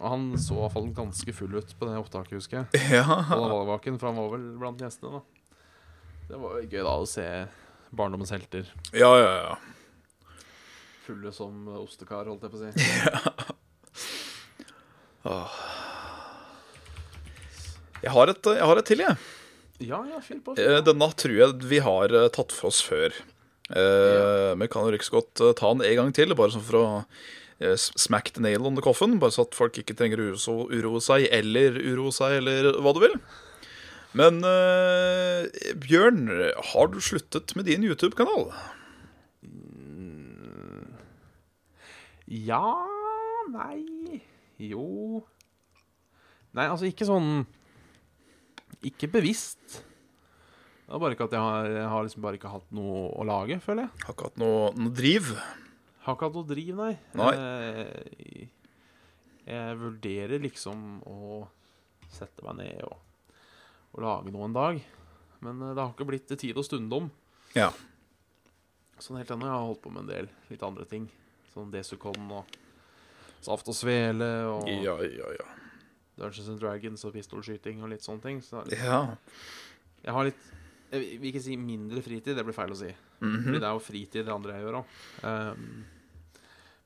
Og 0.00 0.06
han 0.12 0.26
så 0.40 0.58
i 0.58 0.60
hvert 0.60 0.74
fall 0.76 0.90
ganske 0.96 1.34
full 1.36 1.56
ut 1.56 1.72
på 1.76 1.88
det 1.88 1.96
opptaket, 2.00 2.36
husker 2.36 2.60
jeg. 2.60 2.84
Ja. 3.00 3.06
På 3.32 3.40
valgvaken, 3.40 3.96
for 4.00 4.10
han 4.10 4.20
var 4.20 4.30
vel 4.36 4.46
blant 4.60 4.84
gjestene, 4.84 5.20
da. 5.20 5.39
Det 6.30 6.38
var 6.38 6.60
gøy 6.62 6.84
da 6.86 6.92
å 6.94 7.02
se 7.10 7.26
barndommens 7.90 8.30
helter 8.30 8.62
ja, 8.94 9.08
ja, 9.18 9.30
ja. 9.42 9.58
fulle 11.02 11.32
som 11.34 11.66
ostekar, 11.80 12.28
holdt 12.30 12.44
jeg 12.46 12.52
på 12.52 12.58
å 12.60 12.62
si. 12.62 12.70
Jeg 18.00 18.08
har 18.14 18.30
et, 18.32 18.46
jeg 18.56 18.64
har 18.70 18.78
et 18.80 18.86
til, 18.88 19.02
jeg. 19.04 19.16
Ja, 19.84 19.98
ja, 20.08 20.20
fyll 20.24 20.38
på. 20.44 20.54
Eh, 20.56 20.78
Denne 20.86 21.08
tror 21.20 21.34
jeg 21.36 21.66
vi 21.68 21.78
har 21.84 22.08
eh, 22.16 22.30
tatt 22.32 22.52
for 22.56 22.70
oss 22.70 22.78
før. 22.84 23.12
Ja. 23.68 24.54
Men 24.56 24.68
kan 24.72 24.88
jo 24.88 24.96
ikke 24.96 25.08
så 25.10 25.18
godt 25.18 25.40
eh, 25.44 25.52
ta 25.58 25.68
den 25.74 25.84
en 25.84 25.98
gang 25.98 26.10
til, 26.16 26.32
bare 26.38 26.52
sånn 26.54 26.64
for 26.64 26.76
å 26.78 26.84
eh, 27.60 27.76
smack 27.76 28.32
the 28.32 28.40
nail 28.46 28.64
on 28.70 28.76
the 28.78 28.84
coffin. 28.86 29.18
Bare 29.20 29.34
så 29.36 29.44
at 29.44 29.58
folk 29.58 29.76
ikke 29.82 29.98
trenger 29.98 30.22
å 30.24 30.30
uro, 30.32 30.54
uroe 30.72 31.00
seg, 31.04 31.20
eller 31.28 31.76
uroe 31.76 32.12
seg, 32.16 32.38
eller 32.40 32.80
hva 32.80 32.92
du 32.96 33.00
vil. 33.04 33.16
Men 34.18 34.40
uh, 34.42 35.46
Bjørn, 35.78 36.24
har 36.72 36.90
du 36.90 36.98
sluttet 37.04 37.54
med 37.56 37.68
din 37.70 37.84
YouTube-kanal? 37.86 38.48
Ja 42.30 42.62
Nei 43.50 44.20
Jo 44.62 45.22
Nei, 46.54 46.66
altså 46.66 46.86
ikke 46.88 47.06
sånn 47.06 47.44
Ikke 48.86 49.08
bevisst. 49.10 49.80
Det 50.86 50.94
er 50.96 51.02
bare 51.02 51.14
ikke 51.14 51.26
at 51.28 51.34
jeg 51.36 51.42
har, 51.46 51.66
jeg 51.70 51.88
har 51.92 52.06
liksom 52.06 52.22
bare 52.24 52.38
ikke 52.38 52.50
hatt 52.50 52.70
noe 52.74 53.02
å 53.14 53.26
lage, 53.28 53.58
føler 53.62 53.84
jeg. 53.84 53.90
Har 54.06 54.14
ikke 54.16 54.26
hatt 54.30 54.40
noe, 54.42 54.62
noe 54.74 54.94
driv? 54.96 55.28
Har 56.02 56.16
ikke 56.16 56.26
hatt 56.30 56.38
noe 56.40 56.48
driv, 56.48 56.70
nei. 56.80 56.94
Nei. 57.20 57.28
Jeg, 57.36 58.48
Jeg 59.52 59.76
vurderer 59.84 60.42
liksom 60.42 60.82
å 61.06 61.44
sette 62.10 62.42
meg 62.48 62.58
ned 62.64 62.82
og, 62.88 62.96
og 63.94 64.02
lage 64.04 64.32
noe 64.34 64.46
en 64.48 64.56
dag. 64.56 64.80
Men 65.44 65.62
eh, 65.62 65.74
det 65.74 65.82
har 65.82 65.92
ikke 65.94 66.08
blitt 66.10 66.30
tid 66.38 66.56
og 66.56 66.66
stundom. 66.66 67.10
Ja. 67.56 67.70
Sånn 69.00 69.16
helt 69.18 69.30
ennå. 69.32 69.48
Jeg 69.48 69.56
har 69.56 69.66
holdt 69.66 69.82
på 69.82 69.92
med 69.94 70.04
en 70.04 70.10
del 70.12 70.28
litt 70.50 70.62
andre 70.66 70.84
ting. 70.88 71.08
Sånn 71.54 71.70
Desukon 71.72 72.28
og 72.36 72.58
Saft 73.40 73.70
og 73.72 73.74
Svele 73.74 74.28
og 74.50 74.68
Ja, 74.68 74.98
ja, 75.00 75.30
ja. 75.38 75.46
Dungeons 76.20 76.50
and 76.52 76.60
Dragons 76.60 77.04
og 77.08 77.14
pistolskyting 77.16 77.80
og 77.82 77.88
litt 77.94 78.04
sånne 78.04 78.20
ting. 78.22 78.42
Så 78.44 78.60
Ja. 78.70 79.16
jeg 80.04 80.12
har 80.12 80.24
litt 80.28 80.42
Jeg 80.92 81.20
vil 81.20 81.30
ikke 81.30 81.40
si 81.42 81.54
mindre 81.56 82.02
fritid, 82.02 82.34
det 82.34 82.42
blir 82.44 82.52
feil 82.52 82.72
å 82.74 82.76
si. 82.76 82.88
Mhm. 83.22 83.44
Fordi 83.44 83.58
det 83.60 83.62
er 83.68 83.74
jo 83.76 83.78
fritid 83.78 84.24
det 84.26 84.34
andre 84.34 84.52
jeg 84.58 84.64
gjør 84.64 84.80
òg. 84.82 84.86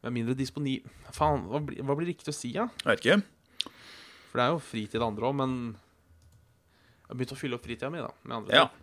men 0.02 0.12
mindre 0.12 0.34
disponi... 0.36 0.82
Faen, 1.10 1.46
hva 1.48 1.60
blir, 1.64 1.80
hva 1.82 1.96
blir 1.96 2.10
riktig 2.12 2.28
å 2.28 2.36
si, 2.36 2.52
da? 2.52 2.66
Ja? 2.66 2.68
Jeg 2.84 2.90
vet 2.90 3.00
ikke. 3.00 3.70
For 4.28 4.38
det 4.38 4.44
er 4.44 4.52
jo 4.52 4.58
fritid 4.60 5.00
det 5.00 5.06
andre 5.06 5.24
òg, 5.30 5.34
men 5.38 5.54
jeg 7.04 7.10
har 7.12 7.18
begynt 7.20 7.32
å 7.36 7.38
fylle 7.38 7.54
opp 7.58 7.64
fritida 7.66 7.90
mi, 7.92 7.98
da. 8.00 8.10
Med 8.24 8.36
andre 8.38 8.54
Ja. 8.56 8.66
ting. 8.68 8.80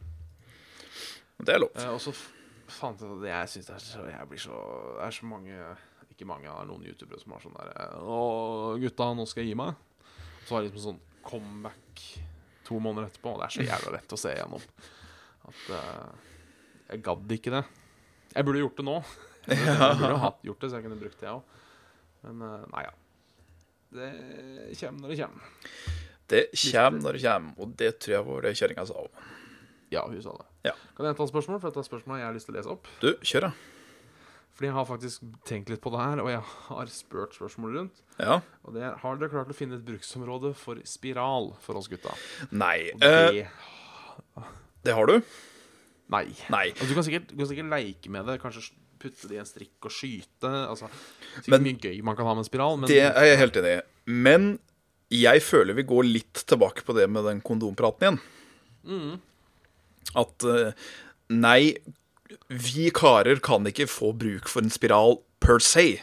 Det 1.41 1.55
er 1.55 1.59
lov. 1.63 1.71
Eh, 1.75 1.89
og 1.89 1.99
så 2.03 2.13
fant 2.71 2.99
jeg 3.01 3.09
ut 3.09 3.23
at 3.23 3.27
jeg 3.31 3.47
syns 3.49 3.65
det 3.67 3.75
er 3.75 3.79
så 3.83 4.03
Jeg 4.07 4.27
blir 4.29 4.39
så 4.39 4.57
Det 4.99 5.05
er 5.07 5.11
så 5.17 5.25
mange 5.25 5.55
Ikke 6.11 6.27
mange, 6.29 6.43
det 6.45 6.53
er 6.53 6.67
noen 6.69 6.83
youtubere 6.85 7.19
som 7.19 7.31
har 7.33 7.41
sånn 7.41 7.55
derre 7.57 7.87
Å, 7.99 8.19
gutta, 8.79 9.07
nå 9.17 9.25
skal 9.27 9.43
jeg 9.43 9.51
gi 9.51 9.57
meg. 9.57 9.75
Så 10.45 10.53
har 10.55 10.61
jeg 10.61 10.71
liksom 10.71 10.85
sånn 10.91 11.01
comeback 11.25 12.03
to 12.67 12.77
måneder 12.79 13.09
etterpå, 13.09 13.33
og 13.33 13.41
det 13.41 13.47
er 13.49 13.55
så 13.57 13.65
jævla 13.65 13.91
lett 13.97 14.13
å 14.13 14.19
se 14.21 14.31
igjennom. 14.35 14.61
At 15.49 15.63
eh, 15.75 16.11
jeg 16.91 17.03
gadd 17.03 17.33
ikke 17.35 17.51
det. 17.57 17.63
Jeg 18.35 18.45
burde 18.47 18.61
gjort 18.61 18.77
det 18.77 18.85
nå. 18.85 18.95
Jeg 19.47 19.57
burde, 19.57 19.75
jeg 19.81 19.97
burde 19.99 20.13
ha 20.17 20.21
hatt- 20.27 20.43
gjort 20.45 20.59
det, 20.61 20.69
så 20.69 20.77
jeg 20.79 20.85
kunne 20.85 20.99
brukt 21.01 21.19
det, 21.19 21.25
jeg 21.27 21.33
òg. 21.33 21.43
Men 22.23 22.41
eh, 22.47 22.65
nei, 22.75 22.83
ja. 22.85 22.93
Det 23.91 24.79
kommer 24.79 25.01
når 25.01 25.09
det 25.15 25.19
kommer. 25.25 25.43
Det 26.31 26.45
kommer 26.71 27.03
når 27.03 27.17
det 27.17 27.23
kommer, 27.25 27.53
og 27.59 27.75
det 27.81 27.91
tror 27.99 28.15
jeg 28.17 28.27
var 28.29 28.47
det 28.47 28.55
kjerringa 28.59 28.87
sa 28.89 29.03
òg. 29.03 29.27
Ja, 29.91 30.05
hun 30.07 30.21
sa 30.23 30.31
det. 30.39 30.47
Ja. 30.69 30.73
Kan 30.95 31.09
jeg 31.09 31.17
ta 31.19 31.25
et 31.27 31.33
spørsmål? 31.33 31.59
For 31.59 31.67
dette 31.71 31.83
er 31.83 31.89
spørsmålet 31.89 32.21
jeg 32.23 32.29
har 32.29 32.35
lyst 32.37 32.47
til 32.47 32.55
å 32.55 32.57
lese 32.59 32.71
opp. 32.71 32.87
Du, 33.03 33.09
kjør, 33.27 33.49
da. 33.49 33.51
Fordi 34.55 34.67
jeg 34.69 34.75
har 34.75 34.85
faktisk 34.87 35.23
tenkt 35.47 35.71
litt 35.71 35.81
på 35.83 35.91
det 35.93 35.99
her, 36.03 36.21
og 36.23 36.29
jeg 36.31 36.41
har 36.67 36.91
spurt 36.93 37.35
spørsmål 37.35 37.77
rundt. 37.79 38.01
Ja. 38.19 38.39
Og 38.67 38.75
det 38.75 38.83
er, 38.87 38.97
Har 39.03 39.19
dere 39.19 39.31
klart 39.31 39.51
å 39.51 39.55
finne 39.57 39.79
et 39.79 39.85
bruksområde 39.87 40.53
for 40.59 40.79
spiral 40.87 41.53
for 41.63 41.79
oss 41.79 41.89
gutta? 41.91 42.13
Nei. 42.51 42.91
Og 42.95 43.05
eh, 43.07 43.41
det 43.41 44.45
det 44.85 44.95
har 44.97 45.09
du? 45.09 45.17
Nei. 46.11 46.25
Nei. 46.51 46.67
Altså, 46.73 46.87
du, 46.89 46.95
kan 46.97 47.05
sikkert, 47.07 47.29
du 47.31 47.37
kan 47.39 47.49
sikkert 47.51 47.71
leke 47.71 48.11
med 48.13 48.27
det. 48.27 48.39
Kanskje 48.41 48.63
putte 49.01 49.29
det 49.29 49.37
i 49.37 49.41
en 49.41 49.49
strikk 49.49 49.87
og 49.87 49.93
skyte. 49.93 50.49
Altså, 50.67 50.89
sikkert 51.37 51.53
Men- 51.55 51.67
mye 51.67 51.79
gøy 51.81 52.01
man 52.05 52.17
kan 52.17 52.27
ha 52.27 52.33
med 52.35 52.43
en 52.45 52.49
spiral, 52.49 52.77
men 52.77 52.89
Det 52.91 52.99
er 53.01 53.29
jeg 53.31 53.39
helt 53.41 53.59
enig 53.61 53.75
i. 53.77 53.81
Men 54.11 54.51
jeg 55.11 55.43
føler 55.43 55.75
vi 55.75 55.87
går 55.87 56.07
litt 56.07 56.43
tilbake 56.47 56.85
på 56.87 56.95
det 56.95 57.07
med 57.11 57.27
den 57.27 57.41
kondompraten 57.43 58.05
igjen. 58.05 58.21
Mm. 58.87 59.17
At 60.17 60.45
eh, 60.47 60.71
nei, 61.31 61.75
vi 62.47 62.87
karer 62.95 63.41
kan 63.43 63.67
ikke 63.67 63.89
få 63.91 64.13
bruk 64.17 64.49
for 64.51 64.63
en 64.63 64.73
spiral 64.73 65.19
per 65.43 65.61
se. 65.63 66.01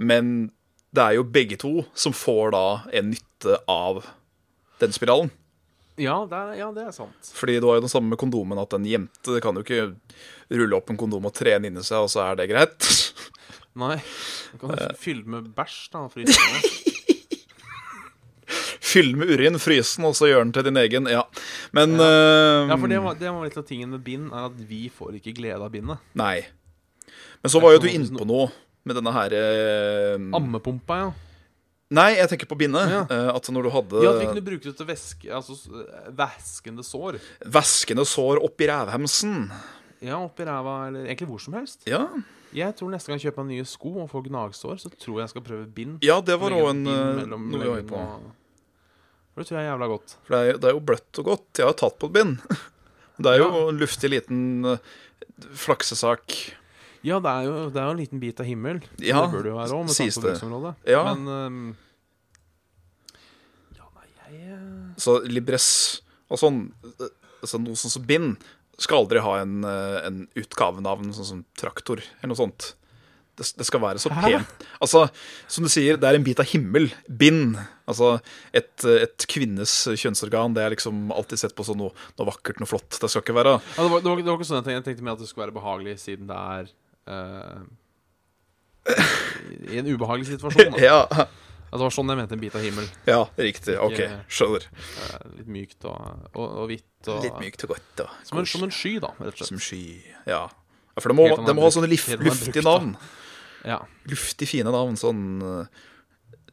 Men 0.00 0.50
det 0.96 1.04
er 1.04 1.18
jo 1.18 1.28
begge 1.28 1.58
to 1.60 1.84
som 1.94 2.16
får 2.16 2.56
da 2.56 2.64
en 2.96 3.12
nytte 3.12 3.60
av 3.70 4.02
den 4.80 4.96
spiralen. 4.96 5.30
ja, 6.00 6.16
det 6.24 6.36
er, 6.36 6.52
ja, 6.62 6.70
det 6.72 6.86
er 6.88 6.94
sant. 6.96 7.32
Fordi 7.36 7.58
det 7.60 7.68
var 7.68 7.76
jo 7.76 7.84
det 7.84 7.92
samme 7.92 8.14
med 8.14 8.18
kondomen, 8.18 8.58
at 8.58 8.72
en 8.72 8.88
jente 8.88 9.40
kan 9.44 9.58
jo 9.58 9.64
ikke 9.66 9.92
rulle 10.56 10.78
opp 10.78 10.90
en 10.90 10.98
kondom 10.98 11.28
og 11.28 11.34
trene 11.36 11.68
inni 11.68 11.84
seg, 11.84 12.06
og 12.06 12.10
så 12.10 12.24
er 12.24 12.40
det 12.40 12.48
greit. 12.50 12.88
Nei. 13.80 13.98
Du 14.50 14.64
kan 14.64 14.96
fylle 14.98 15.28
med 15.28 15.52
bæsj, 15.54 15.82
da. 15.92 16.06
fryse 16.10 16.79
den. 18.90 18.94
Fylle 18.94 19.16
med 19.16 19.30
urin, 19.34 19.58
fryse 19.62 19.96
den, 19.96 20.08
og 20.10 20.14
så 20.18 20.28
gjøre 20.30 20.44
den 20.44 20.52
til 20.58 20.66
din 20.68 20.76
egen. 20.82 21.06
Ja. 21.10 21.22
Men 21.72 21.94
eh, 22.00 22.68
Ja, 22.70 22.76
for 22.76 22.88
det 22.92 23.00
var, 23.02 23.14
det 23.20 23.30
var 23.32 23.44
litt 23.48 23.56
av 23.60 23.66
tingen 23.68 23.90
med 23.94 24.04
bind, 24.04 24.30
er 24.32 24.50
at 24.50 24.58
vi 24.68 24.88
får 24.90 25.16
ikke 25.20 25.34
glede 25.38 25.62
av 25.62 25.70
bindet. 25.72 25.98
Nei. 26.14 26.40
Men 27.42 27.50
så 27.54 27.60
var 27.62 27.72
jo 27.72 27.80
du 27.86 27.88
inne 27.88 28.12
på 28.18 28.26
noe 28.28 28.50
med 28.84 28.96
denne 28.96 29.12
her 29.12 29.32
eh, 29.36 30.14
Ammepumpa, 30.36 30.96
ja. 31.06 31.10
Nei, 31.90 32.12
jeg 32.20 32.28
tenker 32.30 32.46
på 32.46 32.54
bindet. 32.60 32.86
Ja. 32.86 33.00
Eh, 33.10 33.28
at 33.34 33.48
når 33.50 33.66
du 33.66 33.70
hadde 33.74 34.02
Ja, 34.04 34.10
At 34.14 34.20
vi 34.22 34.26
kunne 34.30 34.44
bruke 34.46 34.62
det 34.68 34.76
til 34.78 34.86
væske, 34.86 35.26
altså 35.34 35.56
s- 35.58 35.70
væskende 36.14 36.84
sår. 36.86 37.18
væskende 37.50 38.04
sår 38.06 38.38
oppi 38.46 38.68
rævhemsen 38.70 39.48
Ja, 40.00 40.20
oppi 40.22 40.44
ræva, 40.46 40.86
eller 40.88 41.08
egentlig 41.10 41.26
hvor 41.28 41.40
som 41.42 41.56
helst. 41.58 41.82
Ja, 41.90 42.04
Jeg 42.54 42.74
tror 42.78 42.90
neste 42.90 43.10
gang 43.10 43.18
jeg 43.20 43.30
kjøper 43.32 43.44
meg 43.44 43.56
nye 43.58 43.64
sko 43.68 43.90
og 44.04 44.08
får 44.10 44.24
gnagsår, 44.28 44.78
så 44.82 44.88
tror 44.98 45.18
jeg 45.18 45.26
jeg 45.26 45.32
skal 45.34 45.42
prøve 45.42 45.66
bind. 45.74 45.98
ja 46.02 46.20
det 46.20 46.38
var 46.40 46.50
Legge 46.50 46.62
òg 46.64 46.70
en 46.70 46.84
bind 46.84 46.94
eh, 46.96 47.16
mellom 47.20 47.50
noe 47.50 47.60
vi 47.60 47.68
var 47.68 47.78
inne 47.82 47.90
på. 47.90 47.98
og- 47.98 48.30
For 49.30 49.42
det 49.42 49.48
tror 49.48 49.58
jeg 49.60 49.66
er 49.66 49.70
jævla 49.72 49.88
godt. 49.92 50.14
For 50.26 50.34
det 50.34 50.40
er, 50.42 50.58
det 50.60 50.68
er 50.70 50.74
jo 50.74 50.82
bløtt 50.90 51.20
og 51.22 51.28
godt. 51.30 51.46
Jeg 51.60 51.68
har 51.70 51.76
tatt 51.78 51.98
på 52.02 52.10
et 52.10 52.16
bind. 52.18 52.36
Det 53.20 53.28
er 53.28 53.42
jo 53.42 53.48
en 53.68 53.76
luftig 53.76 54.08
liten 54.08 54.64
eh, 54.64 54.78
flaksesak. 55.60 56.32
Ja, 57.04 57.18
det 57.20 57.28
er 57.28 57.42
jo, 57.44 57.56
det 57.68 57.76
er 57.82 57.90
jo 57.90 57.92
en 57.92 57.98
liten 58.00 58.20
bit 58.22 58.40
av 58.40 58.46
himmel. 58.48 58.78
Ja, 58.96 59.18
det 59.26 59.34
burde 59.34 59.50
jo 59.52 59.58
være 59.58 59.76
òg, 59.76 59.82
med 59.90 59.92
tanke 59.92 60.14
på 60.14 60.22
det. 60.24 60.30
bruksområdet. 60.30 60.72
Ja. 60.88 61.02
Men 61.10 61.28
um, 61.28 61.58
Ja, 63.76 63.90
nei, 63.98 64.06
jeg 64.22 64.54
eh, 64.54 64.64
Så 65.04 65.18
Libres 65.28 65.68
og 66.32 66.40
sånn 66.40 66.62
eh, 66.96 67.12
altså 67.42 67.60
Noe 67.60 67.76
sånn 67.76 67.92
som 67.92 68.08
bind 68.08 68.40
skal 68.80 69.02
aldri 69.02 69.20
ha 69.20 69.34
en, 69.42 69.58
en 69.68 70.22
utgavenavn 70.40 71.12
sånn 71.12 71.28
som 71.34 71.44
traktor 71.60 72.00
eller 72.00 72.32
noe 72.32 72.40
sånt. 72.40 72.70
Det, 73.40 73.46
det 73.56 73.64
skal 73.66 73.80
være 73.82 74.00
så 74.02 74.12
pent. 74.12 74.64
Altså, 74.84 75.06
som 75.48 75.64
du 75.64 75.70
sier, 75.72 75.96
det 76.00 76.08
er 76.10 76.18
en 76.18 76.26
bit 76.26 76.40
av 76.42 76.48
himmel. 76.50 76.90
Bind. 77.08 77.56
Altså, 77.88 78.12
et, 78.52 78.84
et 78.92 79.26
kvinnes 79.32 79.72
kjønnsorgan, 79.96 80.54
det 80.54 80.62
er 80.66 80.74
liksom 80.76 81.08
alltid 81.16 81.40
sett 81.42 81.56
på 81.56 81.64
som 81.66 81.80
noe, 81.80 81.94
noe 82.20 82.28
vakkert, 82.28 82.60
noe 82.60 82.68
flott. 82.68 83.00
Det 83.00 83.08
skal 83.10 83.24
ikke 83.24 83.38
være 83.40 83.56
ja, 83.56 83.80
det, 83.80 83.88
var, 83.90 84.04
det, 84.04 84.10
var, 84.12 84.20
det 84.22 84.30
var 84.30 84.38
ikke 84.38 84.50
sånn 84.50 84.60
jeg 84.60 84.66
tenkte. 84.68 84.78
Jeg 84.78 84.88
tenkte 84.90 85.06
med 85.08 85.14
at 85.16 85.24
det 85.24 85.30
skulle 85.30 85.46
være 85.46 85.56
behagelig, 85.56 85.96
siden 86.04 86.28
det 86.30 86.40
er 86.54 86.70
uh, 87.10 87.60
I 89.72 89.80
en 89.80 89.90
ubehagelig 89.94 90.30
situasjon. 90.34 90.76
Da. 90.76 90.82
Ja, 90.90 91.00
Ja, 91.70 91.78
det 91.78 91.84
var 91.86 91.92
sånn 91.94 92.10
jeg 92.10 92.18
mente 92.18 92.34
en 92.34 92.40
bit 92.42 92.54
av 92.58 92.64
himmel. 92.66 92.86
ja 93.06 93.20
riktig. 93.38 93.76
OK, 93.78 94.00
skjønner. 94.26 94.64
Eh, 95.06 95.26
litt 95.38 95.50
mykt 95.54 95.86
og, 95.86 96.00
og, 96.32 96.46
og 96.64 96.64
hvitt. 96.66 96.88
Og, 97.06 97.20
Litt 97.22 97.36
mykt 97.38 97.62
og 97.68 97.76
godt, 97.76 98.02
Og 98.02 98.26
Som 98.26 98.40
en, 98.42 98.48
som 98.50 98.64
en 98.66 98.74
sky, 98.74 98.96
da, 99.00 99.12
rett 99.20 99.36
og 99.36 99.38
slett. 99.38 99.52
Som 99.52 99.60
sky. 99.62 99.84
Ja. 100.26 100.40
ja 100.50 100.98
for 100.98 101.14
det 101.14 101.16
må, 101.20 101.28
Helt 101.30 101.46
det 101.46 101.54
må 101.54 101.62
ha 101.62 101.70
sånne 101.70 101.90
lif, 101.92 102.08
luftige 102.18 102.64
navn. 102.66 102.96
da. 102.98 103.12
Ja. 103.66 103.80
Luftig 104.10 104.48
fine 104.50 104.72
navn. 104.74 104.96
Sånn 105.00 105.24
uh, 105.44 105.86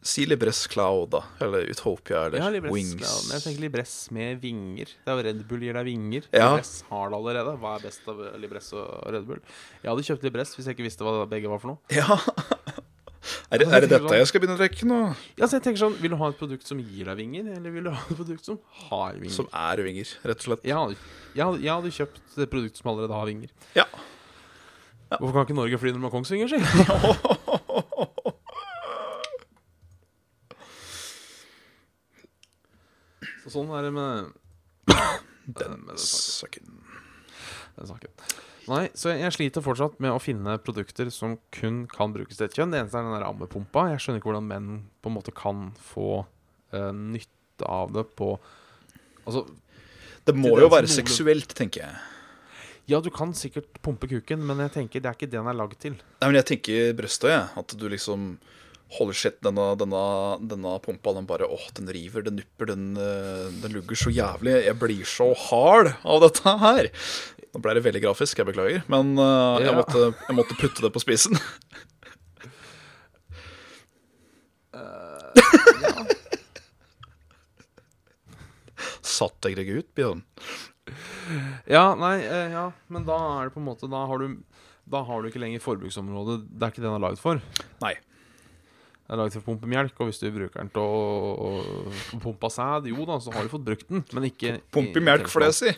Si 0.08 0.24
Libres 0.30 0.68
Cloud, 0.72 1.10
da. 1.16 1.24
Eller 1.44 1.68
Utopia, 1.72 2.26
eller 2.28 2.40
Ja, 2.40 2.70
Wings. 2.72 2.96
Cloud. 2.96 3.32
jeg 3.34 3.44
tenker 3.44 3.64
Libress 3.66 3.96
med 4.16 4.40
vinger. 4.44 4.94
Det 5.04 5.12
er 5.12 5.18
jo 5.20 5.26
Red 5.28 5.42
Bull 5.50 5.66
gir 5.66 5.76
deg 5.76 5.90
vinger. 5.90 6.28
Ja. 6.32 6.54
Libress 6.54 6.84
har 6.92 7.10
det 7.12 7.18
allerede. 7.20 7.56
Hva 7.60 7.74
er 7.76 7.88
best 7.90 8.08
av 8.08 8.22
Libress 8.40 8.72
og 8.78 8.88
Red 9.12 9.28
Bull? 9.28 9.42
Jeg 9.82 9.92
hadde 9.92 10.06
kjøpt 10.08 10.28
Libress 10.30 10.56
hvis 10.56 10.70
jeg 10.70 10.78
ikke 10.78 10.88
visste 10.88 11.08
hva 11.08 11.26
begge 11.28 11.52
var 11.52 11.64
for 11.64 11.74
noe. 11.76 11.82
Ja. 11.92 12.20
Er 13.52 13.60
det, 13.60 13.68
er 13.72 13.84
det 13.84 13.90
dette 13.92 14.18
jeg 14.20 14.28
skal 14.30 14.42
begynne 14.44 14.56
å 14.56 14.60
drikke 14.60 14.88
nå? 14.88 14.98
Ja, 15.40 15.48
så 15.48 15.58
jeg 15.58 15.64
tenker 15.66 15.82
sånn, 15.82 15.96
Vil 16.00 16.14
du 16.14 16.18
ha 16.20 16.30
et 16.32 16.38
produkt 16.40 16.68
som 16.68 16.80
gir 16.80 17.10
deg 17.10 17.18
vinger, 17.20 17.50
eller 17.58 17.74
vil 17.76 17.88
du 17.88 17.92
ha 17.92 18.00
et 18.00 18.20
produkt 18.20 18.48
som 18.48 18.60
har 18.88 19.18
vinger? 19.20 19.36
Som 19.36 19.50
er 19.52 19.82
vinger, 19.84 20.12
rett 20.28 20.44
og 20.44 20.48
slett. 20.48 20.64
Jeg 20.68 20.76
hadde, 20.78 20.96
jeg, 21.34 21.44
hadde, 21.44 21.62
jeg 21.64 21.72
hadde 21.74 21.92
kjøpt 21.98 22.38
et 22.46 22.52
produkt 22.54 22.80
som 22.80 22.92
allerede 22.94 23.18
har 23.20 23.28
vinger. 23.28 23.52
Ja. 23.76 23.86
Hvorfor 25.10 25.34
kan 25.38 25.46
ikke 25.48 25.56
Norge 25.58 25.78
fly 25.80 25.92
når 25.94 26.02
man 26.04 26.10
har 26.10 26.16
Kongsvinger, 26.18 26.48
si? 26.52 26.60
Så 33.44 33.54
sånn 33.54 33.72
er 33.78 33.88
det 33.88 33.94
med 33.96 34.34
Den 35.48 35.78
med 35.86 35.94
den 35.96 36.02
saken. 36.04 36.74
den 37.78 37.88
saken. 37.90 38.12
Nei, 38.68 38.82
så 39.00 39.14
jeg 39.16 39.32
sliter 39.32 39.64
fortsatt 39.64 39.96
med 40.04 40.12
å 40.12 40.20
finne 40.20 40.58
produkter 40.60 41.08
som 41.14 41.38
kun 41.56 41.86
kan 41.88 42.12
brukes 42.12 42.36
til 42.36 42.50
et 42.50 42.58
kjønn. 42.58 42.74
Det 42.74 42.82
eneste 42.82 43.00
er 43.00 43.06
den 43.08 43.16
der 43.16 43.24
ammepumpa. 43.30 43.86
Jeg 43.94 44.02
skjønner 44.04 44.20
ikke 44.20 44.28
hvordan 44.34 44.50
menn 44.50 44.68
på 45.00 45.08
en 45.12 45.16
måte 45.16 45.32
kan 45.36 45.70
få 45.94 46.10
uh, 46.76 46.92
nytte 46.92 47.64
av 47.72 47.94
det 47.96 48.04
på 48.20 48.34
Altså, 49.28 49.42
Det 50.28 50.36
må 50.36 50.54
jo 50.56 50.68
være 50.72 50.86
noen- 50.88 50.94
seksuelt, 51.00 51.52
tenker 51.56 51.82
jeg. 51.84 51.96
Ja, 52.88 53.00
du 53.04 53.10
kan 53.12 53.34
sikkert 53.36 53.82
pumpe 53.84 54.08
kuken, 54.08 54.46
men 54.48 54.62
jeg 54.64 54.72
tenker 54.78 55.04
det 55.04 55.10
er 55.12 55.18
ikke 55.18 55.28
det 55.30 55.40
den 55.42 55.50
er 55.52 55.58
lagd 55.60 55.76
til. 55.84 55.98
Nei, 56.22 56.30
men 56.30 56.38
jeg 56.40 56.48
tenker 56.54 56.94
brøstet, 56.98 57.30
jeg. 57.34 57.50
At 57.60 57.76
du 57.80 57.88
liksom 57.92 58.30
holder 58.96 59.18
shit, 59.20 59.40
denne, 59.44 59.66
denne, 59.80 60.02
denne 60.48 60.78
pumpa, 60.80 61.12
den 61.18 61.28
bare 61.28 61.50
Åh, 61.52 61.66
den 61.76 61.90
river, 61.92 62.24
den 62.24 62.38
nupper, 62.40 62.70
den, 62.72 62.86
eh, 62.96 63.50
den 63.64 63.76
lugger 63.76 64.00
så 64.00 64.14
jævlig. 64.16 64.54
Jeg 64.64 64.80
blir 64.80 65.04
så 65.04 65.34
hard 65.50 65.92
av 66.08 66.24
dette 66.24 66.54
her. 66.64 66.88
Nå 67.52 67.64
ble 67.64 67.76
det 67.76 67.84
veldig 67.90 68.04
grafisk, 68.06 68.40
jeg 68.40 68.48
beklager. 68.48 68.84
Men 68.92 69.16
uh, 69.20 69.60
jeg, 69.60 69.68
Ja. 69.68 69.76
måtte, 69.82 70.08
jeg 70.30 70.36
måtte 70.40 70.56
putte 70.60 70.84
det 70.88 70.94
på 70.96 71.04
spisen. 71.04 71.36
Satt 79.08 79.48
jeg 79.48 79.58
deg 79.58 79.70
ut, 79.80 79.88
Bjørn? 79.98 80.24
Ja, 81.68 81.92
nei, 82.00 82.16
eh, 82.24 82.54
ja, 82.54 82.68
men 82.94 83.06
da 83.08 83.18
er 83.38 83.48
det 83.48 83.56
på 83.56 83.60
en 83.60 83.68
måte 83.68 83.90
Da 83.92 84.06
har 84.08 84.22
du, 84.22 84.38
da 84.88 85.02
har 85.08 85.22
du 85.22 85.28
ikke 85.30 85.42
lenger 85.44 85.64
forbruksområdet. 85.64 86.38
Det 86.48 86.64
er 86.64 86.74
ikke 86.74 86.84
det 86.84 86.90
den 86.90 86.98
er 87.00 87.06
lagd 87.08 87.22
for. 87.22 87.42
Nei. 87.84 87.96
Den 89.08 89.16
er 89.16 89.22
lagd 89.22 89.36
for 89.38 89.44
å 89.44 89.48
pumpe 89.50 89.70
melk, 89.72 89.96
og 90.00 90.10
hvis 90.10 90.22
du 90.24 90.28
bruker 90.36 90.60
den 90.60 90.72
til 90.76 90.84
å, 90.84 90.86
å, 91.36 92.20
pumpe 92.24 92.50
sæd, 92.52 92.90
jo 92.92 93.08
da, 93.08 93.20
så 93.24 93.32
har 93.36 93.46
du 93.46 93.54
fått 93.54 93.68
brukt 93.68 93.88
den, 93.92 94.04
men 94.16 94.28
ikke 94.28 94.58
Pumpe 94.76 95.04
melk, 95.04 95.28
for 95.32 95.46
det, 95.46 95.54
si. 95.56 95.72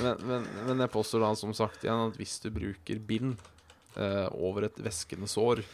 Men, 0.00 0.20
men, 0.22 0.44
men 0.68 0.82
jeg 0.84 0.92
påstår 0.92 1.20
da 1.24 1.30
som 1.36 1.52
sagt 1.56 1.82
igjen 1.84 2.06
at 2.06 2.14
hvis 2.16 2.36
du 2.44 2.46
bruker 2.54 3.00
bind 3.04 3.40
eh, 3.98 4.28
over 4.38 4.68
et 4.68 4.78
væskende 4.80 5.28
sår, 5.28 5.64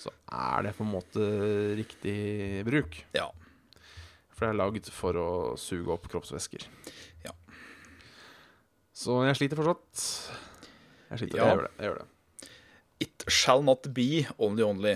så 0.00 0.12
er 0.32 0.68
det 0.68 0.76
på 0.78 0.86
en 0.86 0.92
måte 0.94 1.26
riktig 1.76 2.62
bruk. 2.68 3.00
Ja. 3.16 3.26
For 4.40 4.46
det 4.48 4.54
er 4.54 4.56
lagd 4.56 4.86
for 4.88 5.16
å 5.20 5.28
suge 5.60 5.92
opp 5.92 6.06
kroppsvæsker. 6.08 6.62
Ja. 7.26 7.34
Så 8.96 9.18
jeg 9.26 9.36
sliter 9.36 9.60
fortsatt. 9.60 10.04
Jeg 11.10 11.20
sliter. 11.20 11.42
Ja. 11.42 11.50
Jeg 11.50 11.58
gjør 11.58 11.66
det. 11.66 11.72
jeg 11.76 11.90
gjør 11.90 11.98
det 12.00 12.08
It 13.04 13.24
shall 13.32 13.60
not 13.64 13.90
be 13.92 14.06
only 14.38 14.64
only. 14.64 14.94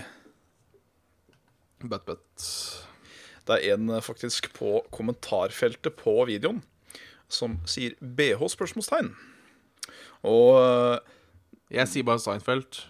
But, 1.85 2.07
but 2.09 2.41
Det 3.45 3.59
er 3.59 3.75
en 3.75 3.89
eh, 3.93 4.01
faktisk 4.01 4.49
på 4.57 4.79
kommentarfeltet 4.93 5.93
på 6.01 6.17
videoen 6.25 6.63
som 7.29 7.59
sier 7.69 7.93
BH? 8.01 8.41
spørsmålstegn. 8.55 9.11
Og 10.25 10.57
eh, 10.57 10.97
Jeg 11.77 11.93
sier 11.93 12.09
bare 12.09 12.21
Seinfeld. 12.25 12.81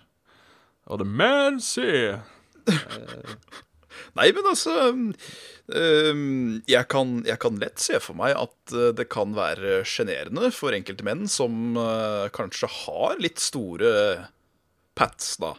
Og 0.87 1.03
The 1.03 1.07
Man 1.11 1.59
Say. 1.59 2.15
Nei, 4.17 4.29
men 4.35 4.47
altså 4.51 4.73
øhm, 5.73 6.61
jeg, 6.69 6.87
kan, 6.91 7.15
jeg 7.27 7.39
kan 7.41 7.59
lett 7.61 7.81
se 7.81 7.99
for 8.03 8.17
meg 8.19 8.35
at 8.37 8.73
øh, 8.75 8.91
det 8.97 9.07
kan 9.13 9.33
være 9.37 9.81
sjenerende 9.87 10.51
for 10.55 10.75
enkelte 10.77 11.05
menn 11.07 11.25
som 11.31 11.75
øh, 11.79 12.27
kanskje 12.35 12.69
har 12.85 13.17
litt 13.23 13.41
store 13.43 13.91
pats, 14.95 15.35
da. 15.41 15.53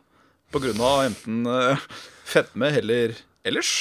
På 0.54 0.62
grunn 0.62 0.80
av 0.80 1.02
enten 1.08 1.42
øh, 1.50 1.82
fedme 2.28 2.70
eller 2.78 3.16
ellers. 3.46 3.72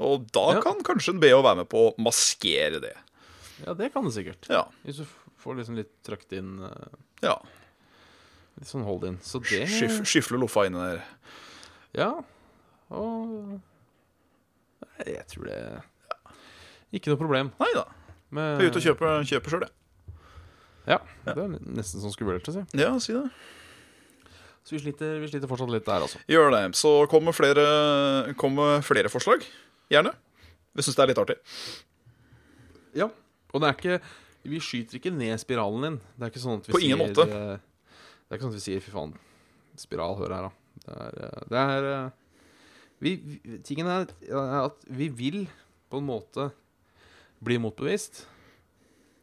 Og 0.00 0.26
da 0.34 0.46
Ja. 0.56 0.60
kan 0.64 0.82
kanskje 0.86 1.14
en 1.14 1.20
BH 1.22 1.38
være 1.44 1.60
med 1.62 1.68
på 1.70 1.86
å 1.90 1.94
maskere 2.00 2.80
det. 2.82 2.96
Ja, 3.66 3.74
det 3.76 3.90
kan 3.92 4.06
det 4.06 4.14
sikkert. 4.16 4.46
Ja. 4.48 4.64
Hvis 4.86 5.02
du 5.02 5.06
får 5.40 5.58
liksom 5.58 5.76
litt 5.76 5.90
trøkt 6.06 6.32
inn 6.36 6.58
eh, 6.64 6.94
ja. 7.24 7.34
Litt 8.58 8.68
sånn 8.68 8.84
hold 8.84 9.04
in. 9.08 9.18
Så 9.24 9.40
det 9.44 9.66
Skyf, 9.68 10.00
skyfle 10.08 10.40
loffa 10.40 10.66
inni 10.68 10.80
der. 10.80 11.02
Ja. 11.96 12.10
Og 12.96 13.60
Jeg 15.06 15.26
tror 15.30 15.48
det 15.48 15.60
Ikke 16.92 17.12
noe 17.12 17.20
problem. 17.20 17.52
Nei 17.60 17.70
da. 17.76 17.84
Jeg 18.30 18.66
er 18.66 18.70
ute 18.70 18.78
og 18.80 18.84
kjøper, 18.84 19.24
kjøper 19.26 19.54
sjøl, 19.54 19.64
jeg. 19.66 19.76
Ja, 20.90 20.98
det 21.26 21.36
er 21.38 21.52
nesten 21.76 22.02
sånn 22.02 22.12
skulle 22.14 22.38
å 22.40 22.52
si. 22.54 22.62
Ja, 22.78 22.90
si 23.02 23.14
det. 23.14 23.26
Så 24.66 24.74
vi 24.76 24.80
sliter, 24.82 25.18
vi 25.22 25.28
sliter 25.30 25.50
fortsatt 25.50 25.70
litt 25.72 25.86
der, 25.86 26.04
altså. 26.04 26.20
Gjør 26.30 26.50
det. 26.54 26.62
Så 26.78 26.90
kommer 27.10 27.34
flere, 27.34 28.34
kommer 28.38 28.82
flere 28.86 29.10
forslag. 29.12 29.44
Gjerne. 29.90 30.12
Vi 30.76 30.84
syns 30.86 30.98
det 30.98 31.04
er 31.04 31.10
litt 31.10 31.22
artig. 31.22 31.36
Ja. 32.98 33.08
Og 33.50 33.62
det 33.62 33.68
er 33.70 33.76
ikke 33.78 34.00
Vi 34.46 34.60
skyter 34.62 34.96
ikke 35.00 35.12
ned 35.12 35.36
spiralen 35.42 35.82
din. 35.84 35.96
Det 36.16 36.26
er 36.26 36.30
ikke 36.32 36.42
sånn 36.42 36.60
at 36.62 36.68
vi 36.68 36.72
På 36.74 36.80
ingen 36.80 36.96
sier 36.96 37.10
måte. 37.10 37.26
eh, 37.26 37.58
Det 37.58 38.30
er 38.30 38.38
ikke 38.38 38.46
sånn 38.46 38.54
at 38.54 38.60
vi 38.60 38.64
sier 38.64 38.80
'fy 38.80 38.90
faen, 38.94 39.12
spiral, 39.76 40.16
hør 40.16 40.32
her', 40.32 40.46
da. 40.48 40.52
Det 40.86 40.96
er, 40.96 41.26
eh, 41.26 41.42
det 41.50 41.58
er 41.58 41.88
eh, 41.90 42.10
vi, 43.00 43.14
Tingen 43.64 43.88
er 43.88 44.06
at 44.64 44.84
vi 44.88 45.08
vil 45.08 45.42
på 45.90 45.98
en 46.00 46.06
måte 46.06 46.50
bli 47.42 47.56
motbevist. 47.62 48.24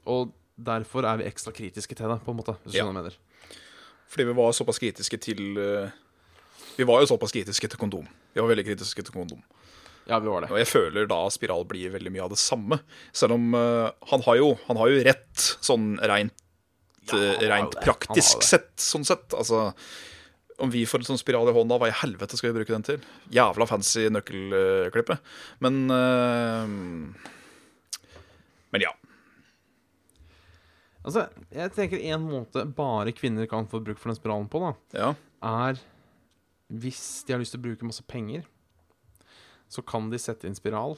Og 0.10 0.32
derfor 0.58 1.06
er 1.06 1.20
vi 1.22 1.28
ekstra 1.30 1.54
kritiske 1.54 1.96
til 1.96 2.10
det, 2.10 2.20
på 2.26 2.34
en 2.34 2.40
måte. 2.40 2.58
Hvis 2.64 2.74
du 2.74 2.78
Ja. 2.80 2.84
skjønner 2.86 3.04
hva 3.04 3.12
jeg 3.12 3.14
mener. 3.14 3.18
Fordi 4.08 4.24
vi 4.24 4.34
var 4.34 4.52
såpass 4.56 4.80
kritiske 4.80 5.18
til 5.20 5.58
eh, 5.58 5.92
Vi 6.78 6.86
var 6.86 7.02
jo 7.02 7.08
såpass 7.10 7.32
kritiske 7.34 7.68
til 7.68 7.78
kondom. 7.80 8.08
Vi 8.34 8.42
var 8.42 8.48
veldig 8.50 8.66
kritiske 8.66 9.04
til 9.04 9.14
kondom. 9.14 9.42
Ja, 10.08 10.20
vi 10.20 10.30
var 10.32 10.42
det. 10.42 10.52
Og 10.52 10.58
jeg 10.62 10.68
føler 10.70 11.08
da 11.10 11.18
Spiral 11.34 11.66
blir 11.68 11.92
veldig 11.92 12.12
mye 12.14 12.24
av 12.24 12.30
det 12.30 12.38
samme. 12.40 12.80
Selv 13.12 13.34
om 13.36 13.54
uh, 13.54 13.90
han, 14.12 14.22
har 14.24 14.38
jo, 14.40 14.54
han 14.68 14.78
har 14.78 14.88
jo 14.88 15.02
rett, 15.04 15.42
sånn 15.66 15.98
rent, 16.00 16.34
Ja, 17.12 17.18
eh, 17.18 17.44
rent 17.50 17.76
praktisk 17.84 18.44
sett. 18.44 18.72
Sånn 18.80 19.04
sett. 19.08 19.34
Altså 19.36 19.74
om 20.58 20.72
vi 20.74 20.86
får 20.90 21.04
en 21.04 21.10
sånn 21.12 21.22
spiral 21.22 21.50
i 21.52 21.54
hånda, 21.54 21.78
hva 21.78 21.90
i 21.92 21.98
helvete 22.02 22.38
skal 22.38 22.52
vi 22.52 22.60
bruke 22.60 22.74
den 22.74 22.86
til? 22.86 23.04
Jævla 23.34 23.68
fancy 23.70 24.08
nøkkelklippe. 24.14 25.20
Men 25.64 25.84
eh, 25.94 26.72
Men 28.74 28.84
ja. 28.84 28.94
Altså, 31.08 31.28
jeg 31.56 31.72
tenker 31.72 32.02
en 32.10 32.26
måte 32.28 32.66
bare 32.76 33.14
kvinner 33.16 33.48
kan 33.48 33.70
få 33.70 33.80
bruk 33.80 34.00
for 34.02 34.12
den 34.12 34.18
spiralen 34.18 34.50
på, 34.52 34.60
da, 34.60 34.74
ja. 35.00 35.14
er 35.40 35.80
hvis 36.68 37.24
de 37.24 37.32
har 37.32 37.40
lyst 37.40 37.54
til 37.56 37.62
å 37.62 37.68
bruke 37.70 37.88
masse 37.88 38.04
penger, 38.04 38.44
så 39.72 39.84
kan 39.88 40.10
de 40.12 40.20
sette 40.20 40.50
inn 40.50 40.58
spiral, 40.58 40.98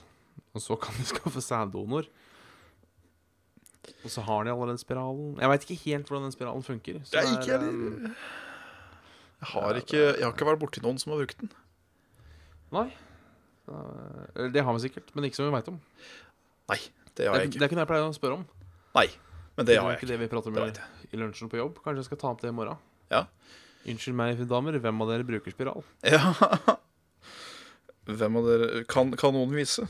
og 0.55 0.63
så 0.63 0.77
kan 0.81 0.97
de 0.97 1.05
skaffe 1.11 1.43
sæddonor. 1.45 2.09
Og 4.03 4.11
så 4.11 4.21
har 4.25 4.45
de 4.45 4.51
allerede 4.53 4.81
spiralen. 4.81 5.35
Jeg 5.39 5.49
veit 5.51 5.65
ikke 5.65 5.81
helt 5.85 6.09
hvordan 6.09 6.27
den 6.27 6.35
spiralen 6.35 6.65
funker. 6.65 6.99
Så 7.03 7.13
Det 7.13 7.21
er 7.21 7.29
det 7.29 7.37
ikke 7.37 7.59
um, 7.69 8.09
Jeg 9.39 9.51
har 9.53 9.77
ikke, 9.79 9.99
jeg 10.19 10.23
har 10.25 10.33
ikke 10.33 10.47
vært 10.49 10.59
borti 10.61 10.81
noen 10.83 10.97
som 10.99 11.13
har 11.13 11.21
brukt 11.21 11.39
den. 11.39 11.51
Nei. 12.75 12.87
Det 14.53 14.63
har 14.65 14.75
vi 14.75 14.81
sikkert, 14.83 15.11
men 15.15 15.27
ikke 15.29 15.39
som 15.39 15.47
vi 15.47 15.53
veit 15.55 15.69
om. 15.71 15.77
Nei, 16.69 16.79
det 17.15 17.23
Det 17.23 17.27
har 17.29 17.39
jeg 17.39 17.47
jeg 17.47 17.51
det 17.51 17.55
ikke. 17.55 17.63
er 17.63 17.69
ikke 17.69 17.77
det 17.79 17.83
jeg 17.85 17.91
pleier 17.91 18.07
å 18.09 18.17
spørre 18.17 18.39
om. 18.39 18.45
Nei, 18.97 19.05
men 19.55 19.65
det 19.69 19.77
har 19.77 19.85
er 19.85 19.93
jeg 19.93 19.99
ikke 19.99 20.05
ikke. 20.07 20.11
det 20.11 20.19
vi 20.19 20.29
prater 20.33 20.51
Det 20.55 20.63
om 20.63 20.69
i, 20.69 21.07
i 21.13 21.21
lunsjen 21.21 21.49
på 21.51 21.59
jobb. 21.61 21.79
Kanskje 21.83 22.01
jeg 22.03 22.09
skal 22.09 22.21
ta 22.23 22.31
opp 22.33 22.41
det 22.43 22.51
i 22.51 22.55
morgen. 22.57 22.77
Ja. 23.13 23.23
Unnskyld 23.89 24.17
meg, 24.19 24.41
damer, 24.49 24.77
hvem 24.83 25.01
av 25.05 25.11
dere 25.13 25.27
bruker 25.27 25.55
spiral? 25.55 25.83
Ja. 26.03 26.33
Hvem 28.09 28.37
av 28.39 28.45
dere 28.47 28.83
kan, 28.89 29.11
kan 29.13 29.35
noen 29.35 29.51
vise? 29.53 29.83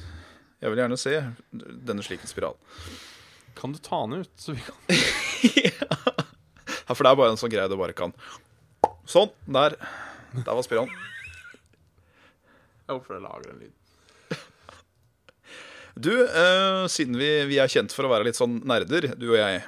Jeg 0.60 0.74
vil 0.74 0.82
gjerne 0.82 0.98
se 1.00 1.14
denne 1.56 2.04
slike 2.04 2.28
spiral. 2.28 2.58
Kan 3.56 3.72
du 3.72 3.80
ta 3.80 4.02
den 4.04 4.26
ut, 4.26 4.34
så 4.36 4.52
vi 4.58 4.64
kan 4.66 4.76
Ja, 6.90 6.96
for 6.98 7.06
det 7.06 7.12
er 7.14 7.20
bare 7.22 7.32
en 7.32 7.40
sånn 7.40 7.52
greie 7.54 7.70
du 7.72 7.78
bare 7.80 7.96
kan 7.96 8.12
Sånn. 9.10 9.32
Der. 9.50 9.76
Der 10.38 10.54
var 10.54 10.66
spiralen. 10.66 10.94
Jeg 12.86 12.96
håper 12.96 13.18
det 13.18 13.24
lager 13.26 13.52
en 13.54 13.60
lyd. 13.66 13.76
Du, 16.00 16.14
eh, 16.24 16.86
siden 16.88 17.18
vi, 17.20 17.28
vi 17.50 17.58
er 17.60 17.68
kjent 17.72 17.92
for 17.92 18.08
å 18.08 18.12
være 18.14 18.30
litt 18.30 18.38
sånn 18.38 18.62
nerder, 18.70 19.10
du 19.20 19.26
og 19.34 19.40
jeg 19.42 19.64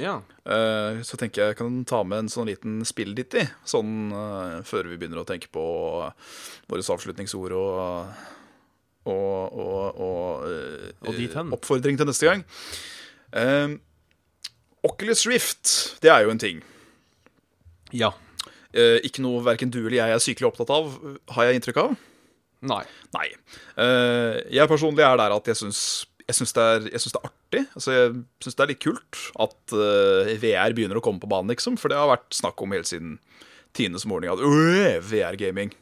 Ja. 0.00 0.14
Eh, 0.48 1.02
så 1.04 1.18
tenker 1.20 1.42
jeg 1.42 1.52
jeg 1.52 1.58
kan 1.58 1.82
ta 1.84 2.00
med 2.08 2.22
en 2.22 2.30
sånn 2.32 2.48
liten 2.48 2.78
spill-ditty, 2.88 3.42
sånn 3.68 4.14
eh, 4.16 4.54
før 4.64 4.88
vi 4.88 4.96
begynner 4.96 5.20
å 5.20 5.26
tenke 5.28 5.50
på 5.52 5.64
våre 6.70 6.86
avslutningsord 6.94 7.56
og 7.58 8.14
og, 9.02 9.58
og, 9.58 9.98
og, 9.98 10.44
eh, 10.46 10.92
Og 11.10 11.56
oppfordring 11.58 11.98
til 11.98 12.06
neste 12.06 12.28
gang. 12.30 12.44
Eh, 13.34 13.74
Oculus 14.86 15.26
Rift, 15.26 15.72
det 16.00 16.14
er 16.14 16.24
jo 16.24 16.32
en 16.32 16.40
ting. 16.40 16.62
Ja. 17.92 18.14
Eh, 18.72 18.98
ikke 19.04 19.24
noe 19.24 19.42
verken 19.44 19.72
du 19.72 19.82
eller 19.82 19.98
jeg 19.98 20.14
er 20.16 20.24
sykelig 20.24 20.48
opptatt 20.48 20.72
av, 20.72 20.94
har 21.36 21.48
jeg 21.48 21.60
inntrykk 21.60 21.82
av. 21.82 21.92
Nei. 22.70 22.84
Nei. 23.16 23.26
Eh, 23.82 24.38
jeg 24.54 24.70
personlig 24.70 25.04
er 25.04 25.18
der 25.20 25.34
at 25.34 25.50
jeg 25.50 25.58
syns, 25.58 25.82
jeg 26.24 26.38
syns, 26.38 26.54
det, 26.56 26.66
det 26.86 26.94
er 26.94 27.26
artig. 27.26 27.64
Altså, 27.74 27.94
jeg 27.96 28.14
syns 28.44 28.58
det 28.58 28.64
er 28.64 28.70
litt 28.70 28.82
kult 28.84 29.20
at 29.42 29.74
uh, 29.74 30.30
VR 30.40 30.72
begynner 30.76 31.00
å 31.00 31.04
komme 31.04 31.20
på 31.20 31.28
banen, 31.28 31.50
liksom. 31.52 31.76
For 31.80 31.90
det 31.90 31.98
har 31.98 32.12
vært 32.12 32.30
snakk 32.38 32.62
om 32.62 32.72
helt 32.72 32.88
siden 32.88 33.16
tidenes 33.76 34.06
morgen 34.08 34.30
at 34.32 34.40
«Åh, 34.44 35.00
VR-gaming. 35.08 35.72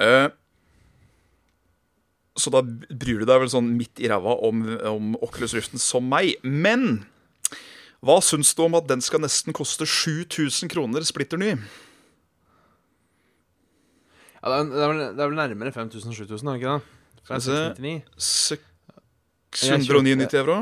Uh, 0.00 0.32
så 2.40 2.52
da 2.54 2.62
bryr 2.64 3.20
du 3.20 3.28
deg 3.28 3.42
vel 3.42 3.52
sånn 3.52 3.74
midt 3.76 4.00
i 4.00 4.08
ræva 4.08 4.38
om, 4.46 4.62
om 4.88 5.14
Oculus 5.20 5.54
Riften 5.56 5.82
som 5.82 6.06
meg. 6.08 6.38
Men 6.42 7.04
hva 8.00 8.16
syns 8.24 8.54
du 8.56 8.62
om 8.64 8.76
at 8.78 8.86
den 8.88 9.02
skal 9.04 9.20
nesten 9.20 9.52
koste 9.56 9.84
7000 9.84 10.70
kroner 10.72 11.04
splitter 11.04 11.40
ny? 11.40 11.50
Ja, 14.40 14.48
det, 14.48 14.56
er, 14.56 14.64
det, 14.72 14.80
er 14.80 14.88
vel, 14.88 15.02
det 15.18 15.20
er 15.20 15.28
vel 15.28 15.36
nærmere 15.36 15.72
5000-7000, 15.74 16.48
er 16.48 16.52
det 16.52 16.60
ikke 16.62 16.72
det? 16.72 16.80
Skal 17.20 17.36
vi 17.36 17.40
se. 17.44 17.58
699. 18.16 18.64
699 19.60 20.38
euro? 20.40 20.56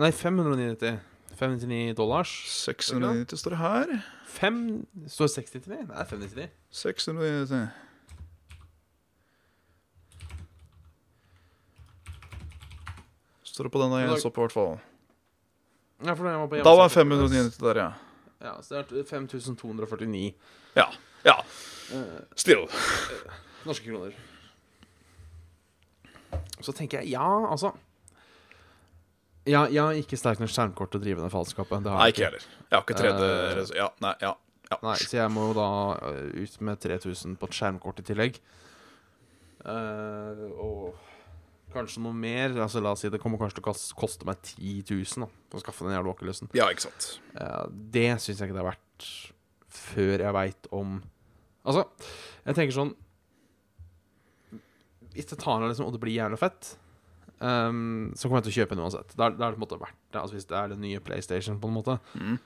Nei, 0.00 0.10
599. 0.12 0.96
599 1.36 1.96
dollars. 1.96 2.32
699 2.64 3.38
står 3.40 3.50
det 3.52 3.58
her. 3.60 3.96
5 4.36 4.86
Står 5.08 5.26
699? 5.26 5.88
Nei, 5.92 6.04
599. 6.08 6.48
699. 6.72 7.68
Står 13.44 13.68
det 13.68 13.72
på 13.72 13.80
den 13.84 13.98
jeg 14.00 14.20
så 14.20 14.28
på, 14.32 14.40
i 14.40 14.44
hvert 14.48 14.52
fall. 14.56 14.78
Ja, 16.04 16.12
for 16.14 16.24
da 16.26 16.30
jeg 16.34 16.40
var 16.42 16.48
på 16.52 16.62
Da 16.64 16.74
var 16.76 16.88
hjemmesiden- 16.88 17.50
590 17.50 17.58
der, 17.64 17.80
ja. 17.80 17.92
Ja, 18.44 18.54
så 18.62 18.82
det 18.88 18.98
er 19.00 19.04
5249 19.08 20.34
Ja. 20.76 20.86
ja. 21.24 21.36
eh, 21.92 22.20
Still. 22.36 22.66
norske 23.64 23.86
kroner. 23.88 24.12
Så 26.60 26.72
tenker 26.72 27.00
jeg, 27.00 27.10
ja, 27.10 27.26
altså 27.50 27.72
ja, 29.46 29.64
Jeg 29.70 29.78
har 29.82 29.92
ikke 29.94 30.16
sterkt 30.18 30.40
nok 30.42 30.50
skjermkort 30.50 30.90
til 30.90 30.98
å 31.00 31.04
drive 31.04 31.22
det 31.22 31.30
falskapet. 31.30 31.82
Det 31.84 31.90
har 31.92 32.00
Nei, 32.02 32.08
ikke 32.10 32.22
jeg 32.24 32.30
heller. 32.32 32.46
Jeg 32.66 32.76
har 32.76 32.82
ikke 32.82 32.96
3D 32.98 33.26
uh, 33.70 33.76
Ja, 33.76 33.88
nei, 34.02 34.14
ja. 34.20 34.32
ja. 34.72 34.78
Nei, 34.82 34.94
så 34.98 35.16
jeg 35.20 35.30
må 35.30 35.44
jo 35.48 35.54
da 35.54 35.66
ut 36.42 36.56
med 36.66 36.80
3000 36.82 37.36
på 37.38 37.46
et 37.46 37.54
skjermkort 37.54 38.00
i 38.02 38.06
tillegg. 38.08 38.40
Uh, 39.62 40.50
og 40.58 40.98
kanskje 41.76 42.02
noe 42.04 42.16
mer. 42.16 42.56
Altså 42.64 42.80
La 42.82 42.92
oss 42.96 43.04
si 43.04 43.10
det 43.12 43.20
kommer 43.22 43.38
kanskje 43.40 43.60
til 43.60 43.66
å 43.68 43.74
koste 44.00 44.26
meg 44.28 44.40
10 44.42 44.82
000 44.90 45.24
da, 45.26 45.28
for 45.52 45.60
å 45.60 45.64
skaffe 45.64 45.86
den 45.86 45.94
jævla 45.96 46.12
Oculusen. 46.16 46.50
ja, 46.56 46.66
ikke 46.72 46.88
sant. 46.88 47.10
Uh, 47.36 47.66
det 47.94 48.08
syns 48.20 48.40
jeg 48.40 48.48
ikke 48.50 48.56
det 48.58 48.64
er 48.64 48.70
verdt 48.72 49.10
før 49.76 50.24
jeg 50.24 50.32
veit 50.40 50.70
om 50.74 50.96
Altså, 51.66 51.82
jeg 52.46 52.54
tenker 52.54 52.74
sånn 52.76 52.92
Hvis 55.16 55.26
det 55.32 55.38
tar 55.42 55.62
av 55.62 55.70
liksom, 55.70 55.88
og 55.88 55.94
det 55.96 56.00
blir 56.02 56.14
jævlig 56.14 56.38
fett, 56.40 56.68
um, 57.40 58.12
så 58.14 58.28
kommer 58.28 58.42
jeg 58.42 58.46
til 58.48 58.52
å 58.52 58.56
kjøpe 58.60 58.76
den 58.76 58.84
uansett. 58.84 59.14
Da 59.16 59.26
er 59.30 59.36
da 59.38 59.46
er 59.48 59.54
det 59.54 59.56
på 59.56 59.62
en 59.62 59.64
måte 59.64 59.78
verdt 59.80 59.98
det. 60.12 60.20
Altså 60.20 60.36
Hvis 60.36 60.48
det 60.50 60.58
er 60.60 60.68
den 60.74 60.82
nye 60.84 61.00
PlayStation, 61.02 61.58
på 61.62 61.70
en 61.70 61.76
måte, 61.78 61.96
Mm. 62.14 62.36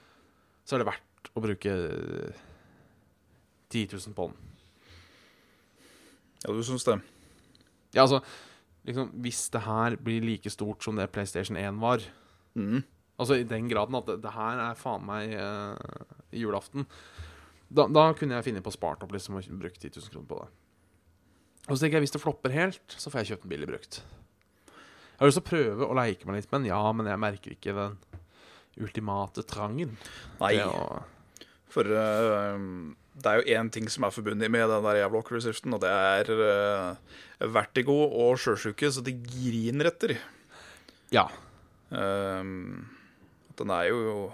så 0.65 0.75
er 0.77 0.81
det 0.83 0.87
verdt 0.87 1.31
å 1.35 1.43
bruke 1.43 1.73
eh, 1.75 2.39
10 3.71 3.87
000 3.91 4.15
på 4.17 4.29
den. 4.31 4.37
Ja, 6.45 6.53
du 6.55 6.63
syns 6.65 6.87
det? 6.87 6.95
Ja, 7.93 8.05
altså 8.07 8.21
liksom, 8.87 9.11
Hvis 9.21 9.49
det 9.53 9.61
her 9.65 9.95
blir 9.97 10.21
like 10.25 10.49
stort 10.49 10.83
som 10.83 10.95
det 10.99 11.11
PlayStation 11.11 11.57
1 11.57 11.79
var 11.81 12.01
Mm. 12.55 12.81
Altså 13.19 13.37
i 13.39 13.43
den 13.47 13.69
graden 13.69 13.95
at 13.95 14.05
det, 14.09 14.17
det 14.25 14.31
her 14.35 14.59
er 14.59 14.75
faen 14.75 15.05
meg 15.07 15.31
uh, 15.39 15.77
julaften 16.35 16.83
da, 17.71 17.85
da 17.87 18.09
kunne 18.17 18.35
jeg 18.35 18.43
finne 18.49 18.63
på 18.65 18.67
å 18.67 18.75
spart 18.75 19.03
opp 19.05 19.13
liksom 19.15 19.37
og 19.39 19.45
bruke 19.61 19.79
10 19.79 19.93
000 19.95 20.09
kroner 20.11 20.27
på 20.27 20.39
det. 20.41 20.49
Og 21.69 21.77
så 21.77 21.79
tenker 21.85 21.95
jeg 22.01 22.03
hvis 22.03 22.11
det 22.17 22.19
flopper 22.25 22.51
helt, 22.51 22.83
så 22.99 23.07
får 23.13 23.21
jeg 23.21 23.29
kjøpt 23.29 23.45
den 23.45 23.53
billig 23.53 23.69
brukt. 23.69 24.01
Jeg 24.67 25.21
har 25.21 25.29
lyst 25.29 25.39
til 25.39 25.45
å 25.45 25.51
prøve 25.53 25.87
å 25.87 25.95
leke 25.95 26.27
meg 26.27 26.41
litt 26.41 26.51
med 26.51 26.59
den, 26.65 26.69
ja, 26.73 26.81
men 26.91 27.07
jeg 27.07 27.21
merker 27.23 27.55
ikke 27.55 27.75
den 27.77 27.95
ultimate 28.83 29.45
trangen. 29.47 29.95
Nei, 30.41 30.57
å- 30.65 31.03
for 31.71 31.87
eh, 31.87 32.59
det 33.11 33.27
er 33.27 33.39
jo 33.41 33.57
én 33.59 33.69
ting 33.73 33.89
som 33.91 34.05
er 34.07 34.13
forbundet 34.15 34.51
med 34.51 34.69
den 34.71 34.85
der 34.85 35.01
jævla 35.01 35.19
Oculus 35.19 35.47
Riften, 35.49 35.73
og 35.75 35.81
det 35.83 35.89
er 35.91 36.29
uh, 36.31 37.49
vertigo 37.53 37.97
og 38.07 38.37
sjøsjuke, 38.39 38.87
så 38.91 39.03
det 39.03 39.17
griner 39.25 39.89
etter. 39.91 40.15
Ja. 41.11 41.25
Um, 41.91 42.85
den 43.59 43.69
er 43.75 43.89
jo 43.91 44.31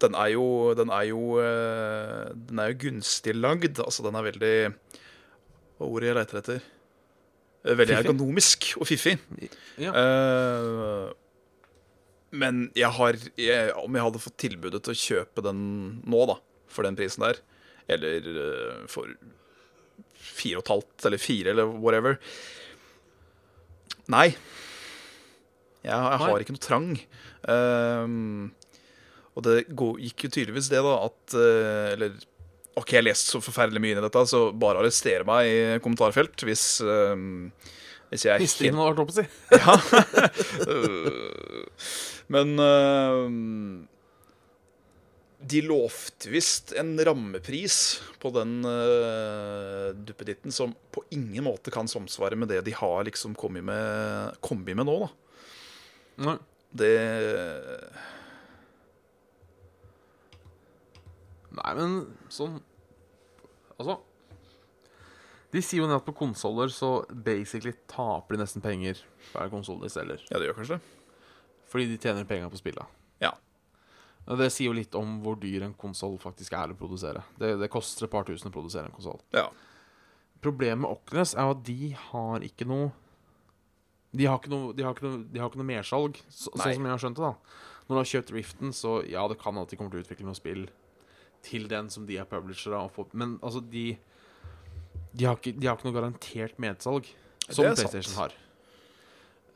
Den 0.00 0.14
er 0.16 0.30
jo 0.32 0.72
Den 0.78 0.88
er 0.88 1.02
jo 1.10 1.18
uh, 1.36 2.30
Den 2.48 2.58
er 2.62 2.70
jo 2.72 2.78
gunstig 2.86 3.34
lagd. 3.36 3.76
Altså, 3.84 4.02
den 4.06 4.16
er 4.16 4.24
veldig 4.24 4.52
Hva 5.76 5.84
er 5.84 5.92
ordet 5.92 6.08
jeg 6.08 6.16
leter 6.16 6.40
etter? 6.40 6.62
Eh, 7.66 7.74
Veldig 7.76 7.92
Fiffig? 7.98 8.06
ergonomisk 8.06 8.68
og 8.80 8.88
fiffig. 8.88 9.18
ja. 9.76 9.92
Uh, 9.92 11.12
men 12.30 12.70
jeg 12.76 12.88
har 12.92 13.16
jeg, 13.36 13.72
Om 13.76 13.94
jeg 13.96 14.04
hadde 14.08 14.20
fått 14.24 14.38
tilbudet 14.40 14.82
til 14.84 14.94
å 14.96 15.00
kjøpe 15.02 15.44
den 15.44 15.60
nå, 16.08 16.24
da, 16.30 16.38
for 16.72 16.86
den 16.86 16.98
prisen 16.98 17.24
der, 17.24 17.40
eller 17.88 18.30
eh, 18.34 18.86
for 18.90 19.10
fire 20.18 20.58
og 20.60 20.64
et 20.64 20.72
halvt 20.74 21.08
eller 21.08 21.22
fire 21.22 21.52
eller 21.54 21.70
whatever 21.78 22.18
Nei. 24.08 24.28
Jeg, 25.84 25.92
jeg 25.92 26.20
har 26.22 26.40
ikke 26.40 26.54
noe 26.54 26.64
trang. 26.64 26.86
Um, 27.44 28.46
og 29.36 29.44
det 29.44 29.58
gikk 29.68 30.24
jo 30.24 30.30
tydeligvis 30.32 30.70
det, 30.72 30.80
da, 30.82 30.94
at 31.06 31.36
eh, 31.36 31.90
Eller 31.92 32.14
OK, 32.78 32.94
jeg 32.94 33.02
har 33.02 33.04
lest 33.04 33.28
så 33.32 33.40
forferdelig 33.42 33.82
mye 33.82 33.92
inn 33.94 34.00
i 34.00 34.04
dette, 34.06 34.22
så 34.30 34.40
bare 34.56 34.80
arrester 34.80 35.26
meg 35.28 35.50
i 35.50 35.58
kommentarfelt 35.84 36.44
hvis 36.46 36.64
um, 36.86 37.50
hvis 38.08 38.24
jeg 38.24 38.40
Hvis 38.40 38.54
helt 38.56 38.70
ingen 38.70 38.80
hadde 38.80 38.92
vært 38.94 39.02
oppe, 39.04 39.14
si. 39.18 39.24
ja. 39.52 39.74
Men 42.32 42.54
øh, 42.60 43.24
de 45.48 45.62
lovte 45.64 46.30
visst 46.32 46.72
en 46.78 46.92
rammepris 47.04 47.78
på 48.20 48.30
den 48.34 48.58
uh, 48.66 49.94
duppeditten 49.94 50.52
som 50.54 50.74
på 50.92 51.04
ingen 51.14 51.46
måte 51.46 51.72
kan 51.74 51.88
samsvare 51.88 52.36
med 52.38 52.50
det 52.52 52.62
de 52.66 52.74
har 52.76 53.06
liksom 53.08 53.36
kommet 53.38 53.64
med, 53.64 54.36
kommet 54.44 54.76
med 54.76 54.88
nå, 54.88 54.98
da. 55.06 55.10
Nei. 56.28 56.38
Det 56.68 56.92
Nei, 61.56 61.70
men 61.78 61.94
sånn 62.28 62.58
Altså 63.78 63.94
De 65.54 65.62
sier 65.64 65.80
jo 65.80 65.88
ned 65.88 65.96
at 65.96 66.04
på 66.04 66.12
konsoller 66.18 66.68
så 66.74 66.90
basically 67.08 67.72
taper 67.88 68.36
de 68.36 68.42
nesten 68.42 68.64
penger 68.64 69.00
hver 69.30 69.48
konsoll 69.52 69.80
de 69.80 69.88
selger. 69.92 70.20
Ja, 70.28 70.36
det 70.36 70.50
gjør 70.50 70.58
kanskje 70.58 70.76
det. 70.76 71.24
Fordi 71.72 71.86
de 71.88 71.96
tjener 72.02 72.28
penger 72.28 72.52
på 72.52 72.60
spilla. 72.60 72.84
Det 74.28 74.50
sier 74.52 74.68
jo 74.68 74.76
litt 74.76 74.96
om 74.98 75.18
hvor 75.24 75.38
dyr 75.40 75.64
en 75.64 75.74
konsoll 75.78 76.18
faktisk 76.20 76.52
er 76.58 76.74
å 76.74 76.76
produsere. 76.76 77.22
Det, 77.40 77.54
det 77.62 77.70
koster 77.72 78.04
et 78.04 78.12
par 78.12 78.26
tusen 78.28 78.50
å 78.50 78.54
produsere 78.54 78.90
en 78.90 78.96
konsoll. 78.96 79.22
Ja. 79.32 79.46
Problemet 80.44 80.82
med 80.84 80.90
Oculus 80.90 81.32
er 81.34 81.52
at 81.54 81.62
de 81.66 81.94
har 81.98 82.44
ikke 82.46 82.66
noe 82.68 82.92
De 84.14 84.28
har 84.28 84.38
ikke 84.38 84.52
noe, 84.52 84.74
de 84.76 84.84
har 84.84 84.94
ikke 84.94 85.04
noe, 85.06 85.22
de 85.32 85.40
har 85.40 85.50
ikke 85.50 85.60
noe 85.60 85.68
mersalg, 85.68 86.20
så, 86.28 86.52
sånn 86.52 86.62
som 86.62 86.86
jeg 86.86 86.94
har 86.94 87.02
skjønt 87.02 87.18
det. 87.18 87.30
da 87.30 87.88
Når 87.88 87.94
du 87.94 87.98
har 87.98 88.10
kjøpt 88.12 88.34
Riften, 88.36 88.76
så 88.76 88.92
ja, 89.08 89.24
det 89.28 89.40
kan 89.40 89.58
at 89.60 89.72
de 89.72 89.80
kommer 89.80 89.92
til 89.92 90.00
å 90.00 90.06
utvikle 90.06 90.28
noe 90.28 90.38
spill 90.38 90.68
til 91.44 91.68
den 91.70 91.90
som 91.92 92.06
de 92.08 92.16
er 92.18 92.28
publisher 92.28 92.74
av. 92.76 92.96
Men 93.12 93.36
altså, 93.42 93.60
de 93.60 93.98
de 95.18 95.26
har, 95.26 95.38
ikke, 95.38 95.54
de 95.56 95.66
har 95.66 95.78
ikke 95.78 95.88
noe 95.88 95.96
garantert 95.96 96.60
medsalg, 96.62 97.08
som 97.48 97.64
er 97.64 97.74
sant. 97.74 97.88
PlayStation 97.88 98.18
har. 98.18 98.36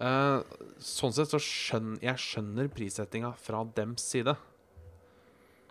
Uh, 0.03 0.65
sånn 0.83 1.15
sett 1.15 1.31
så 1.31 1.39
skjønner 1.43 2.03
jeg 2.03 2.23
skjønner 2.25 2.71
prissettinga 2.73 3.35
fra 3.39 3.61
dems 3.77 4.03
side. 4.03 4.35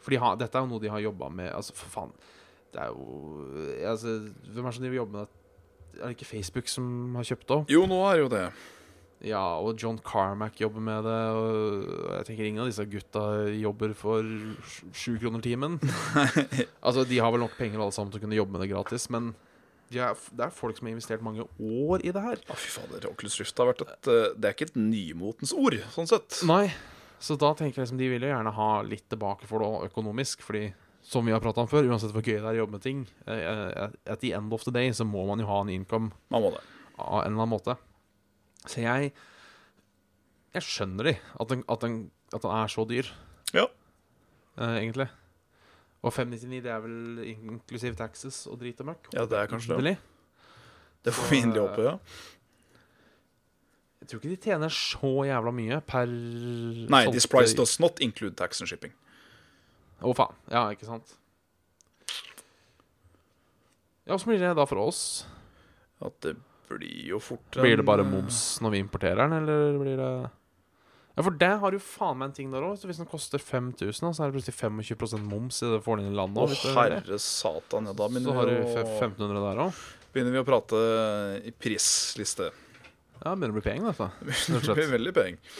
For 0.02 0.14
de 0.16 0.20
har, 0.24 0.36
dette 0.42 0.58
er 0.58 0.66
jo 0.66 0.72
noe 0.72 0.82
de 0.84 0.90
har 0.90 1.04
jobba 1.04 1.30
med 1.30 1.52
Altså, 1.54 1.76
for 1.78 1.94
faen. 1.94 2.12
Det 2.74 2.80
er 2.82 2.92
jo 2.94 3.86
altså, 3.92 4.18
Hvem 4.48 4.66
er 4.66 4.70
det 4.70 4.76
som 4.78 4.84
driver 4.86 4.94
vil 4.96 5.02
jobber 5.04 5.18
med 5.20 5.26
det? 5.28 5.38
Er 6.02 6.06
det 6.08 6.16
ikke 6.16 6.30
Facebook 6.30 6.70
som 6.72 7.16
har 7.20 7.28
kjøpt 7.28 7.52
opp? 7.58 7.70
Jo, 7.74 7.84
nå 7.90 7.98
er 8.10 8.22
jo 8.24 8.30
det. 8.32 8.46
Ja, 9.28 9.42
og 9.62 9.76
John 9.78 10.00
Carmack 10.02 10.56
jobber 10.58 10.82
med 10.82 11.04
det. 11.06 11.18
Og 11.38 12.16
jeg 12.16 12.26
tenker 12.32 12.48
ingen 12.48 12.64
av 12.64 12.70
disse 12.72 12.86
gutta 12.90 13.26
jobber 13.54 13.92
for 14.00 14.24
sj- 14.26 14.88
sju 14.98 15.12
kroner 15.22 15.44
timen. 15.46 15.76
altså, 16.86 17.04
de 17.06 17.20
har 17.22 17.30
vel 17.36 17.44
nok 17.44 17.54
penger 17.60 17.78
alle 17.84 17.94
sammen 17.94 18.10
til 18.14 18.22
å 18.22 18.24
kunne 18.26 18.40
jobbe 18.40 18.56
med 18.56 18.64
det 18.66 18.72
gratis, 18.72 19.06
men 19.14 19.34
de 19.92 20.00
er, 20.00 20.16
det 20.32 20.46
er 20.48 20.56
folk 20.56 20.78
som 20.80 20.88
har 20.88 20.96
investert 20.96 21.22
mange 21.28 21.44
år 21.60 22.02
i 22.08 22.14
det 22.16 22.24
her. 22.24 22.40
Ja, 22.48 22.56
fy 22.58 22.72
fader, 22.80 23.06
Oculus 23.12 23.36
Rift 23.44 23.60
har 23.60 23.68
vært 23.74 23.84
et 23.84 24.10
øh, 24.16 24.30
Det 24.40 24.48
er 24.48 24.56
ikke 24.56 24.70
et 24.72 24.80
nymotens 24.80 25.52
ord, 25.54 25.76
sånn 25.94 26.08
sett. 26.10 26.40
Nei. 26.48 26.70
Så 27.22 27.36
da 27.38 27.52
tenker 27.54 27.78
jeg 27.82 27.86
liksom 27.86 28.00
de 28.02 28.08
vil 28.10 28.24
jo 28.26 28.32
gjerne 28.32 28.54
ha 28.58 28.70
litt 28.82 29.06
tilbake 29.12 29.46
for 29.50 29.62
det 29.62 29.92
økonomisk, 29.92 30.42
fordi 30.46 30.72
som 31.06 31.26
vi 31.26 31.34
har 31.34 31.42
prata 31.42 31.62
om 31.64 31.70
før, 31.70 31.86
uansett 31.90 32.14
hvor 32.14 32.22
gøy 32.26 32.40
det 32.40 32.46
er 32.46 32.56
å 32.56 32.62
jobbe 32.64 32.76
med 32.78 32.84
ting, 32.86 33.04
eh, 33.30 33.90
at 34.10 34.22
the 34.22 34.32
end 34.38 34.54
of 34.54 34.64
the 34.66 34.74
day 34.74 34.90
så 34.94 35.06
må 35.06 35.24
man 35.30 35.42
jo 35.42 35.48
ha 35.50 35.60
en 35.64 35.70
income 35.74 36.12
Man 36.34 36.42
må 36.46 36.52
det. 36.54 36.62
av 36.98 37.24
en 37.24 37.32
eller 37.32 37.44
annen 37.46 37.54
måte. 37.56 37.78
Så 38.66 38.82
jeg 38.84 39.12
Jeg 40.54 40.64
skjønner 40.68 41.04
de, 41.08 41.14
at 41.40 41.48
den, 41.48 41.62
at 41.72 41.80
den, 41.86 41.94
at 42.36 42.42
den 42.44 42.52
er 42.52 42.68
så 42.68 42.84
dyr, 42.90 43.08
Ja. 43.56 43.68
eh, 44.58 44.78
egentlig. 44.82 45.08
Og 46.04 46.12
599 46.14 46.62
det 46.66 46.72
er 46.74 46.82
vel 46.82 47.20
inklusiv 47.24 47.96
taxes 47.96 48.48
og 48.52 48.60
drit 48.60 48.80
og 48.82 48.88
møkk? 48.90 49.12
Ja, 49.14 49.26
det 49.26 49.38
er 49.38 49.48
kanskje 49.48 49.78
det. 49.82 49.98
Det 51.06 51.14
får 51.14 51.30
vi 51.30 51.38
inderlig 51.42 51.70
håpe, 51.70 51.84
ja. 51.86 51.98
Jeg 54.02 54.10
tror 54.10 54.20
ikke 54.22 54.32
de 54.34 54.42
tjener 54.42 54.74
så 54.74 55.12
jævla 55.30 55.52
mye 55.54 55.78
per 55.86 56.10
Nei, 56.10 57.04
this 57.14 57.28
price 57.30 57.54
does 57.58 57.78
not 57.80 58.02
include 58.02 58.34
tax 58.40 58.62
and 58.64 58.70
shipping. 58.72 58.94
Å, 60.02 60.14
faen. 60.18 60.34
Ja, 60.50 60.64
ikke 60.74 60.88
sant? 60.90 61.14
Ja, 64.08 64.16
Åssen 64.18 64.32
blir 64.34 64.42
det 64.42 64.56
da 64.58 64.66
for 64.66 64.82
oss? 64.82 65.02
At 66.02 66.18
det 66.26 66.36
blir 66.72 67.12
jo 67.12 67.20
fort 67.22 67.58
Blir 67.62 67.78
det 67.78 67.86
bare 67.86 68.06
moms 68.08 68.58
når 68.64 68.74
vi 68.74 68.80
importerer 68.82 69.22
den, 69.28 69.44
eller 69.44 69.78
blir 69.78 70.00
det 70.00 70.10
Ja, 71.12 71.22
for 71.26 71.36
det 71.38 71.52
har 71.62 71.76
du 71.76 71.78
faen 71.84 72.18
meg 72.18 72.32
en 72.32 72.36
ting 72.40 72.50
der 72.54 72.66
òg. 72.66 72.82
Hvis 72.88 73.02
den 73.04 73.10
koster 73.12 73.38
5000, 73.44 74.16
så 74.16 74.24
er 74.24 74.32
det 74.32 74.40
plutselig 74.40 74.58
25 74.58 75.26
moms 75.30 75.62
i 75.62 75.70
det 75.76 75.82
får 75.86 76.00
den 76.00 76.08
inn 76.10 76.16
i 76.16 76.18
landet. 76.18 76.42
Å, 76.42 76.50
det. 76.50 76.74
herre 76.74 77.20
satan. 77.22 77.90
Ja, 77.92 77.94
da 77.94 78.08
Så 78.08 78.16
begynner 78.16 78.40
har 78.40 78.50
du 78.50 78.56
Så 78.64 78.78
har 78.80 78.88
du 78.88 78.94
1500 78.98 79.46
der 79.46 79.64
òg. 79.68 79.82
begynner 80.16 80.34
vi 80.38 80.42
å 80.42 80.48
prate 80.48 80.82
i 81.46 81.54
prisliste. 81.54 82.50
Ja, 83.22 83.32
det 83.32 83.38
begynner 83.38 83.54
å 83.54 83.60
bli 83.60 83.66
penger, 83.66 83.94
dette. 83.94 84.34
Det 84.66 84.76
blir 84.76 84.92
veldig 84.96 85.14
penger. 85.14 85.60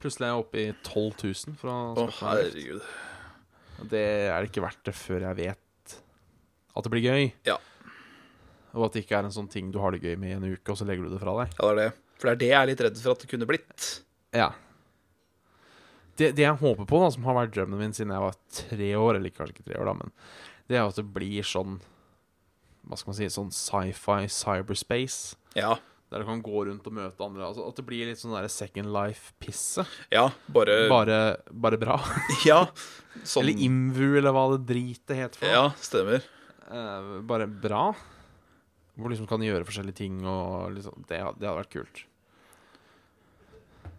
Plutselig 0.00 0.26
er 0.26 0.32
jeg 0.32 0.42
oppe 0.42 0.60
i 0.60 0.66
12 0.84 1.06
000 1.24 1.56
for 1.60 1.72
å 1.72 1.78
Å, 2.00 2.06
herregud. 2.20 2.84
Det 3.90 4.04
er 4.28 4.36
det 4.36 4.50
ikke 4.50 4.64
verdt 4.64 4.82
det 4.88 4.94
før 4.96 5.24
jeg 5.30 5.38
vet 5.40 5.96
at 6.70 6.86
det 6.86 6.92
blir 6.92 7.04
gøy. 7.04 7.26
Ja. 7.48 7.56
Og 8.76 8.86
at 8.86 8.94
det 8.94 9.02
ikke 9.04 9.18
er 9.18 9.26
en 9.28 9.34
sånn 9.34 9.48
ting 9.50 9.72
du 9.72 9.80
har 9.82 9.92
det 9.96 10.02
gøy 10.04 10.14
med 10.20 10.30
i 10.32 10.36
en 10.36 10.46
uke, 10.46 10.72
og 10.72 10.78
så 10.78 10.86
legger 10.88 11.08
du 11.08 11.14
det 11.14 11.20
fra 11.22 11.34
deg. 11.40 11.54
Ja, 11.56 11.66
det 11.66 11.72
er 11.72 11.80
det. 11.80 11.90
For 12.20 12.28
det 12.28 12.32
er 12.34 12.40
det 12.42 12.50
jeg 12.50 12.58
er 12.60 12.68
litt 12.70 12.82
redd 12.86 13.00
for 13.00 13.16
at 13.16 13.24
det 13.24 13.30
kunne 13.32 13.48
blitt. 13.48 13.88
Ja. 14.36 14.50
Det, 16.20 16.34
det 16.36 16.44
jeg 16.44 16.60
håper 16.60 16.84
på, 16.88 17.00
da, 17.00 17.08
som 17.14 17.24
har 17.28 17.38
vært 17.40 17.54
drømmen 17.56 17.80
min 17.80 17.96
siden 17.96 18.12
jeg 18.12 18.24
var 18.26 18.36
tre 18.60 18.90
år, 19.00 19.16
eller 19.16 19.32
kanskje 19.34 19.56
ikke 19.56 19.68
tre 19.70 19.80
år, 19.80 19.88
da, 19.88 19.96
men 20.02 20.12
det 20.70 20.78
er 20.78 20.84
at 20.84 21.00
det 21.00 21.06
blir 21.16 21.46
sånn 21.48 21.80
Hva 22.86 22.96
skal 23.00 23.10
man 23.10 23.16
si 23.18 23.26
Sånn 23.32 23.48
sci-fi 23.54 24.28
cyberspace. 24.30 25.34
Ja. 25.58 25.74
Der 26.10 26.24
du 26.24 26.26
kan 26.26 26.40
gå 26.42 26.64
rundt 26.66 26.86
og 26.90 26.94
møte 26.96 27.22
andre. 27.22 27.46
Altså 27.46 27.62
At 27.68 27.76
det 27.78 27.84
blir 27.86 28.08
litt 28.08 28.18
sånn 28.18 28.34
der 28.34 28.48
Second 28.50 28.90
Life-pisse. 28.90 29.84
Ja, 30.10 30.26
bare, 30.50 30.82
Bare, 30.90 31.18
bare 31.50 31.78
bra. 31.78 32.00
Ja. 32.48 32.64
Sånn 33.22 33.44
Eller 33.44 33.62
Imvu, 33.66 34.06
eller 34.18 34.34
hva 34.34 34.48
det 34.56 34.64
dritet 34.72 35.14
heter 35.14 35.38
for. 35.44 35.50
Ja, 35.54 35.64
stemmer. 35.78 36.26
Uh, 36.66 37.20
bare 37.26 37.46
bra. 37.46 37.90
Hvor 38.98 39.12
liksom 39.12 39.30
kan 39.30 39.42
gjøre 39.42 39.66
forskjellige 39.68 40.02
ting 40.02 40.20
og 40.28 40.74
liksom 40.74 41.04
Det, 41.06 41.18
det 41.38 41.46
hadde 41.46 41.58
vært 41.62 41.74
kult. 41.78 42.04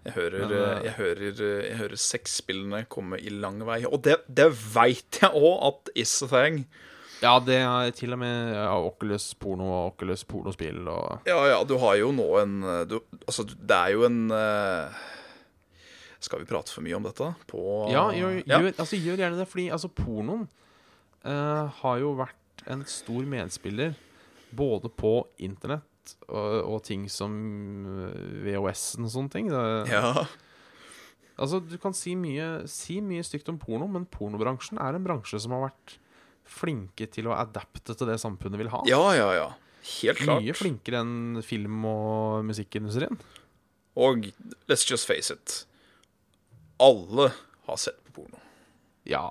Jeg 0.02 0.16
hører, 0.16 0.40
Men, 0.42 0.54
eh, 0.58 0.86
jeg 0.88 0.94
hører, 0.98 1.42
jeg 1.68 1.76
hører 1.78 2.00
sexspillene 2.02 2.86
komme 2.90 3.20
i 3.22 3.30
lang 3.30 3.60
vei. 3.68 3.84
Og 3.86 4.02
det, 4.08 4.16
det 4.28 4.48
veit 4.74 5.20
jeg 5.22 5.30
òg 5.38 5.60
at 5.68 5.92
is 5.94 6.16
a 6.26 6.30
thing. 6.32 6.64
Ja, 7.22 7.36
det 7.46 7.60
er 7.62 7.92
til 7.94 8.16
og 8.16 8.22
med 8.22 8.54
ja, 8.56 8.72
Oculus 8.82 9.28
porno 9.38 9.68
og 9.70 9.92
Oculus 9.92 10.24
pornospill 10.26 10.88
og 10.90 11.28
Ja, 11.30 11.38
ja, 11.52 11.60
du 11.68 11.76
har 11.82 12.00
jo 12.00 12.10
nå 12.16 12.28
en 12.42 12.56
du, 12.90 12.98
Altså, 13.28 13.46
det 13.46 13.78
er 13.78 13.94
jo 13.94 14.08
en 14.08 14.24
uh, 14.34 15.04
Skal 16.18 16.42
vi 16.42 16.50
prate 16.50 16.74
for 16.74 16.82
mye 16.86 16.98
om 16.98 17.06
dette? 17.06 17.30
På 17.52 17.86
Ja, 17.94 18.08
gjør, 18.16 18.40
Ja. 18.42 18.58
Gjør, 18.58 18.74
altså, 18.74 18.98
gjør 18.98 19.22
gjerne 19.22 19.38
det, 19.38 19.48
fordi 19.52 19.68
altså, 19.70 19.92
pornoen 20.02 20.48
uh, 21.26 21.70
har 21.84 22.02
jo 22.02 22.16
vært 22.18 22.66
en 22.70 22.86
stor 22.90 23.26
medspiller 23.26 23.94
både 24.52 24.90
på 24.90 25.16
internett 25.42 26.16
og, 26.28 26.56
og 26.76 26.80
ting 26.86 27.08
som 27.12 27.34
eh, 27.88 28.46
VHS-en 28.46 29.08
og 29.08 29.14
sånne 29.14 29.34
ting. 29.34 29.50
Det, 29.52 29.62
ja. 29.94 30.26
Altså, 31.42 31.62
du 31.64 31.78
kan 31.82 31.96
si 31.98 32.14
mye, 32.20 32.68
si 32.70 33.00
mye 33.02 33.24
stygt 33.26 33.50
om 33.50 33.60
porno, 33.62 33.88
men 33.90 34.06
pornobransjen 34.12 34.82
er 34.82 34.98
en 34.98 35.06
bransje 35.06 35.40
som 35.42 35.56
har 35.56 35.70
vært 35.70 35.96
flinke 36.52 37.08
til 37.12 37.30
å 37.32 37.36
adapte 37.38 37.96
til 37.96 38.10
det 38.12 38.20
samfunnet 38.22 38.60
vil 38.62 38.72
ha. 38.74 38.84
ja, 38.90 39.04
ja, 39.18 39.30
ja. 39.40 39.50
Helt 39.82 40.20
klart. 40.22 40.44
Mye 40.46 40.54
flinkere 40.54 41.00
enn 41.02 41.42
film- 41.42 41.86
og 41.90 42.44
musikkindustrien. 42.46 43.18
Og 43.98 44.28
let's 44.70 44.86
just 44.86 45.08
face 45.10 45.34
it. 45.34 45.66
Alle 46.82 47.32
har 47.66 47.80
sett 47.82 47.98
på 48.06 48.22
porno. 48.22 48.38
Ja. 49.10 49.26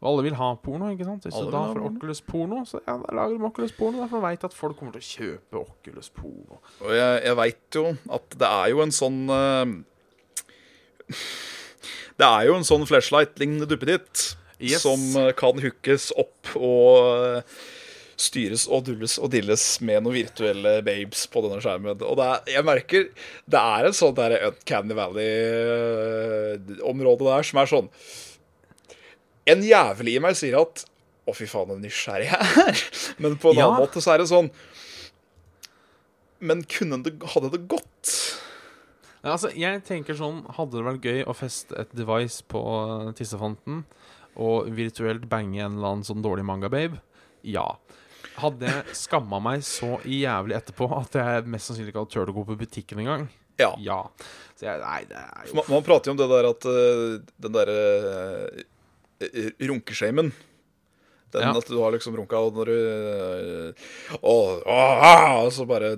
Og 0.00 0.06
alle 0.12 0.24
vil 0.28 0.36
ha 0.38 0.54
porno, 0.62 0.88
ikke 0.94 1.04
sant? 1.04 1.26
Hvis 1.26 1.34
Alle 1.36 1.50
du 1.50 1.56
da 1.56 1.64
får. 1.74 1.82
Oculus 1.90 2.22
porno, 2.24 2.62
så 2.64 2.80
ja, 2.86 2.94
da 3.02 3.16
lager 3.18 3.36
de 3.36 3.44
Oculus 3.50 3.74
porno. 3.76 4.00
Derfor 4.04 4.22
veit 4.24 4.46
at 4.48 4.56
folk 4.56 4.78
kommer 4.78 4.94
til 4.96 5.02
å 5.02 5.08
kjøpe 5.10 5.60
Oculus 5.60 6.08
porno. 6.14 6.60
Og 6.80 6.94
jeg, 6.94 7.22
jeg 7.26 7.38
veit 7.42 7.80
jo 7.80 7.86
at 8.16 8.38
det 8.40 8.50
er 8.62 8.72
jo 8.72 8.84
en 8.86 8.94
sånn 8.94 9.20
uh, 9.28 9.66
Det 12.20 12.28
er 12.28 12.46
jo 12.48 12.56
en 12.56 12.66
sånn 12.68 12.86
flashlight-lignende 12.88 13.68
duppeditt 13.68 14.30
Yes. 14.60 14.82
som 14.84 15.00
eh, 15.16 15.30
kan 15.38 15.56
hookes 15.62 16.10
opp 16.20 16.50
og 16.56 17.38
eh, 17.38 17.42
styres 18.20 18.66
og 18.68 18.82
dulles 18.84 19.14
og 19.18 19.30
dilles 19.32 19.62
med 19.80 20.02
noen 20.04 20.14
virtuelle 20.18 20.74
babes 20.84 21.22
på 21.32 21.40
denne 21.46 21.60
skjermen. 21.64 22.02
Og 22.04 22.16
det 22.20 22.26
er, 22.28 22.38
jeg 22.58 22.64
merker 22.68 23.06
det 23.48 23.60
er 23.78 23.82
en 23.88 23.96
sånn 23.96 24.12
der 24.18 24.34
Uncanny 24.50 24.94
Valley-område 24.98 27.24
der 27.30 27.42
som 27.48 27.56
er 27.62 27.68
sånn 27.70 27.88
En 29.50 29.62
jævel 29.64 30.08
i 30.12 30.18
meg 30.22 30.36
sier 30.38 30.56
at 30.60 30.84
å, 31.28 31.32
fy 31.36 31.46
faen, 31.48 31.68
så 31.72 31.76
nysgjerrig 31.80 32.28
jeg 32.28 32.40
er. 32.64 32.76
Men 33.22 33.32
på 33.40 33.48
en 33.52 33.58
Ja. 33.60 33.64
annen 33.68 33.80
måte 33.84 33.98
så 34.02 34.10
er 34.14 34.18
det 34.22 34.28
sånn 34.30 34.48
Men 36.40 36.58
kunne 36.68 36.96
det, 37.04 37.12
hadde 37.34 37.50
det 37.52 37.62
gått? 37.70 38.08
Ja, 39.20 39.34
altså, 39.36 39.48
jeg 39.52 39.82
tenker 39.84 40.14
sånn 40.16 40.38
Hadde 40.56 40.76
det 40.78 40.86
vært 40.86 41.04
gøy 41.04 41.20
å 41.28 41.34
feste 41.36 41.76
et 41.80 41.90
device 41.96 42.40
på 42.48 42.60
tissefanten 43.18 43.76
og 44.36 44.70
virtuelt 44.76 45.26
bange 45.30 45.58
en 45.60 45.76
eller 45.78 45.94
annen 45.94 46.06
sånn 46.06 46.22
dårlig 46.24 46.44
manga-babe? 46.46 47.00
Ja. 47.42 47.66
Hadde 48.40 48.68
jeg 48.70 48.96
skamma 48.96 49.40
meg 49.42 49.64
så 49.66 49.98
jævlig 50.06 50.56
etterpå 50.56 50.88
at 51.00 51.16
jeg 51.18 51.48
mest 51.50 51.70
sannsynlig 51.70 51.92
ikke 51.92 52.04
hadde 52.04 52.14
turt 52.14 52.32
å 52.32 52.36
gå 52.36 52.44
på 52.52 52.58
butikken 52.60 53.02
engang? 53.02 53.26
Ja. 53.60 53.72
Ja. 53.82 53.98
Så 54.56 54.68
jeg, 54.68 54.80
nei, 54.80 55.00
det 55.08 55.18
er 55.20 55.48
jo 55.48 55.56
Man, 55.58 55.66
man 55.68 55.84
prater 55.84 56.10
jo 56.10 56.14
om 56.14 56.20
det 56.20 56.28
der 56.30 56.48
at 56.48 56.68
øh, 56.70 57.18
den 57.44 57.52
derre 57.56 57.80
uh, 59.20 59.50
runkeshamen 59.68 60.30
Den 61.32 61.44
Ja. 61.44 61.52
at 61.56 61.68
du 61.68 61.76
har 61.82 61.92
liksom 61.94 62.16
runka, 62.16 62.38
og 62.40 62.56
når 62.56 62.70
du 62.70 62.76
øh, 62.78 63.90
og, 64.22 64.62
ah, 64.66 65.44
Og 65.44 65.52
så 65.52 65.66
bare 65.68 65.92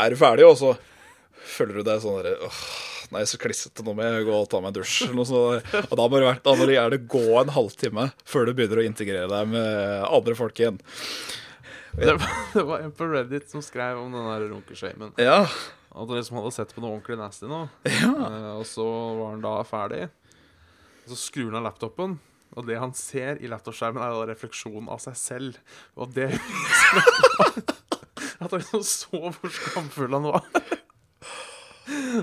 er 0.00 0.10
du 0.10 0.16
ferdig, 0.16 0.44
og 0.48 0.56
så 0.58 0.74
føler 1.56 1.80
du 1.80 1.86
deg 1.86 2.02
sånn 2.02 2.18
derre 2.20 2.34
åh, 2.48 2.60
Nei, 3.10 3.24
så 3.26 3.38
klissete, 3.42 3.82
nå 3.82 3.90
må 3.98 4.04
jeg 4.06 4.26
gå 4.28 4.34
og 4.36 4.46
ta 4.52 4.60
meg 4.62 4.70
en 4.70 4.76
dusj. 4.80 5.08
Og 5.10 5.96
da 5.98 6.04
må 6.06 6.20
det 6.20 6.28
være- 6.28 6.42
da 6.44 6.54
gjerne 6.54 6.98
gå 7.10 7.22
en 7.40 7.48
halvtime 7.56 8.04
før 8.24 8.46
du 8.46 8.52
begynner 8.54 8.78
å 8.82 8.86
integrere 8.86 9.26
deg 9.32 9.48
med 9.50 10.04
andre 10.06 10.34
folk 10.38 10.54
igjen. 10.62 10.78
det, 11.98 12.14
var, 12.14 12.30
det 12.54 12.62
var 12.68 12.84
en 12.86 12.92
på 12.94 13.08
Reddit 13.10 13.50
som 13.50 13.62
skrev 13.66 13.98
om 13.98 14.12
den 14.14 14.28
der 14.30 14.46
runkeshamen. 14.52 15.10
Ja. 15.18 15.40
At 15.90 16.06
han 16.06 16.14
liksom 16.20 16.38
hadde 16.38 16.52
sett 16.54 16.70
på 16.76 16.80
noe 16.84 16.94
ordentlig 16.94 17.18
nasty 17.18 17.50
nå. 17.50 17.64
ja. 17.90 18.12
Eh, 18.14 18.52
og 18.60 18.66
så 18.70 18.86
var 19.18 19.32
han 19.34 19.42
da 19.42 19.56
ferdig. 19.66 20.04
Og 21.02 21.10
så 21.10 21.18
skrur 21.18 21.50
han 21.50 21.58
av 21.58 21.66
laptopen, 21.72 22.14
og 22.54 22.66
det 22.68 22.78
han 22.78 22.94
ser 22.94 23.42
i 23.42 23.50
laptopskjermen, 23.50 23.98
er 24.06 24.14
da 24.14 24.28
refleksjonen 24.30 24.86
av 24.90 25.02
seg 25.02 25.18
selv. 25.18 25.58
Og 25.98 26.14
det 26.14 26.30
At 28.40 28.50
han 28.54 28.60
liksom 28.62 28.84
så 28.86 29.18
hvor 29.34 29.50
skamfull 29.52 30.14
han 30.16 30.30
var. 30.30 30.46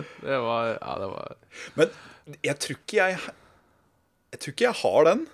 Det 0.28 0.40
var 0.44 0.74
Ja, 0.76 0.94
det 1.02 1.10
var 1.14 1.36
Men 1.80 2.38
jeg 2.44 2.60
tror 2.64 2.78
ikke 2.80 2.98
jeg 3.02 3.20
Jeg 4.34 4.40
tror 4.44 4.54
ikke 4.54 4.68
jeg 4.68 4.80
har 4.84 5.08
den. 5.08 5.26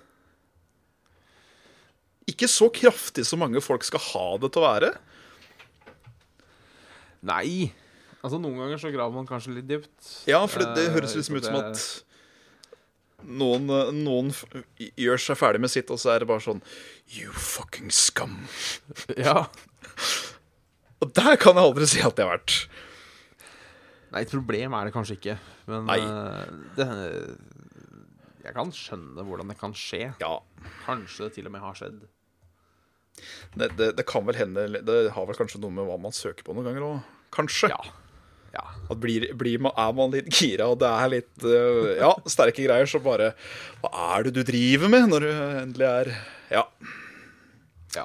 Ikke 2.30 2.48
så 2.48 2.70
kraftig 2.72 3.26
som 3.28 3.42
mange 3.42 3.60
folk 3.60 3.84
skal 3.84 4.00
ha 4.00 4.26
det 4.40 4.52
til 4.54 4.62
å 4.62 4.68
være. 4.68 4.92
Nei! 7.24 7.72
Altså, 8.24 8.38
noen 8.40 8.56
ganger 8.62 8.80
så 8.80 8.92
graver 8.94 9.12
man 9.12 9.26
kanskje 9.28 9.58
litt 9.58 9.68
dypt. 9.68 10.08
Ja, 10.30 10.40
for 10.48 10.62
det, 10.64 10.70
det 10.78 10.86
Eh, 10.88 10.94
høres 10.94 11.12
liksom 11.18 11.36
ut 11.36 11.44
som 11.44 11.58
at 11.60 11.82
noen, 13.24 13.68
noen 14.04 14.30
gjør 14.96 15.20
seg 15.20 15.36
ferdig 15.40 15.60
med 15.64 15.72
sitt, 15.72 15.90
og 15.92 16.00
så 16.00 16.14
er 16.14 16.24
det 16.24 16.28
bare 16.30 16.44
sånn 16.44 16.62
You 17.12 17.32
fucking 17.32 17.92
scum. 17.92 18.46
Ja. 19.20 19.46
Og 21.04 21.12
der 21.12 21.36
kan 21.36 21.58
jeg 21.60 21.68
aldri 21.68 21.86
si 21.90 22.00
at 22.00 22.16
jeg 22.16 22.24
har 22.24 22.38
vært. 22.38 22.56
Nei, 24.14 24.22
et 24.22 24.30
problem 24.30 24.74
er 24.78 24.86
det 24.88 24.94
kanskje 24.94 25.16
ikke. 25.18 25.34
Men 25.70 25.88
Nei. 25.90 25.98
eh, 25.98 26.52
det 26.78 26.86
Jeg 28.44 28.54
kan 28.54 28.70
skjønne 28.76 29.24
hvordan 29.26 29.50
det 29.50 29.56
kan 29.58 29.72
skje. 29.74 30.12
Ja, 30.22 30.34
Kanskje 30.84 31.26
det 31.28 31.34
til 31.38 31.48
og 31.48 31.54
med 31.56 31.64
har 31.64 31.74
skjedd. 31.78 32.02
det, 33.58 33.68
det, 33.78 33.88
det 33.98 34.04
kan 34.06 34.24
vel 34.26 34.34
hende 34.38 34.64
Det 34.84 34.96
har 35.14 35.26
vel 35.26 35.36
kanskje 35.38 35.60
noe 35.62 35.70
med 35.74 35.86
hva 35.88 35.98
man 36.02 36.14
søker 36.14 36.44
på 36.46 36.54
noen 36.54 36.66
ganger 36.70 36.86
òg. 36.92 37.12
Kanskje. 37.34 37.70
Ja. 37.72 37.80
Ja. 38.54 38.62
At 38.86 39.00
blir, 39.02 39.26
blir 39.34 39.58
man, 39.58 39.72
er 39.74 39.94
man 39.98 40.12
litt 40.14 40.28
gira, 40.30 40.68
og 40.70 40.78
det 40.78 40.86
er 40.86 41.08
litt 41.10 41.46
eh, 41.48 41.96
ja, 41.98 42.12
sterke 42.30 42.62
greier, 42.68 42.86
så 42.86 43.00
bare 43.02 43.32
Hva 43.82 43.90
er 44.14 44.28
det 44.28 44.34
du 44.36 44.44
driver 44.46 44.92
med 44.92 45.08
når 45.10 45.26
du 45.26 45.30
endelig 45.64 45.88
er 45.90 46.12
Ja. 46.54 46.62
ja. 47.96 48.04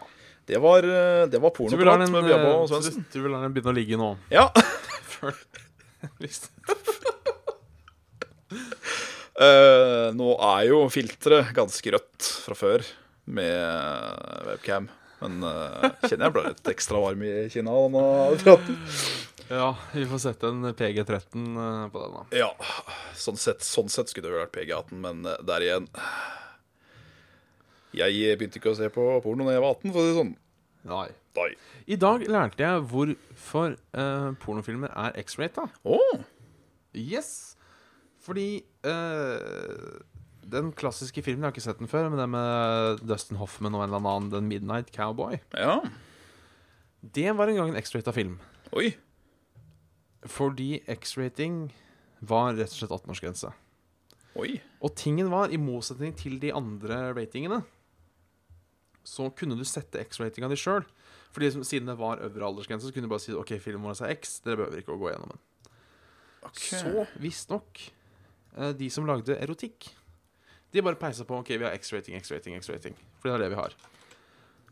Det 0.49 0.57
var, 0.63 0.81
eh, 0.89 1.27
det 1.29 1.37
var 1.43 1.53
pornoprat 1.53 2.07
med 2.09 2.25
Bjabba 2.25 2.55
og 2.63 2.69
Svendsen. 2.71 3.05
Du 3.13 3.19
vil 3.21 3.29
lar 3.29 3.45
den 3.45 3.53
begynne 3.53 3.75
å 3.75 3.77
ligge 3.77 3.99
nå? 4.01 4.15
Ja. 4.33 4.47
Eh, 9.39 10.09
nå 10.19 10.33
er 10.43 10.65
jo 10.67 10.81
filteret 10.91 11.53
ganske 11.55 11.93
rødt 11.95 12.25
fra 12.43 12.55
før 12.59 12.83
med 13.31 14.25
webcam. 14.49 14.89
Men 15.19 15.43
uh, 15.43 15.85
kjenner 16.03 16.27
jeg 16.27 16.33
ble 16.35 16.43
litt 16.49 16.71
ekstra 16.71 16.99
varm 17.03 17.23
i 17.23 17.31
kinna 17.51 17.75
denne 17.85 18.03
praten. 18.43 18.75
Ja, 19.49 19.69
vi 19.93 20.03
får 20.11 20.21
sette 20.25 20.51
en 20.51 20.67
PG13 20.77 21.15
eh, 21.15 21.85
på 21.91 22.03
den, 22.03 22.17
da. 22.17 22.25
Ja, 22.35 22.49
sånn 23.17 23.39
sett, 23.39 23.63
sånn 23.65 23.87
sett 23.91 24.11
skulle 24.11 24.27
det 24.27 24.35
vel 24.35 24.43
vært 24.43 24.53
PG18, 24.57 24.99
men 25.01 25.23
der 25.25 25.65
igjen 25.65 25.87
Jeg 27.97 28.37
begynte 28.37 28.61
ikke 28.61 28.75
å 28.75 28.77
se 28.77 28.91
på 28.93 29.07
porno 29.23 29.47
da 29.47 29.55
jeg 29.55 29.63
var 29.63 29.79
18, 29.79 29.89
for 29.89 30.01
å 30.01 30.03
si 30.03 30.11
det 30.11 30.19
sånn. 30.19 30.35
Nei. 30.89 31.07
Nei. 31.37 31.49
I 31.87 31.97
dag 31.99 32.25
lærte 32.25 32.65
jeg 32.65 32.85
hvorfor 32.89 33.75
eh, 33.77 34.29
pornofilmer 34.41 34.91
er 34.97 35.17
X-rata. 35.21 35.67
Oh. 35.85 36.23
Yes! 36.97 37.55
Fordi 38.25 38.63
eh, 38.85 39.99
den 40.49 40.71
klassiske 40.77 41.21
filmen, 41.25 41.43
jeg 41.43 41.51
har 41.51 41.55
ikke 41.55 41.65
sett 41.67 41.81
den 41.81 41.91
før, 41.91 42.09
men 42.09 42.19
den 42.21 42.33
med 42.33 43.03
Dustin 43.07 43.39
Hoffman 43.39 43.77
og 43.77 43.85
en 43.85 43.93
eller 43.93 44.09
annen, 44.09 44.31
den 44.33 44.49
Midnight 44.49 44.91
Cowboy, 44.95 45.39
ja. 45.53 45.79
det 47.01 47.29
var 47.37 47.51
en 47.51 47.61
gang 47.61 47.73
en 47.73 47.79
X-rata 47.79 48.13
film. 48.15 48.39
Oi. 48.73 48.91
Fordi 50.25 50.81
X-rating 50.89 51.69
var 52.19 52.57
rett 52.57 52.73
og 52.73 52.81
slett 52.81 52.95
18-årsgrense. 52.97 53.53
Oi. 54.39 54.57
Og 54.83 54.93
tingen 54.97 55.29
var, 55.31 55.53
i 55.53 55.61
motsetning 55.61 56.15
til 56.17 56.37
de 56.41 56.51
andre 56.55 57.09
ratingene, 57.15 57.61
så 59.07 59.29
kunne 59.35 59.57
du 59.57 59.65
sette 59.67 60.01
X-ratinga 60.01 60.49
di 60.51 60.57
sjøl. 60.59 60.85
Fordi 61.35 61.51
siden 61.61 61.91
det 61.91 61.97
var 61.99 62.23
øvre 62.25 62.47
aldersgrense, 62.47 62.87
så 62.87 62.95
kunne 62.95 63.07
du 63.07 63.13
bare 63.13 63.23
si 63.23 63.35
OK, 63.37 63.53
filmen 63.61 63.85
vår 63.85 64.01
er 64.07 64.15
X. 64.17 64.39
Dere 64.45 64.63
behøver 64.63 64.81
ikke 64.81 64.95
å 64.95 65.01
gå 65.01 65.11
gjennom 65.11 65.33
den. 65.33 65.45
Okay. 66.49 66.79
Så 66.79 67.05
visstnok 67.21 67.83
eh, 68.55 68.73
de 68.79 68.89
som 68.93 69.07
lagde 69.07 69.37
erotikk, 69.37 69.91
de 70.73 70.83
bare 70.85 70.99
peisa 71.01 71.25
på 71.25 71.39
OK, 71.41 71.53
vi 71.57 71.65
har 71.65 71.75
X-rating, 71.77 72.17
X-rating, 72.21 72.57
X-rating. 72.61 72.97
For 73.19 73.29
det 73.29 73.37
er 73.37 73.45
det 73.45 73.53
vi 73.53 73.59
har. 73.59 73.75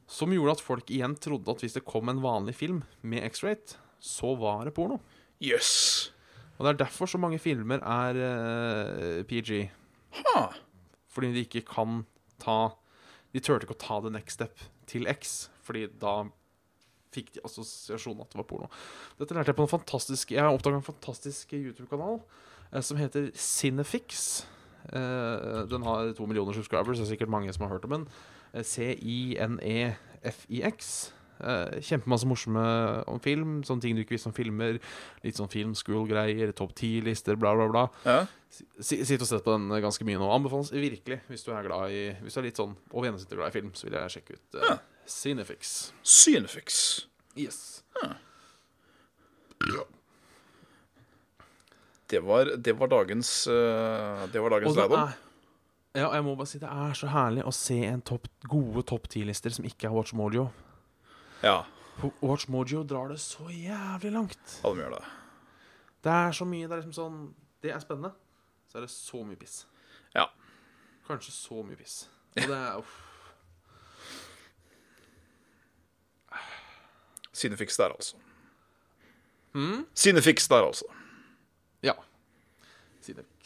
Som 0.07 0.33
gjorde 0.33 0.57
at 0.57 0.63
folk 0.63 0.91
igjen 0.93 1.17
trodde 1.19 1.51
at 1.51 1.63
hvis 1.65 1.75
det 1.77 1.85
kom 1.87 2.09
en 2.09 2.21
vanlig 2.23 2.55
film 2.57 2.83
med 3.01 3.25
X-rate, 3.27 3.79
så 3.99 4.33
var 4.39 4.65
det 4.67 4.75
porno. 4.77 5.01
Jøss. 5.43 6.13
Og 6.57 6.65
det 6.65 6.73
er 6.73 6.83
derfor 6.85 7.09
så 7.09 7.19
mange 7.21 7.39
filmer 7.41 7.81
er 7.83 8.17
uh, 8.17 9.23
PG. 9.29 9.67
Ha. 10.21 10.43
Fordi 11.13 11.33
de 11.33 11.43
ikke 11.45 11.65
kan 11.67 12.01
ta 12.41 12.77
De 13.33 13.39
turte 13.43 13.63
ikke 13.67 13.75
å 13.75 13.83
ta 13.83 13.95
the 14.03 14.11
next 14.13 14.33
step 14.39 14.55
til 14.89 15.07
X, 15.11 15.49
fordi 15.65 15.87
da 16.01 16.13
fikk 17.13 17.33
de 17.35 17.43
assosiasjonen 17.47 18.21
at 18.23 18.31
det 18.31 18.39
var 18.41 18.47
porno. 18.49 18.67
Dette 19.19 19.35
lærte 19.35 19.49
jeg 19.51 19.57
på 19.57 19.65
en 19.65 19.75
fantastisk 19.77 20.25
Jeg 20.35 20.43
oppdaga 20.43 20.75
en 20.79 20.85
fantastisk 20.85 21.53
YouTube-kanal 21.55 22.15
eh, 22.71 22.83
som 22.83 22.99
heter 22.99 23.23
Cinefix. 23.33 24.45
Eh, 24.93 25.67
den 25.71 25.83
har 25.87 26.13
to 26.17 26.25
millioner 26.29 26.53
subscribers, 26.55 26.97
det 26.99 27.05
er 27.07 27.13
sikkert 27.15 27.33
mange 27.33 27.53
som 27.53 27.63
har 27.65 27.73
hørt 27.75 27.87
om 27.87 27.93
den. 27.97 28.05
Eh, 28.53 28.63
C-I-N-E-F-I-X. 28.63 29.53
Kjempemasse 31.39 32.27
morsomme 32.29 32.63
om 33.11 33.21
film, 33.23 33.59
sånne 33.67 33.83
ting 33.83 33.97
du 33.97 34.03
ikke 34.03 34.15
visste 34.15 34.31
om 34.31 34.35
filmer. 34.37 34.79
Litt 35.25 35.39
sånn 35.39 35.51
filmschool-greier, 35.51 36.53
topp 36.57 36.75
ti-lister, 36.77 37.39
bla, 37.39 37.53
bla, 37.57 37.67
bla. 37.71 37.85
Ja. 38.07 38.19
Sitt 38.79 39.21
og 39.21 39.27
sett 39.27 39.43
på 39.45 39.53
den 39.57 39.69
ganske 39.83 40.07
mye 40.07 40.19
nå. 40.21 40.29
Anbefales 40.33 40.71
virkelig 40.73 41.19
hvis 41.27 41.43
du 41.45 41.51
er 41.53 41.65
glad 41.67 41.91
i 41.91 42.05
Hvis 42.23 42.37
du 42.37 42.39
er 42.41 42.47
litt 42.47 42.59
sånn 42.59 42.77
over 42.93 43.09
gjennomsnittet 43.09 43.37
glad 43.37 43.51
i 43.51 43.57
film, 43.59 43.73
så 43.75 43.89
vil 43.89 43.97
jeg 43.99 44.15
sjekke 44.15 44.37
ut 44.37 44.59
uh, 44.63 44.77
Cinefix. 45.07 45.75
Cinefix. 46.03 46.79
Yes. 47.37 47.81
Det 52.07 52.19
var, 52.23 52.53
det 52.57 52.73
var 52.79 52.87
dagens 52.87 53.47
uh, 53.47 54.27
Det 54.31 54.39
var 54.39 54.49
dagens 54.55 54.75
leder 54.75 54.89
lærdom. 54.89 55.09
er 55.09 56.01
Ja, 56.01 56.13
jeg 56.13 56.23
må 56.23 56.35
bare 56.37 56.47
si 56.47 56.59
det 56.61 56.69
er 56.69 56.95
så 56.95 57.09
herlig 57.11 57.43
å 57.47 57.51
se 57.55 57.77
en 57.89 58.03
topp, 58.05 58.29
gode 58.47 58.83
topp 58.87 59.09
ti-lister 59.11 59.53
som 59.53 59.65
ikke 59.67 59.89
er 59.89 59.95
Watch 59.95 60.13
Mojo. 60.15 60.47
Ja, 61.43 61.65
Watch 62.21 62.47
Mojo 62.49 62.83
drar 62.83 63.09
det 63.09 63.19
så 63.19 63.47
jævlig 63.49 64.11
langt. 64.13 64.59
ja, 64.63 64.69
de 64.69 64.81
gjør 64.83 64.93
det. 64.97 65.03
Det 66.03 66.11
er 66.13 66.31
så 66.31 66.45
mye 66.45 66.67
Det 66.67 66.71
er 66.75 66.81
liksom 66.81 66.93
sånn 66.93 67.17
Det 67.61 67.71
er 67.73 67.79
spennende. 67.81 68.11
Så 68.69 68.77
er 68.77 68.85
det 68.85 68.91
så 68.93 69.23
mye 69.25 69.35
piss. 69.39 69.65
Ja. 70.13 70.27
Kanskje 71.07 71.31
så 71.33 71.63
mye 71.65 71.75
piss. 71.79 72.09
Og 72.37 72.43
det 72.51 72.57
er 72.57 72.77
uff. 72.77 72.95
Synefix 77.37 77.77
der, 77.77 77.93
altså. 77.93 78.17
Mm? 79.53 79.85
Synefix 79.93 80.47
der, 80.49 80.65
altså. 80.65 80.85
Ja. 81.85 81.93
Cinefix. 83.01 83.36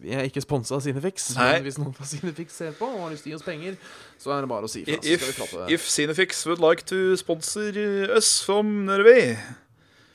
Vi 0.00 0.12
er 0.16 0.24
ikke 0.28 0.40
sponsa 0.40 0.78
av 0.78 0.84
Cinefix, 0.84 1.26
Nei. 1.36 1.48
men 1.58 1.66
hvis 1.66 1.76
noen 1.80 1.92
fra 1.96 2.06
Cinefix 2.08 2.54
ser 2.56 2.72
på 2.78 2.86
og 2.88 3.02
har 3.04 3.10
lyst 3.12 3.26
til 3.26 3.30
å 3.30 3.34
gi 3.34 3.38
oss 3.40 3.44
penger, 3.46 3.74
så 4.20 4.32
er 4.32 4.44
det 4.46 4.48
bare 4.52 4.64
å 4.64 4.70
si 4.72 4.80
ifra. 4.86 5.00
If, 5.04 5.56
if 5.76 5.88
Cinefix 5.92 6.46
would 6.48 6.62
like 6.64 6.86
to 6.88 7.16
sponsor 7.20 7.76
us 8.16 8.40
from 8.42 8.86
Norway 8.88 9.36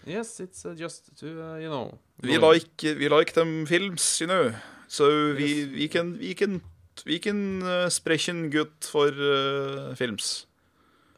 Yes, 0.05 0.39
it's 0.39 0.65
uh, 0.65 0.73
just 0.77 1.09
to, 1.19 1.27
uh, 1.41 1.55
you 1.57 1.69
know 1.69 1.97
We 2.21 2.37
like, 2.37 2.81
we 2.83 3.09
like 3.09 3.33
them 3.33 3.65
films, 3.65 4.21
you 4.21 4.27
know. 4.27 4.53
So 4.87 5.33
we, 5.33 5.65
we 5.65 5.87
can, 5.87 6.17
we 6.19 6.33
can, 6.33 6.61
we 7.05 7.19
can 7.19 7.61
uh, 7.63 7.89
sprechen 7.89 8.49
good 8.49 8.71
for 8.81 9.07
uh, 9.09 9.95
films. 9.95 10.45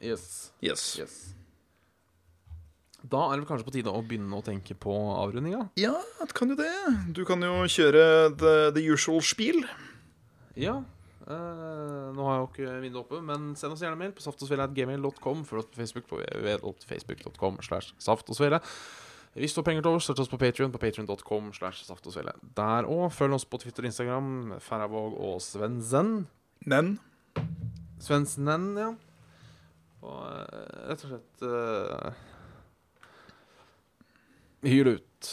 Yes, 0.02 0.52
Yes. 0.62 0.98
yes. 0.98 1.34
Da 3.08 3.24
er 3.32 3.40
det 3.40 3.48
kanskje 3.48 3.68
på 3.68 3.74
tide 3.76 3.94
å 3.94 4.04
begynne 4.04 4.36
å 4.36 4.44
tenke 4.44 4.76
på 4.76 4.94
avrundinga? 5.14 5.68
Ja, 5.80 5.96
det 6.20 6.36
kan 6.36 6.52
jo 6.52 6.58
det. 6.60 6.74
Du 7.16 7.24
kan 7.28 7.44
jo 7.46 7.64
kjøre 7.72 8.04
the, 8.36 8.54
the 8.76 8.84
usual 8.84 9.22
spiel. 9.24 9.64
Ja. 10.58 10.80
eh, 11.28 12.06
nå 12.18 12.28
har 12.28 12.34
jeg 12.34 12.44
jo 12.44 12.48
ikke 12.52 12.78
vinduet 12.84 13.04
oppe, 13.06 13.22
men 13.24 13.52
send 13.60 13.76
oss 13.76 13.84
gjerne 13.86 14.00
mail 14.00 14.16
på 14.18 14.26
saftogsvele.gmail.com. 14.26 15.44
Følg 15.48 15.64
oss 15.64 15.72
på 15.72 15.82
Facebook 15.84 16.08
på 16.10 16.20
www.facebook.com 16.20 17.62
slash 17.68 17.94
saftogsvele. 18.04 18.60
Hvis 19.38 19.54
du 19.54 19.62
har 19.62 19.68
penger 19.68 19.86
til 19.86 19.92
overs, 19.94 20.08
støtt 20.08 20.24
oss 20.24 20.32
på 20.32 20.40
Patrion 20.42 20.72
på 20.74 20.82
patrion.com 20.82 21.52
slash 21.54 21.86
saftogsvele. 21.86 22.34
Der 22.58 22.88
òg. 22.90 23.12
Følg 23.14 23.38
oss 23.38 23.46
på 23.46 23.60
Twitter 23.62 23.86
og 23.86 23.92
Instagram. 23.92 24.32
Færravåg 24.66 25.20
og 25.30 25.38
Svensen. 25.46 26.26
Nen. 26.66 26.96
Svensen, 28.02 28.50
ja. 28.82 28.96
Og 30.02 30.24
eh, 30.32 30.90
rett 30.90 31.06
og 31.06 31.12
slett 31.12 31.46
uh, 31.46 32.26
Hyl 34.66 34.96
ut. 34.96 35.30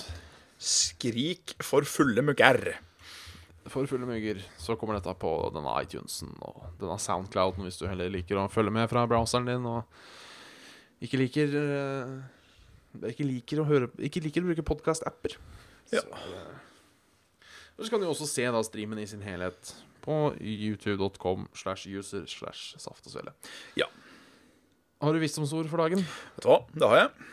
skrik 0.65 1.55
for 1.65 1.85
fulle 1.89 2.23
mugger. 2.25 2.77
For 3.69 3.89
fulle 3.89 4.07
mugger 4.09 4.43
så 4.61 4.77
kommer 4.81 4.99
dette 4.99 5.13
på 5.21 5.31
denne 5.55 5.73
iTunesen 5.83 6.35
og 6.45 6.67
denne 6.81 6.99
Soundclouden 7.01 7.65
hvis 7.65 7.81
du 7.81 7.87
heller 7.89 8.13
liker 8.13 8.41
å 8.41 8.49
følge 8.53 8.73
med 8.75 8.89
fra 8.93 9.07
browseren 9.09 9.49
din 9.49 9.65
og 9.69 9.85
ikke 11.05 11.19
liker 11.21 11.57
eh, 11.61 12.13
Ikke 13.11 13.27
liker 13.27 13.61
å 13.61 13.67
høre 13.69 13.89
Ikke 14.07 14.23
liker 14.25 14.45
å 14.45 14.49
bruke 14.49 14.65
podkast-apper. 14.65 15.35
Ja. 15.93 16.01
Så, 16.01 16.21
eh, 16.31 17.83
så 17.83 17.91
kan 17.91 18.01
du 18.01 18.07
også 18.09 18.29
se 18.31 18.45
da 18.55 18.63
streamen 18.65 19.01
i 19.03 19.09
sin 19.11 19.25
helhet 19.25 19.75
på 20.05 20.35
youtube.com 20.39 21.49
slash 21.57 21.89
user 21.89 22.25
slash 22.31 22.77
saft 22.81 23.09
og 23.09 23.17
svele. 23.17 23.33
Ja. 23.81 23.89
Har 25.03 25.17
du 25.17 25.21
visdomsord 25.21 25.69
for 25.73 25.81
dagen? 25.81 26.05
Vet 26.37 26.45
du 26.45 26.51
hva? 26.53 26.61
Det 26.77 26.89
har 26.93 27.01
jeg. 27.01 27.31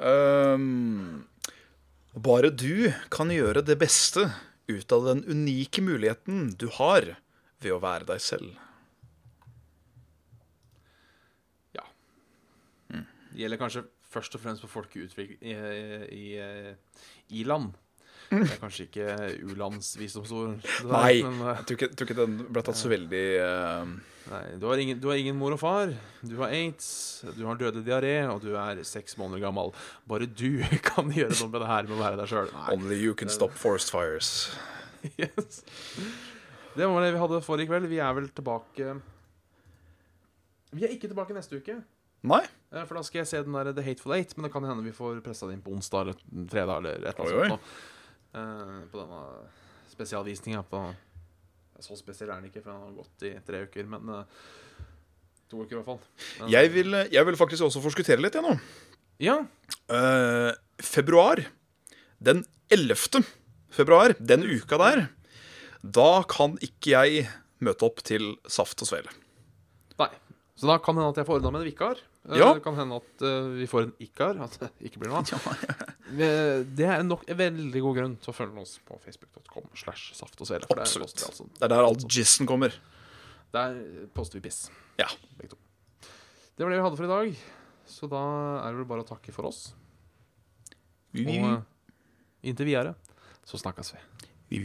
Ehm, 0.00 1.26
bare 2.16 2.50
du 2.50 2.90
kan 3.12 3.30
gjøre 3.32 3.62
det 3.66 3.76
beste 3.80 4.30
ut 4.70 4.92
av 4.94 5.06
den 5.10 5.22
unike 5.28 5.82
muligheten 5.84 6.54
du 6.58 6.68
har 6.78 7.16
ved 7.60 7.74
å 7.74 7.80
være 7.82 8.08
deg 8.08 8.22
selv. 8.24 8.54
Ja. 11.76 11.84
Det 12.88 13.42
gjelder 13.42 13.60
kanskje 13.60 13.84
først 14.10 14.34
og 14.34 14.42
fremst 14.42 14.64
for 14.64 14.72
folk 14.80 14.96
i, 14.96 15.04
i, 15.06 16.26
i, 17.30 17.44
land. 17.46 17.74
Det 18.30 18.46
er 18.46 18.62
kanskje 18.62 18.86
ikke 18.88 19.18
u-lands 19.50 19.92
visdomsord. 19.98 20.64
Nei. 20.88 21.20
Men, 21.26 21.42
Jeg 21.50 21.66
tror 21.66 21.78
ikke, 21.78 21.90
tror 21.94 22.08
ikke 22.08 22.20
den 22.22 22.40
ble 22.48 22.64
tatt 22.66 22.78
så 22.78 22.90
veldig 22.90 23.24
ehm, 23.44 23.94
nei 24.28 24.42
du, 24.60 24.66
har 24.68 24.80
ingen, 24.82 24.98
du 25.00 25.06
har 25.08 25.16
ingen 25.20 25.38
mor 25.40 25.54
og 25.56 25.60
far. 25.62 25.92
Du 26.22 26.34
har 26.42 26.52
aids. 26.52 26.90
Du 27.38 27.44
har 27.48 27.56
dødelig 27.60 27.86
diaré, 27.86 28.12
og 28.28 28.42
du 28.44 28.50
er 28.60 28.82
seks 28.84 29.16
måneder 29.20 29.40
gammel. 29.46 29.72
Bare 30.10 30.26
du 30.28 30.60
kan 30.90 31.08
gjøre 31.14 31.32
noe 31.38 31.48
med 31.54 31.60
det 31.64 31.70
her 31.70 31.88
med 31.88 31.96
å 31.96 32.02
være 32.02 32.20
deg 32.20 32.28
sjøl. 32.34 32.52
Only 32.74 32.98
you 33.00 33.14
can 33.16 33.32
stop 33.32 33.56
forest 33.56 33.90
fires. 33.94 34.34
Yes. 35.16 35.62
Det 36.76 36.84
var 36.84 37.00
det 37.00 37.14
vi 37.14 37.20
hadde 37.22 37.38
for 37.40 37.56
i 37.62 37.64
kveld. 37.64 37.86
Vi 37.88 38.02
er 38.04 38.12
vel 38.18 38.26
tilbake 38.36 38.90
Vi 40.76 40.84
er 40.84 40.92
ikke 40.92 41.08
tilbake 41.08 41.32
neste 41.32 41.56
uke. 41.56 41.78
Nei? 42.28 42.42
Eh, 42.68 42.84
For 42.84 42.98
da 42.98 43.02
skal 43.06 43.22
jeg 43.22 43.30
se 43.30 43.40
den 43.46 43.56
der 43.56 43.72
The 43.72 43.84
Hateful 43.86 44.12
Eight, 44.18 44.34
men 44.36 44.44
det 44.46 44.52
kan 44.52 44.66
hende 44.68 44.84
vi 44.84 44.92
får 44.92 45.22
pressa 45.24 45.48
det 45.48 45.56
inn 45.56 45.64
på 45.64 45.72
onsdag 45.72 46.02
eller 46.04 46.18
fredag 46.52 46.82
eller 46.82 47.08
et 47.08 47.16
eller 47.16 47.40
annet 47.40 47.54
sånt. 47.54 47.72
Eh, 48.36 48.76
På 48.92 49.00
denne 49.00 49.22
spesialvisninga 49.94 50.62
på 50.68 50.82
Så 51.80 51.96
spesiell 51.98 52.30
er 52.30 52.40
den 52.40 52.50
ikke, 52.50 52.62
for 52.62 52.72
den 52.72 52.82
har 52.84 52.96
gått 52.98 53.24
i 53.28 53.32
tre 53.46 53.62
uker, 53.66 53.86
men 53.88 54.08
eh, 54.14 54.24
to 55.50 55.62
uker 55.64 55.76
i 55.76 55.78
hvert 55.80 55.88
fall. 55.88 56.00
Men- 56.40 56.50
Jeg 56.52 56.72
vil, 56.74 56.96
jeg 57.12 57.26
vil 57.26 57.36
faktisk 57.40 57.66
også 57.68 57.82
forskuttere 57.84 58.20
litt, 58.22 58.34
jeg 58.38 58.44
nå. 58.46 58.54
Ja. 59.20 59.38
Uh, 59.90 60.52
februar. 60.80 61.42
Den 62.22 62.44
11. 62.70 63.24
februar, 63.72 64.14
den 64.20 64.44
uka 64.44 64.76
der, 64.80 65.06
da 65.82 66.22
kan 66.28 66.58
ikke 66.64 66.92
jeg 66.92 67.28
møte 67.60 67.84
opp 67.88 68.02
til 68.04 68.34
Saft 68.48 68.80
og 68.84 68.88
Svele. 68.88 69.12
Nei. 70.00 70.10
Så 70.56 70.68
da 70.68 70.76
kan 70.78 70.94
det 70.96 71.00
hende 71.04 71.14
at 71.16 71.20
jeg 71.22 71.26
får 71.28 71.38
ordna 71.40 71.50
med 71.54 71.62
en 71.64 71.70
vikar. 71.70 72.00
Eh, 72.28 72.36
Ja. 72.36 72.50
Det 72.54 72.62
kan 72.62 72.76
hende 72.76 72.98
at 73.00 73.22
uh, 73.24 73.48
vi 73.56 73.66
får 73.66 73.82
en 73.86 73.92
ikar. 74.04 74.36
At 74.44 74.58
det 74.60 74.70
ikke 74.90 75.00
blir 75.00 75.10
noe. 75.10 75.22
Eh, 76.10 76.64
Det 76.66 76.84
er 76.90 77.02
nok 77.06 77.22
en 77.30 77.36
veldig 77.38 77.80
god 77.84 77.96
grunn 77.96 78.16
til 78.20 78.32
å 78.32 78.34
følge 78.36 78.60
oss 78.60 78.78
på 78.84 78.98
facebook.com 79.00 79.68
slash 79.78 80.10
saft 80.18 80.40
og 80.42 80.46
sele 80.50 80.66
Absolutt. 80.68 81.14
Det 81.16 81.22
er, 81.22 81.30
altså- 81.30 81.48
Det 81.54 81.62
er 81.62 81.68
der 81.72 81.84
all 81.86 81.96
gissen 82.10 82.46
kommer. 82.50 82.74
Der 83.54 83.78
poster 84.14 84.38
vi 84.40 84.48
piss. 84.48 84.70
Ja. 84.98 85.06
Begge 85.38 85.50
to. 85.54 85.56
Det 86.56 86.64
var 86.66 86.70
det 86.74 86.78
vi 86.80 86.84
hadde 86.84 86.96
for 87.00 87.04
i 87.08 87.14
dag. 87.14 87.36
Så 87.86 88.08
da 88.10 88.20
er 88.66 88.70
det 88.70 88.76
vel 88.82 88.90
bare 88.90 89.02
å 89.02 89.08
takke 89.08 89.32
for 89.32 89.46
oss. 89.48 89.72
Og 91.16 91.26
uh, 91.26 91.62
inntil 92.44 92.66
videre 92.68 92.94
så 93.48 93.58
snakkes. 93.58 93.94
Vi 94.50 94.60